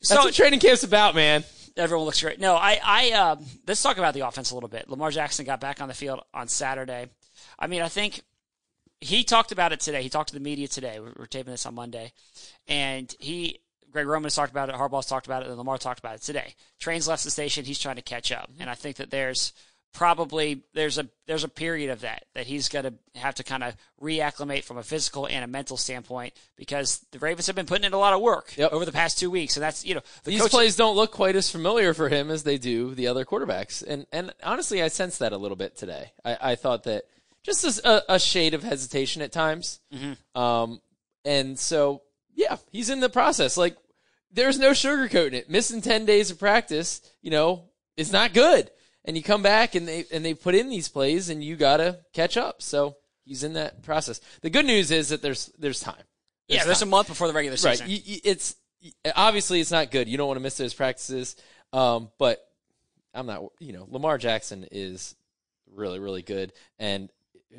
That's 0.00 0.20
so 0.20 0.24
what 0.24 0.34
training 0.34 0.60
camp's 0.60 0.82
about, 0.82 1.14
man. 1.14 1.44
everyone 1.76 2.06
looks 2.06 2.22
great. 2.22 2.40
No, 2.40 2.56
I, 2.56 2.80
I, 2.82 3.12
uh, 3.12 3.36
let's 3.66 3.82
talk 3.82 3.98
about 3.98 4.14
the 4.14 4.26
offense 4.26 4.50
a 4.50 4.54
little 4.54 4.68
bit. 4.68 4.88
Lamar 4.88 5.10
Jackson 5.10 5.44
got 5.44 5.60
back 5.60 5.80
on 5.80 5.88
the 5.88 5.94
field 5.94 6.22
on 6.32 6.48
Saturday. 6.48 7.08
I 7.58 7.66
mean, 7.66 7.82
I 7.82 7.88
think 7.88 8.22
he 9.00 9.24
talked 9.24 9.52
about 9.52 9.72
it 9.72 9.80
today. 9.80 10.02
He 10.02 10.08
talked 10.08 10.28
to 10.28 10.34
the 10.34 10.40
media 10.40 10.68
today. 10.68 11.00
We're, 11.00 11.26
taping 11.26 11.52
this 11.52 11.66
on 11.66 11.74
Monday, 11.74 12.12
and 12.66 13.14
he, 13.18 13.60
Greg 13.90 14.06
Roman's 14.06 14.34
talked 14.34 14.50
about 14.50 14.68
it. 14.68 14.74
Harbaugh's 14.74 15.06
talked 15.06 15.26
about 15.26 15.42
it, 15.42 15.48
and 15.48 15.56
Lamar 15.56 15.78
talked 15.78 16.00
about 16.00 16.16
it 16.16 16.22
today. 16.22 16.54
Trains 16.78 17.06
left 17.06 17.24
the 17.24 17.30
station. 17.30 17.64
He's 17.64 17.78
trying 17.78 17.96
to 17.96 18.02
catch 18.02 18.32
up, 18.32 18.50
and 18.58 18.70
I 18.70 18.74
think 18.74 18.96
that 18.96 19.10
there's 19.10 19.52
probably 19.92 20.62
there's 20.74 20.98
a 20.98 21.08
there's 21.26 21.44
a 21.44 21.48
period 21.48 21.90
of 21.90 22.00
that 22.02 22.24
that 22.34 22.46
he's 22.46 22.68
going 22.68 22.84
to 22.84 22.94
have 23.20 23.34
to 23.34 23.44
kind 23.44 23.62
of 23.64 23.74
reacclimate 24.00 24.64
from 24.64 24.78
a 24.78 24.82
physical 24.82 25.26
and 25.26 25.44
a 25.44 25.46
mental 25.46 25.76
standpoint 25.76 26.32
because 26.56 27.04
the 27.10 27.18
Ravens 27.18 27.46
have 27.48 27.56
been 27.56 27.66
putting 27.66 27.84
in 27.84 27.92
a 27.92 27.98
lot 27.98 28.12
of 28.14 28.20
work 28.20 28.52
Yep. 28.56 28.72
over 28.72 28.84
the 28.84 28.92
past 28.92 29.18
two 29.18 29.30
weeks, 29.30 29.56
and 29.56 29.62
that's 29.62 29.84
you 29.84 29.94
know 29.94 30.00
the 30.24 30.30
These 30.30 30.42
coach- 30.42 30.50
plays 30.52 30.76
don't 30.76 30.96
look 30.96 31.10
quite 31.12 31.36
as 31.36 31.50
familiar 31.50 31.92
for 31.94 32.08
him 32.08 32.30
as 32.30 32.42
they 32.44 32.56
do 32.58 32.94
the 32.94 33.08
other 33.08 33.24
quarterbacks, 33.24 33.84
and 33.86 34.06
and 34.12 34.32
honestly, 34.42 34.82
I 34.82 34.88
sensed 34.88 35.18
that 35.18 35.32
a 35.32 35.36
little 35.38 35.56
bit 35.56 35.76
today. 35.76 36.12
I, 36.24 36.38
I 36.52 36.54
thought 36.54 36.84
that 36.84 37.04
just 37.42 37.64
as 37.64 37.80
a, 37.84 38.02
a 38.08 38.18
shade 38.20 38.54
of 38.54 38.62
hesitation 38.62 39.22
at 39.22 39.32
times, 39.32 39.80
um, 40.34 40.80
and 41.24 41.58
so 41.58 42.02
yeah, 42.34 42.56
he's 42.70 42.90
in 42.90 43.00
the 43.00 43.08
process. 43.08 43.56
Like 43.56 43.76
there's 44.32 44.58
no 44.58 44.70
sugarcoating 44.70 45.32
it. 45.34 45.50
Missing 45.50 45.82
ten 45.82 46.04
days 46.06 46.30
of 46.30 46.38
practice, 46.38 47.00
you 47.22 47.30
know, 47.30 47.64
is 47.96 48.12
not 48.12 48.32
good. 48.32 48.70
And 49.04 49.16
you 49.16 49.22
come 49.22 49.42
back 49.42 49.74
and 49.74 49.88
they 49.88 50.04
and 50.12 50.24
they 50.24 50.34
put 50.34 50.54
in 50.54 50.68
these 50.68 50.88
plays, 50.88 51.30
and 51.30 51.42
you 51.42 51.56
gotta 51.56 52.00
catch 52.12 52.36
up. 52.36 52.60
So 52.62 52.96
he's 53.24 53.42
in 53.44 53.54
that 53.54 53.82
process. 53.82 54.20
The 54.42 54.50
good 54.50 54.66
news 54.66 54.90
is 54.90 55.08
that 55.08 55.22
there's 55.22 55.50
there's 55.58 55.80
time. 55.80 56.02
yeah, 56.48 56.64
there's 56.64 56.82
a 56.82 56.86
month 56.86 57.08
before 57.08 57.26
the 57.26 57.32
regular 57.32 57.56
Right. 57.64 57.78
season. 57.78 57.88
You, 57.88 57.98
you, 58.04 58.20
it's 58.24 58.56
obviously 59.16 59.60
it's 59.60 59.70
not 59.70 59.90
good. 59.90 60.08
You 60.08 60.18
don't 60.18 60.26
want 60.28 60.36
to 60.38 60.42
miss 60.42 60.56
those 60.58 60.74
practices. 60.74 61.36
Um, 61.72 62.10
but 62.18 62.46
I'm 63.14 63.26
not. 63.26 63.44
You 63.58 63.72
know, 63.72 63.86
Lamar 63.90 64.18
Jackson 64.18 64.66
is 64.70 65.14
really 65.74 65.98
really 65.98 66.22
good, 66.22 66.52
and 66.78 67.10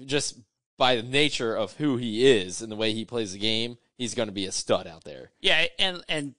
just 0.06 0.38
by 0.77 0.95
the 0.95 1.04
nature 1.04 1.56
of 1.56 1.73
who 1.73 1.97
he 1.97 2.27
is 2.27 2.62
and 2.62 2.71
the 2.71 2.75
way 2.75 2.91
he 2.93 3.06
plays 3.06 3.34
the 3.34 3.39
game, 3.39 3.77
he's 3.97 4.13
going 4.15 4.27
to 4.30 4.34
be 4.34 4.45
a 4.45 4.51
stud 4.51 4.86
out 4.88 5.04
there. 5.06 5.32
Yeah, 5.39 5.65
and 5.80 6.04
and 6.08 6.36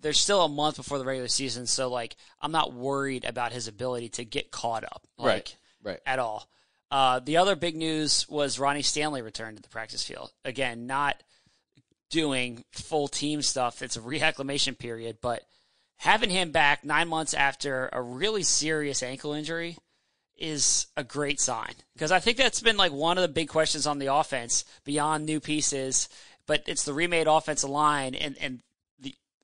there's 0.00 0.18
still 0.20 0.42
a 0.44 0.48
month 0.48 0.76
before 0.76 0.98
the 0.98 1.04
regular 1.04 1.28
season, 1.28 1.66
so 1.66 1.88
like 1.88 2.16
I'm 2.40 2.52
not 2.52 2.72
worried 2.72 3.24
about 3.24 3.52
his 3.52 3.68
ability 3.68 4.08
to 4.10 4.24
get 4.24 4.50
caught 4.50 4.84
up, 4.84 5.06
like, 5.18 5.26
Right. 5.26 5.56
Right. 5.82 6.00
at 6.06 6.18
all. 6.18 6.48
Uh, 6.90 7.20
the 7.20 7.36
other 7.36 7.54
big 7.54 7.76
news 7.76 8.28
was 8.28 8.58
Ronnie 8.58 8.82
Stanley 8.82 9.22
returned 9.22 9.56
to 9.56 9.62
the 9.62 9.68
practice 9.68 10.02
field 10.02 10.32
again, 10.44 10.86
not 10.86 11.22
doing 12.10 12.64
full 12.72 13.08
team 13.08 13.42
stuff. 13.42 13.82
It's 13.82 13.96
a 13.96 14.00
reacclimation 14.00 14.76
period, 14.76 15.18
but 15.22 15.42
having 15.98 16.30
him 16.30 16.50
back 16.50 16.84
nine 16.84 17.08
months 17.08 17.34
after 17.34 17.88
a 17.92 18.02
really 18.02 18.42
serious 18.42 19.02
ankle 19.02 19.32
injury 19.32 19.76
is 20.36 20.86
a 20.96 21.04
great 21.04 21.38
sign 21.38 21.74
because 21.92 22.10
I 22.10 22.18
think 22.18 22.38
that's 22.38 22.60
been 22.60 22.78
like 22.78 22.92
one 22.92 23.18
of 23.18 23.22
the 23.22 23.28
big 23.28 23.48
questions 23.48 23.86
on 23.86 23.98
the 23.98 24.12
offense 24.12 24.64
beyond 24.84 25.26
new 25.26 25.38
pieces, 25.38 26.08
but 26.46 26.64
it's 26.66 26.84
the 26.84 26.94
remade 26.94 27.26
offensive 27.28 27.70
line 27.70 28.14
and 28.14 28.36
and 28.40 28.60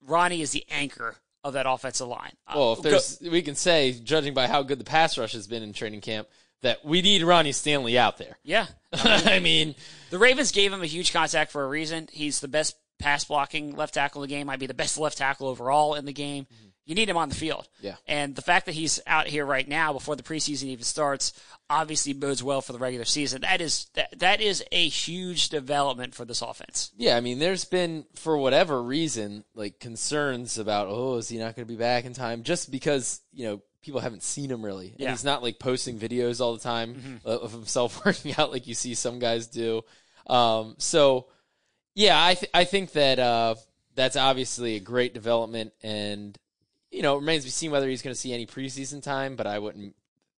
Ronnie 0.02 0.42
is 0.42 0.50
the 0.52 0.64
anchor 0.70 1.16
of 1.44 1.52
that 1.54 1.66
offensive 1.68 2.08
line. 2.08 2.32
Uh, 2.46 2.52
Well, 2.56 2.72
if 2.74 2.82
go- 2.82 2.90
there's, 2.90 3.20
we 3.20 3.42
can 3.42 3.54
say, 3.54 3.92
judging 3.92 4.34
by 4.34 4.46
how 4.48 4.62
good 4.62 4.78
the 4.80 4.84
pass 4.84 5.16
rush 5.16 5.32
has 5.32 5.46
been 5.46 5.62
in 5.62 5.72
training 5.72 6.00
camp, 6.00 6.28
that 6.62 6.84
we 6.84 7.02
need 7.02 7.22
Ronnie 7.22 7.52
Stanley 7.52 7.98
out 7.98 8.18
there. 8.18 8.38
yeah, 8.42 8.66
I 8.92 9.38
mean, 9.40 9.74
the 10.10 10.18
Ravens 10.18 10.50
gave 10.52 10.72
him 10.72 10.82
a 10.82 10.86
huge 10.86 11.12
contract 11.12 11.52
for 11.52 11.62
a 11.64 11.68
reason. 11.68 12.08
He's 12.12 12.40
the 12.40 12.48
best 12.48 12.76
pass 12.98 13.24
blocking 13.24 13.76
left 13.76 13.94
tackle 13.94 14.22
in 14.22 14.28
the 14.28 14.34
game. 14.34 14.46
Might 14.46 14.58
be 14.58 14.66
the 14.66 14.74
best 14.74 14.96
left 14.98 15.18
tackle 15.18 15.48
overall 15.48 15.94
in 15.94 16.06
the 16.06 16.12
game. 16.14 16.46
You 16.86 16.94
need 16.94 17.08
him 17.10 17.16
on 17.16 17.28
the 17.28 17.34
field. 17.34 17.68
Yeah. 17.80 17.96
And 18.06 18.34
the 18.34 18.42
fact 18.42 18.66
that 18.66 18.74
he's 18.76 19.00
out 19.08 19.26
here 19.26 19.44
right 19.44 19.66
now 19.68 19.92
before 19.92 20.14
the 20.16 20.22
preseason 20.22 20.64
even 20.68 20.84
starts 20.84 21.32
obviously 21.68 22.12
bodes 22.12 22.42
well 22.44 22.60
for 22.62 22.72
the 22.72 22.78
regular 22.78 23.04
season. 23.04 23.42
That 23.42 23.60
is 23.60 23.86
that 23.94 24.18
that 24.20 24.40
is 24.40 24.62
a 24.70 24.88
huge 24.88 25.48
development 25.48 26.14
for 26.14 26.24
this 26.24 26.42
offense. 26.42 26.92
Yeah, 26.96 27.16
I 27.16 27.20
mean, 27.20 27.40
there's 27.40 27.64
been 27.64 28.06
for 28.14 28.38
whatever 28.38 28.80
reason 28.82 29.44
like 29.54 29.80
concerns 29.80 30.58
about 30.58 30.86
oh, 30.88 31.16
is 31.16 31.28
he 31.28 31.38
not 31.38 31.56
going 31.56 31.66
to 31.66 31.72
be 31.72 31.76
back 31.78 32.04
in 32.04 32.12
time? 32.14 32.44
Just 32.44 32.70
because 32.70 33.20
you 33.32 33.46
know 33.46 33.62
people 33.82 34.00
haven't 34.00 34.22
seen 34.22 34.50
him 34.50 34.64
really, 34.64 34.90
and 34.92 35.00
Yeah. 35.00 35.10
he's 35.10 35.24
not 35.24 35.42
like 35.42 35.58
posting 35.58 35.98
videos 35.98 36.40
all 36.40 36.52
the 36.54 36.62
time 36.62 37.20
uh, 37.26 37.30
of 37.38 37.50
himself 37.52 38.04
working 38.06 38.32
out 38.38 38.52
like 38.52 38.66
you 38.68 38.74
see 38.74 38.94
some 38.94 39.18
guys 39.18 39.48
do. 39.48 39.82
Um, 40.28 40.76
so 40.78 41.26
yeah, 41.96 42.22
I 42.24 42.34
th- 42.34 42.50
I 42.54 42.62
think 42.64 42.92
that 42.92 43.18
uh, 43.18 43.56
that's 43.96 44.16
obviously 44.16 44.76
a 44.76 44.80
great 44.80 45.14
development, 45.14 45.72
and 45.82 46.38
you 46.96 47.02
know 47.02 47.16
it 47.16 47.20
remains 47.20 47.42
to 47.44 47.46
be 47.48 47.50
seen 47.50 47.70
whether 47.70 47.88
he's 47.88 48.02
going 48.02 48.14
to 48.14 48.20
see 48.20 48.32
any 48.32 48.46
preseason 48.46 49.02
time. 49.02 49.36
But 49.36 49.46
I 49.46 49.58
wouldn't 49.58 49.94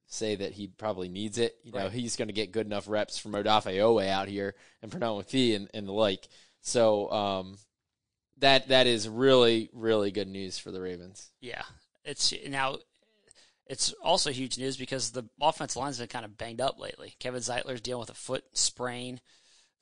say 0.09 0.37
that 0.37 0.53
he 0.53 0.69
probably 0.69 1.09
needs 1.09 1.37
it. 1.38 1.57
You 1.64 1.73
know, 1.73 1.79
Right. 1.85 1.92
he's 1.92 2.16
going 2.16 2.29
to 2.29 2.35
get 2.35 2.53
good 2.53 2.66
enough 2.66 2.88
reps 2.88 3.19
from 3.19 3.33
Odafe 3.33 3.75
Oweh 3.75 4.09
out 4.09 4.29
here 4.29 4.55
and 4.83 4.90
Pernell 4.90 5.23
McPhee 5.23 5.55
and, 5.57 5.69
and 5.75 5.87
the 5.87 5.92
like. 5.92 6.29
So 6.61 7.11
um, 7.11 7.59
that 8.38 8.69
that 8.69 8.87
is 8.87 9.09
really 9.09 9.69
really 9.73 10.11
good 10.11 10.29
news 10.29 10.59
for 10.59 10.71
the 10.71 10.81
Ravens. 10.81 11.31
Yeah. 11.40 11.62
It's 12.05 12.33
now 12.49 12.79
it's 13.66 13.92
also 14.03 14.31
huge 14.31 14.59
news 14.59 14.77
because 14.77 15.11
the 15.11 15.25
offensive 15.40 15.77
line's 15.83 15.99
been 15.99 16.07
kind 16.07 16.25
of 16.25 16.38
banged 16.38 16.61
up 16.61 16.79
lately. 16.79 17.16
Kevin 17.19 17.40
Zeitler's 17.40 17.81
dealing 17.81 18.01
with 18.01 18.11
a 18.11 18.14
foot 18.14 18.45
sprain 18.53 19.21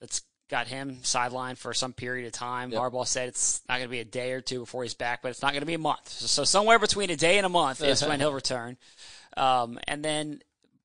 that's 0.00 0.22
got 0.50 0.66
him 0.68 0.98
sidelined 1.02 1.58
for 1.58 1.72
some 1.72 1.92
period 1.92 2.26
of 2.26 2.32
time. 2.32 2.70
Yep. 2.70 2.80
Harbaugh 2.80 3.06
said 3.06 3.28
it's 3.28 3.62
not 3.68 3.76
going 3.76 3.88
to 3.88 3.90
be 3.90 4.00
a 4.00 4.04
day 4.04 4.32
or 4.32 4.40
two 4.40 4.60
before 4.60 4.82
he's 4.82 4.94
back, 4.94 5.22
but 5.22 5.30
it's 5.30 5.42
not 5.42 5.52
going 5.52 5.62
to 5.62 5.66
be 5.66 5.74
a 5.74 5.78
month. 5.78 6.08
So, 6.08 6.26
so 6.26 6.44
somewhere 6.44 6.78
between 6.78 7.10
a 7.10 7.16
day 7.16 7.38
and 7.38 7.46
a 7.46 7.50
month 7.50 7.82
is 7.82 8.04
when 8.04 8.20
he'll 8.20 8.32
return. 8.32 8.76
Um, 9.36 9.78
and 9.88 10.04
then 10.04 10.40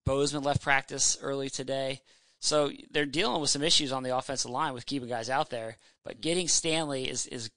Bozeman 0.06 0.43
left 0.43 0.62
practice 0.62 1.17
early 1.22 1.50
today. 1.50 2.02
So 2.39 2.72
they're 2.91 3.06
dealing 3.06 3.41
with 3.41 3.50
some 3.50 3.63
issues 3.63 3.91
on 3.91 4.04
the 4.04 4.15
offensive 4.15 4.52
line 4.52 4.74
with 4.74 4.86
keeping 4.86 5.10
guys 5.10 5.30
out 5.30 5.50
there. 5.50 5.78
But 6.06 6.22
getting 6.22 6.48
Stanley 6.48 7.10
is, 7.10 7.28
is 7.28 7.52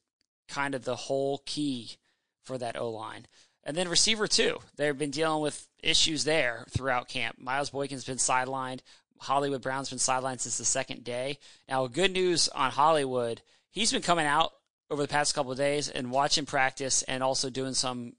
kind 0.49 0.75
of 0.75 0.85
the 0.85 0.97
whole 0.97 1.43
key 1.47 1.97
for 2.45 2.59
that 2.59 2.77
O 2.79 2.91
line. 2.91 3.27
And 3.65 3.77
then 3.77 3.89
receiver 3.89 4.27
two, 4.27 4.59
They've 4.77 4.97
been 4.97 5.11
dealing 5.11 5.43
with 5.43 5.69
issues 5.83 6.25
there 6.25 6.67
throughout 6.71 7.09
camp. 7.09 7.39
Miles 7.39 7.71
Boykin's 7.71 8.05
been 8.05 8.17
sidelined. 8.17 8.81
Hollywood 9.23 9.63
Brown's 9.63 9.91
been 9.91 9.99
sidelined 9.99 10.41
since 10.41 10.59
the 10.59 10.65
second 10.65 11.05
day. 11.05 11.39
Now, 11.69 11.87
good 11.87 12.13
news 12.13 12.49
on 12.49 12.71
Hollywood, 12.71 13.41
he's 13.71 13.93
been 13.93 14.03
coming 14.03 14.27
out 14.27 14.53
over 14.91 15.01
the 15.01 15.09
past 15.09 15.35
couple 15.35 15.53
of 15.53 15.59
days 15.59 15.89
and 15.89 16.11
watching 16.11 16.45
practice 16.45 17.03
and 17.05 17.23
also 17.23 17.49
doing 17.49 17.75
some 17.75 18.15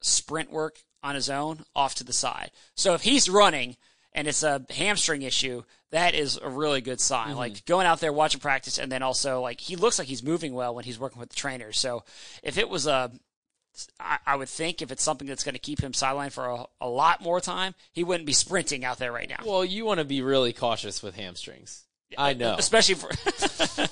sprint 0.00 0.50
work 0.50 0.78
on 1.02 1.14
his 1.14 1.30
own 1.30 1.64
off 1.74 1.94
to 1.96 2.04
the 2.04 2.12
side. 2.12 2.50
So 2.74 2.94
if 2.94 3.02
he's 3.02 3.28
running 3.28 3.76
and 4.12 4.26
it's 4.26 4.42
a 4.42 4.64
hamstring 4.70 5.22
issue, 5.22 5.62
that 5.90 6.14
is 6.14 6.38
a 6.40 6.48
really 6.48 6.80
good 6.80 7.00
sign. 7.00 7.30
Mm-hmm. 7.30 7.38
Like 7.38 7.64
going 7.66 7.86
out 7.86 8.00
there 8.00 8.12
watching 8.12 8.40
practice 8.40 8.78
and 8.78 8.90
then 8.90 9.02
also 9.02 9.40
like 9.40 9.60
he 9.60 9.76
looks 9.76 9.98
like 9.98 10.08
he's 10.08 10.22
moving 10.22 10.54
well 10.54 10.74
when 10.74 10.84
he's 10.84 10.98
working 10.98 11.20
with 11.20 11.28
the 11.28 11.36
trainers. 11.36 11.78
So 11.78 12.04
if 12.42 12.58
it 12.58 12.68
was 12.68 12.86
a 12.86 13.12
I, 13.98 14.18
I 14.26 14.36
would 14.36 14.48
think 14.48 14.82
if 14.82 14.90
it's 14.92 15.02
something 15.02 15.26
that's 15.26 15.44
going 15.44 15.54
to 15.54 15.60
keep 15.60 15.80
him 15.80 15.92
sidelined 15.92 16.32
for 16.32 16.46
a, 16.46 16.64
a 16.80 16.88
lot 16.88 17.20
more 17.20 17.40
time, 17.40 17.74
he 17.92 18.04
wouldn't 18.04 18.26
be 18.26 18.32
sprinting 18.32 18.84
out 18.84 18.98
there 18.98 19.12
right 19.12 19.28
now. 19.28 19.40
Well, 19.44 19.64
you 19.64 19.84
want 19.84 19.98
to 19.98 20.04
be 20.04 20.22
really 20.22 20.52
cautious 20.52 21.02
with 21.02 21.16
hamstrings. 21.16 21.84
I 22.18 22.34
know. 22.34 22.56
especially 22.58 22.96
for, 22.96 23.08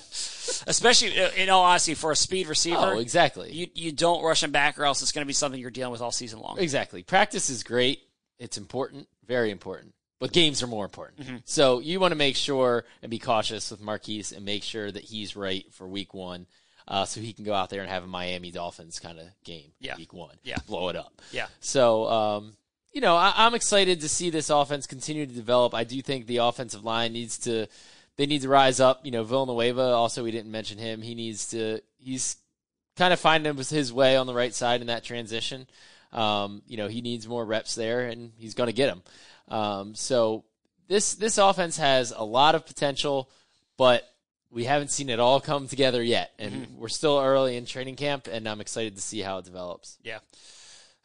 especially 0.66 1.18
uh, 1.18 1.30
in 1.36 1.48
all 1.48 1.62
honesty, 1.64 1.94
for 1.94 2.12
a 2.12 2.16
speed 2.16 2.48
receiver. 2.48 2.76
Oh, 2.78 2.98
exactly. 2.98 3.50
You 3.50 3.68
you 3.74 3.92
don't 3.92 4.22
rush 4.22 4.42
him 4.42 4.50
back, 4.50 4.78
or 4.78 4.84
else 4.84 5.00
it's 5.00 5.12
going 5.12 5.24
to 5.24 5.26
be 5.26 5.32
something 5.32 5.58
you're 5.60 5.70
dealing 5.70 5.92
with 5.92 6.02
all 6.02 6.12
season 6.12 6.40
long. 6.40 6.58
Exactly. 6.58 7.02
Practice 7.02 7.48
is 7.48 7.62
great. 7.62 8.00
It's 8.38 8.58
important, 8.58 9.08
very 9.26 9.50
important. 9.50 9.94
but 10.18 10.32
games 10.32 10.62
are 10.62 10.66
more 10.66 10.84
important. 10.84 11.20
Mm-hmm. 11.20 11.36
So 11.46 11.80
you 11.80 11.98
want 11.98 12.12
to 12.12 12.16
make 12.16 12.36
sure 12.36 12.84
and 13.02 13.10
be 13.10 13.18
cautious 13.18 13.70
with 13.70 13.80
Marquise 13.80 14.32
and 14.32 14.44
make 14.44 14.62
sure 14.62 14.90
that 14.90 15.04
he's 15.04 15.34
right 15.34 15.64
for 15.72 15.88
week 15.88 16.12
one. 16.12 16.46
Uh, 16.90 17.04
so 17.04 17.20
he 17.20 17.32
can 17.32 17.44
go 17.44 17.54
out 17.54 17.70
there 17.70 17.80
and 17.82 17.88
have 17.88 18.02
a 18.02 18.06
Miami 18.08 18.50
Dolphins 18.50 18.98
kind 18.98 19.20
of 19.20 19.26
game 19.44 19.70
Yeah. 19.78 19.96
week 19.96 20.12
one. 20.12 20.34
Yeah. 20.42 20.56
Blow 20.66 20.88
it 20.88 20.96
up. 20.96 21.22
Yeah. 21.30 21.46
So, 21.60 22.06
um, 22.10 22.54
you 22.92 23.00
know, 23.00 23.14
I, 23.14 23.32
I'm 23.36 23.54
excited 23.54 24.00
to 24.00 24.08
see 24.08 24.28
this 24.28 24.50
offense 24.50 24.88
continue 24.88 25.24
to 25.24 25.32
develop. 25.32 25.72
I 25.72 25.84
do 25.84 26.02
think 26.02 26.26
the 26.26 26.38
offensive 26.38 26.82
line 26.82 27.12
needs 27.12 27.38
to, 27.40 27.68
they 28.16 28.26
need 28.26 28.42
to 28.42 28.48
rise 28.48 28.80
up. 28.80 29.06
You 29.06 29.12
know, 29.12 29.22
Villanueva, 29.22 29.80
also, 29.80 30.24
we 30.24 30.32
didn't 30.32 30.50
mention 30.50 30.78
him. 30.78 31.00
He 31.00 31.14
needs 31.14 31.50
to, 31.50 31.80
he's 31.98 32.36
kind 32.96 33.12
of 33.12 33.20
finding 33.20 33.56
his 33.56 33.92
way 33.92 34.16
on 34.16 34.26
the 34.26 34.34
right 34.34 34.52
side 34.52 34.80
in 34.80 34.88
that 34.88 35.04
transition. 35.04 35.68
Um, 36.12 36.62
you 36.66 36.76
know, 36.76 36.88
he 36.88 37.02
needs 37.02 37.28
more 37.28 37.44
reps 37.44 37.76
there, 37.76 38.00
and 38.00 38.32
he's 38.36 38.54
going 38.54 38.66
to 38.66 38.72
get 38.72 38.88
them. 38.88 39.02
Um, 39.46 39.94
so 39.94 40.42
this 40.88 41.14
this 41.14 41.38
offense 41.38 41.76
has 41.76 42.12
a 42.14 42.24
lot 42.24 42.56
of 42.56 42.66
potential, 42.66 43.30
but 43.76 44.02
we 44.50 44.64
haven't 44.64 44.90
seen 44.90 45.08
it 45.08 45.20
all 45.20 45.40
come 45.40 45.68
together 45.68 46.02
yet, 46.02 46.32
and 46.38 46.66
we're 46.76 46.88
still 46.88 47.18
early 47.18 47.56
in 47.56 47.66
training 47.66 47.96
camp, 47.96 48.28
and 48.30 48.48
I'm 48.48 48.60
excited 48.60 48.96
to 48.96 49.02
see 49.02 49.20
how 49.20 49.38
it 49.38 49.44
develops. 49.44 49.98
Yeah, 50.02 50.18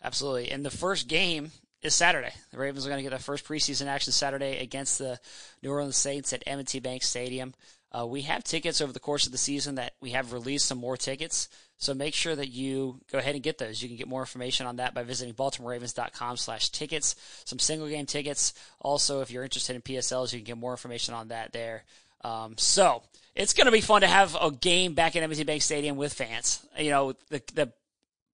absolutely. 0.04 0.52
And 0.52 0.66
the 0.66 0.72
first 0.72 1.08
game 1.08 1.52
is 1.82 1.94
Saturday. 1.94 2.34
The 2.52 2.58
Ravens 2.58 2.86
are 2.86 2.90
going 2.90 3.00
to 3.00 3.04
get 3.04 3.12
their 3.12 3.20
first 3.20 3.46
preseason 3.46 3.88
action 3.88 4.12
Saturday 4.12 4.58
against 4.58 4.98
the 4.98 5.20
New 5.62 5.72
Orleans 5.72 5.96
Saints 5.96 6.34
at 6.34 6.44
M&T 6.48 6.80
Bank 6.80 7.04
Stadium. 7.04 7.54
Uh, 7.92 8.06
we 8.06 8.24
have 8.24 8.44
tickets 8.44 8.82
over 8.82 8.92
the 8.92 9.00
course 9.00 9.26
of 9.26 9.32
the 9.32 9.38
season 9.38 9.76
that 9.76 9.94
we 10.02 10.10
have 10.10 10.34
released 10.34 10.66
some 10.66 10.78
more 10.78 10.98
tickets. 10.98 11.48
So 11.78 11.94
make 11.94 12.14
sure 12.14 12.36
that 12.36 12.50
you 12.50 13.00
go 13.12 13.20
ahead 13.20 13.36
and 13.36 13.44
get 13.44 13.58
those. 13.58 13.82
You 13.82 13.88
can 13.88 13.98
get 13.98 14.08
more 14.08 14.22
information 14.22 14.66
on 14.66 14.78
that 14.78 14.94
by 14.94 15.04
visiting 15.04 15.34
BaltimoreRavens.com 15.34 16.38
slash 16.38 16.70
tickets. 16.70 17.16
Some 17.46 17.60
single 17.60 17.88
game 17.88 18.06
tickets. 18.06 18.54
Also, 18.82 19.22
if 19.22 19.30
you're 19.32 19.44
interested 19.44 19.76
in 19.76 19.82
PSLs, 19.82 20.34
you 20.34 20.40
can 20.40 20.46
get 20.46 20.58
more 20.58 20.72
information 20.72 21.14
on 21.14 21.30
that 21.30 21.54
there. 21.54 21.84
Um, 22.24 22.56
so 22.58 23.04
it's 23.36 23.54
going 23.54 23.66
to 23.66 23.72
be 23.72 23.82
fun 23.82 24.02
to 24.02 24.08
have 24.08 24.36
a 24.40 24.52
game 24.52 24.94
back 24.94 25.16
at 25.16 25.24
M&T 25.24 25.44
Bank 25.44 25.62
Stadium 25.62 25.98
with 25.98 26.14
fans. 26.14 26.66
You 26.80 26.92
know, 26.92 27.14
the, 27.30 27.42
the 27.54 27.74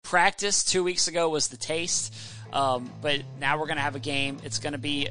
practice 0.03 0.63
two 0.63 0.83
weeks 0.83 1.07
ago 1.07 1.29
was 1.29 1.47
the 1.47 1.57
taste, 1.57 2.13
um, 2.51 2.89
but 3.01 3.21
now 3.39 3.57
we're 3.57 3.67
going 3.67 3.77
to 3.77 3.83
have 3.83 3.95
a 3.95 3.99
game. 3.99 4.37
It's 4.43 4.59
going 4.59 4.73
to 4.73 4.79
be, 4.79 5.07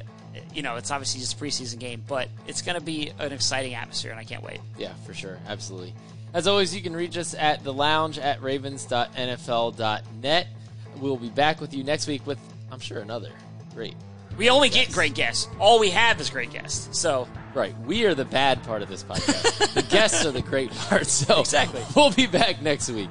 you 0.53 0.61
know, 0.61 0.75
it's 0.75 0.91
obviously 0.91 1.21
just 1.21 1.33
a 1.33 1.37
preseason 1.43 1.79
game, 1.79 2.03
but 2.07 2.29
it's 2.47 2.61
going 2.61 2.77
to 2.77 2.83
be 2.83 3.11
an 3.17 3.31
exciting 3.31 3.73
atmosphere, 3.73 4.11
and 4.11 4.19
I 4.19 4.23
can't 4.23 4.43
wait. 4.43 4.59
Yeah, 4.77 4.93
for 5.05 5.15
sure. 5.15 5.39
Absolutely. 5.47 5.95
As 6.33 6.47
always, 6.47 6.75
you 6.75 6.81
can 6.81 6.95
reach 6.95 7.17
us 7.17 7.33
at 7.33 7.63
the 7.63 7.73
lounge 7.73 8.19
at 8.19 8.43
ravens.nfl.net. 8.43 10.47
We'll 10.97 11.17
be 11.17 11.29
back 11.29 11.61
with 11.61 11.73
you 11.73 11.83
next 11.83 12.05
week 12.07 12.27
with, 12.27 12.37
I'm 12.71 12.79
sure, 12.79 12.99
another 12.99 13.31
great. 13.73 13.95
We 14.39 14.49
only 14.49 14.69
get 14.69 14.91
great 14.91 15.13
guests. 15.15 15.47
All 15.59 15.79
we 15.79 15.89
have 15.89 16.19
is 16.21 16.29
great 16.29 16.49
guests. 16.51 16.97
So 16.97 17.27
Right. 17.53 17.75
We 17.85 18.05
are 18.05 18.13
the 18.15 18.25
bad 18.25 18.63
part 18.63 18.81
of 18.81 18.87
this 18.89 19.03
podcast. 19.03 19.73
the 19.73 19.81
guests 19.81 20.25
are 20.25 20.31
the 20.31 20.41
great 20.41 20.71
part. 20.71 21.07
So 21.07 21.41
Exactly. 21.41 21.81
we'll 21.95 22.11
be 22.11 22.25
back 22.25 22.61
next 22.61 22.89
week. 22.89 23.09